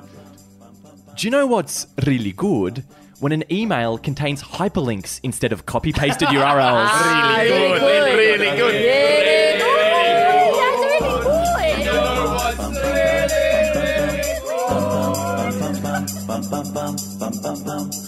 Do 1.18 1.28
you 1.28 1.30
know 1.32 1.46
what's 1.46 1.88
really 2.08 2.32
good? 2.32 2.86
When 3.20 3.34
an 3.34 3.44
email 3.52 3.98
contains 3.98 4.42
hyperlinks 4.42 5.20
instead 5.24 5.52
of 5.52 5.66
copy 5.66 5.92
pasted 5.92 6.30
URLs. 6.30 6.88
Ah, 6.90 7.38
really 7.42 7.80
good. 7.80 8.18
Really 8.18 8.58
good. 8.58 8.74
Really 8.74 9.60
good. 9.60 9.62
That's 10.58 10.82
really 10.82 11.12
good. 17.92 18.01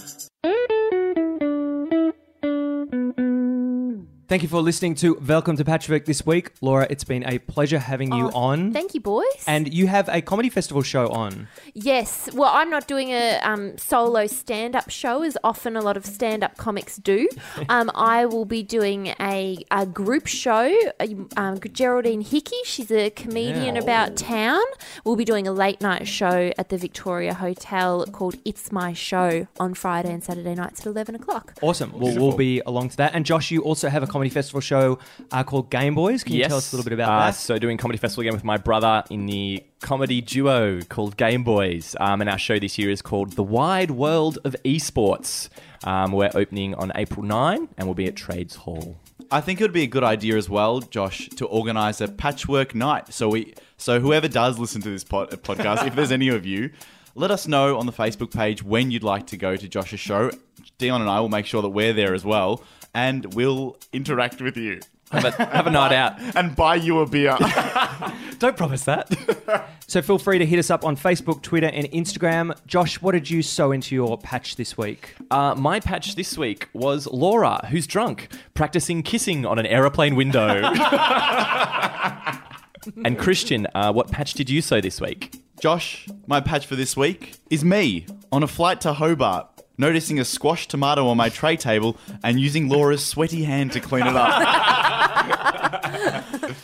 Thank 4.34 4.42
you 4.42 4.50
for 4.50 4.62
listening 4.62 4.96
to 4.96 5.14
Welcome 5.28 5.58
to 5.58 5.64
Patchwork 5.64 6.06
this 6.06 6.26
week. 6.26 6.54
Laura, 6.60 6.88
it's 6.90 7.04
been 7.04 7.24
a 7.24 7.38
pleasure 7.38 7.78
having 7.78 8.12
you 8.12 8.32
Oh, 8.32 8.40
on. 8.40 8.74
Thank 8.74 8.96
you, 8.96 9.00
boys. 9.00 9.28
and 9.46 9.72
you 9.72 9.86
have 9.86 10.10
a 10.10 10.24
comedy 10.24 10.50
festival 10.50 10.82
show 10.82 11.08
on. 11.10 11.48
Yes. 11.76 12.30
Well, 12.34 12.50
I'm 12.52 12.72
not 12.72 12.88
doing 12.88 13.12
a 13.12 13.38
um, 13.44 13.78
solo 13.78 14.26
stand 14.26 14.76
up 14.76 14.90
show 14.90 15.22
as 15.22 15.38
often 15.44 15.76
a 15.78 15.82
lot 15.82 15.98
of 15.98 16.04
stand 16.08 16.44
up 16.44 16.58
comics 16.58 16.98
do. 16.98 17.30
Um, 17.70 17.92
I 17.96 18.26
will 18.26 18.46
be 18.46 18.62
doing 18.64 19.14
a, 19.20 19.58
a 19.72 19.86
group 19.86 20.26
show. 20.28 20.76
Um, 21.38 21.60
Geraldine 21.72 22.22
Hickey, 22.22 22.58
she's 22.66 22.92
a 22.92 23.10
comedian 23.12 23.76
Yeah. 23.76 23.82
about 23.84 24.18
town. 24.18 24.62
We'll 25.06 25.16
be 25.16 25.26
doing 25.26 25.48
a 25.48 25.52
late 25.52 25.80
night 25.80 26.08
show 26.08 26.52
at 26.58 26.70
the 26.70 26.78
Victoria 26.78 27.34
Hotel 27.36 28.06
called 28.08 28.36
It's 28.44 28.72
My 28.72 28.94
Show 28.94 29.48
on 29.60 29.76
Friday 29.76 30.12
and 30.12 30.24
Saturday 30.24 30.56
nights 30.56 30.82
at 30.82 30.88
11 30.88 31.16
o'clock. 31.16 31.54
Awesome. 31.62 31.92
Well, 31.98 32.16
we'll 32.16 32.36
be 32.36 32.62
along 32.66 32.90
to 32.90 32.98
that. 32.98 33.14
And 33.14 33.26
Josh, 33.26 33.50
you 33.52 33.62
also 33.62 33.88
have 33.90 34.04
a 34.04 34.08
comedy 34.08 34.23
festival 34.30 34.62
show 34.62 35.00
uh, 35.32 35.44
called 35.44 35.70
Game 35.70 35.96
Boys. 35.96 36.24
Can 36.24 36.34
you 36.36 36.44
tell 36.46 36.58
us 36.58 36.72
a 36.74 36.76
little 36.76 36.90
bit 36.90 36.94
about 36.94 37.12
Uh, 37.12 37.26
that? 37.28 37.36
So, 37.36 37.58
doing 37.58 37.78
comedy 37.78 37.98
festival 37.98 38.22
again 38.22 38.34
with 38.34 38.44
my 38.44 38.58
brother 38.58 39.04
in 39.10 39.26
the 39.26 39.64
comedy 39.82 40.22
duo 40.22 40.82
called 40.90 41.18
Game 41.18 41.44
Boys, 41.44 41.96
um, 42.00 42.22
and 42.22 42.30
our 42.30 42.38
show 42.38 42.60
this 42.60 42.78
year 42.78 42.90
is 42.90 43.02
called 43.02 43.34
The 43.34 43.44
Wide 43.44 43.92
World 43.92 44.40
of 44.44 44.56
Esports. 44.66 45.50
Um, 45.84 46.12
we're 46.14 46.32
opening 46.34 46.76
on 46.76 46.92
April 46.96 47.24
9, 47.26 47.68
and 47.78 47.88
we'll 47.88 47.94
be 47.96 48.06
at 48.08 48.16
Trades 48.16 48.56
Hall. 48.56 48.98
I 49.32 49.42
think 49.42 49.60
it 49.60 49.64
would 49.64 49.74
be 49.74 49.84
a 49.84 49.88
good 49.88 50.04
idea 50.04 50.38
as 50.38 50.50
well, 50.50 50.80
Josh, 50.80 51.28
to 51.38 51.46
organise 51.46 52.02
a 52.02 52.08
patchwork 52.08 52.76
night. 52.76 53.14
So 53.14 53.30
we, 53.30 53.54
so 53.78 54.00
whoever 54.00 54.28
does 54.28 54.60
listen 54.60 54.82
to 54.84 54.90
this 54.90 55.04
pod, 55.04 55.32
podcast, 55.44 55.88
if 55.88 55.96
there's 55.96 56.12
any 56.12 56.28
of 56.30 56.46
you, 56.46 56.70
let 57.16 57.32
us 57.32 57.48
know 57.48 57.78
on 57.78 57.86
the 57.86 57.92
Facebook 57.92 58.32
page 58.34 58.64
when 58.64 58.92
you'd 58.92 59.04
like 59.04 59.28
to 59.28 59.38
go 59.38 59.56
to 59.56 59.68
Josh's 59.68 60.00
show. 60.00 60.32
Dion 60.78 61.02
and 61.02 61.10
I 61.10 61.20
will 61.20 61.30
make 61.30 61.46
sure 61.46 61.62
that 61.62 61.70
we're 61.70 61.94
there 61.94 62.14
as 62.14 62.24
well, 62.26 62.64
and 62.94 63.34
we'll 63.34 63.76
interact 63.92 64.42
with 64.42 64.56
you 64.58 64.80
Have 65.12 65.26
a, 65.26 65.32
have 65.46 65.68
a 65.68 65.72
night 65.72 65.92
out. 66.04 66.20
and 66.36 66.56
buy 66.56 66.76
you 66.76 67.00
a 67.00 67.06
beer. 67.08 67.38
Don't 68.40 68.58
promise 68.58 68.84
that. 68.86 69.10
so 69.88 70.02
feel 70.02 70.18
free 70.20 70.38
to 70.40 70.46
hit 70.46 70.60
us 70.60 70.70
up 70.70 70.84
on 70.84 70.98
Facebook, 70.98 71.42
Twitter, 71.42 71.68
and 71.68 71.88
Instagram. 71.92 72.54
Josh, 72.68 73.02
what 73.02 73.14
did 73.14 73.30
you 73.30 73.42
sew 73.42 73.72
into 73.72 73.96
your 73.96 74.18
patch 74.18 74.56
this 74.58 74.78
week? 74.78 75.16
Uh, 75.32 75.56
my 75.56 75.80
patch 75.80 76.16
this 76.16 76.38
week 76.38 76.68
was 76.74 77.08
Laura, 77.08 77.66
who's 77.70 77.88
drunk, 77.88 78.28
practicing 78.54 79.02
kissing 79.04 79.46
on 79.46 79.60
an 79.60 79.66
aeroplane 79.66 80.16
window. 80.16 80.62
and 83.06 83.18
Christian, 83.18 83.68
uh, 83.74 83.94
what 83.94 84.12
patch 84.12 84.34
did 84.34 84.50
you 84.50 84.62
sew 84.62 84.82
this 84.82 85.00
week? 85.00 85.42
Josh, 85.62 86.08
my 86.28 86.42
patch 86.42 86.66
for 86.66 86.76
this 86.76 86.98
week 86.98 87.36
is 87.50 87.64
me 87.64 88.06
on 88.32 88.44
a 88.44 88.48
flight 88.48 88.82
to 88.82 88.92
Hobart. 88.94 89.48
Noticing 89.78 90.20
a 90.20 90.26
squashed 90.26 90.70
tomato 90.70 91.08
on 91.08 91.18
my 91.18 91.30
tray 91.30 91.58
table 91.58 91.98
and 92.24 92.40
using 92.40 92.70
Laura's 92.70 93.04
sweaty 93.04 93.44
hand 93.44 93.72
to 93.72 93.80
clean 93.80 94.06
it 94.06 94.16
up. 94.16 94.30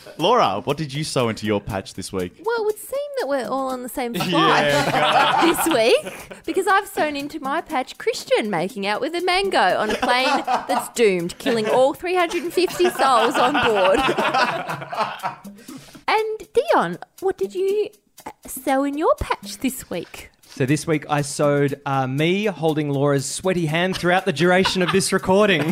Laura, 0.20 0.62
what 0.64 0.78
did 0.78 0.94
you 0.94 1.04
sew 1.04 1.30
into 1.30 1.48
your 1.48 1.60
patch 1.60 1.96
this 1.96 2.14
week? 2.14 2.40
Well, 2.46 2.62
it 2.62 2.66
would 2.66 2.78
seem 2.78 3.00
that 3.20 3.28
we're 3.28 3.48
all 3.48 3.70
on 3.70 3.82
the 3.84 3.90
same 3.90 4.14
flight 4.14 5.42
this 5.46 5.68
week 5.74 6.30
because 6.46 6.68
I've 6.68 6.88
sewn 6.88 7.16
into 7.16 7.40
my 7.40 7.62
patch 7.62 7.98
Christian 7.98 8.50
making 8.52 8.86
out 8.86 9.02
with 9.02 9.16
a 9.16 9.22
mango 9.22 9.78
on 9.78 9.90
a 9.90 9.96
plane 9.96 10.44
that's 10.68 10.90
doomed, 10.90 11.38
killing 11.40 11.68
all 11.68 11.94
350 11.94 12.90
souls 12.92 13.36
on 13.36 13.54
board. 13.54 14.00
and 16.08 16.48
Dion, 16.54 16.98
what 17.22 17.38
did 17.38 17.56
you 17.56 17.90
uh, 18.26 18.32
sew 18.46 18.84
in 18.84 18.98
your 18.98 19.16
patch 19.16 19.58
this 19.58 19.90
week? 19.90 20.30
So 20.60 20.66
this 20.66 20.86
week 20.86 21.06
I 21.10 21.22
sewed 21.22 21.80
uh, 21.86 22.06
me 22.06 22.44
holding 22.44 22.90
Laura's 22.90 23.26
sweaty 23.26 23.66
hand 23.66 23.96
throughout 23.96 24.26
the 24.26 24.34
duration 24.34 24.82
of 24.82 24.92
this 24.92 25.14
recording. 25.20 25.62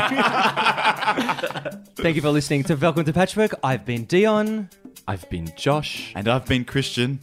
Thank 1.97 2.15
you 2.15 2.21
for 2.21 2.29
listening 2.29 2.63
to 2.63 2.75
Welcome 2.75 3.03
to 3.03 3.11
Patchwork. 3.11 3.53
I've 3.61 3.83
been 3.83 4.05
Dion. 4.05 4.69
I've 5.05 5.29
been 5.29 5.51
Josh. 5.57 6.13
And 6.15 6.29
I've 6.29 6.45
been 6.45 6.63
Christian. 6.63 7.19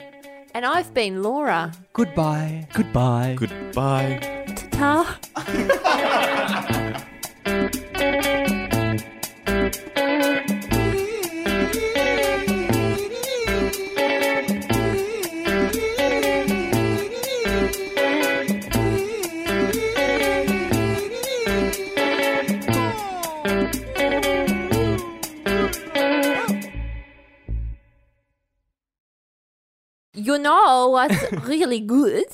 And 0.53 0.67
I've 0.67 0.93
been 0.93 1.23
Laura. 1.23 1.73
Goodbye. 1.95 2.69
Goodbye. 2.75 3.35
Goodbye. 3.39 4.19
Ta-ta. 4.75 5.19
You 30.35 30.41
know 30.41 30.89
what's 30.89 31.33
really 31.47 31.79
good? 31.79 32.25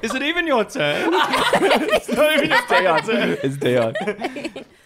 Is 0.00 0.14
it 0.14 0.22
even 0.22 0.46
your 0.46 0.64
turn? 0.64 1.10
it's 1.12 2.08
not 2.08 2.32
even 2.36 2.50
your 2.50 3.00
turn. 3.02 3.36
It's 3.42 3.56
Dion. 3.56 3.94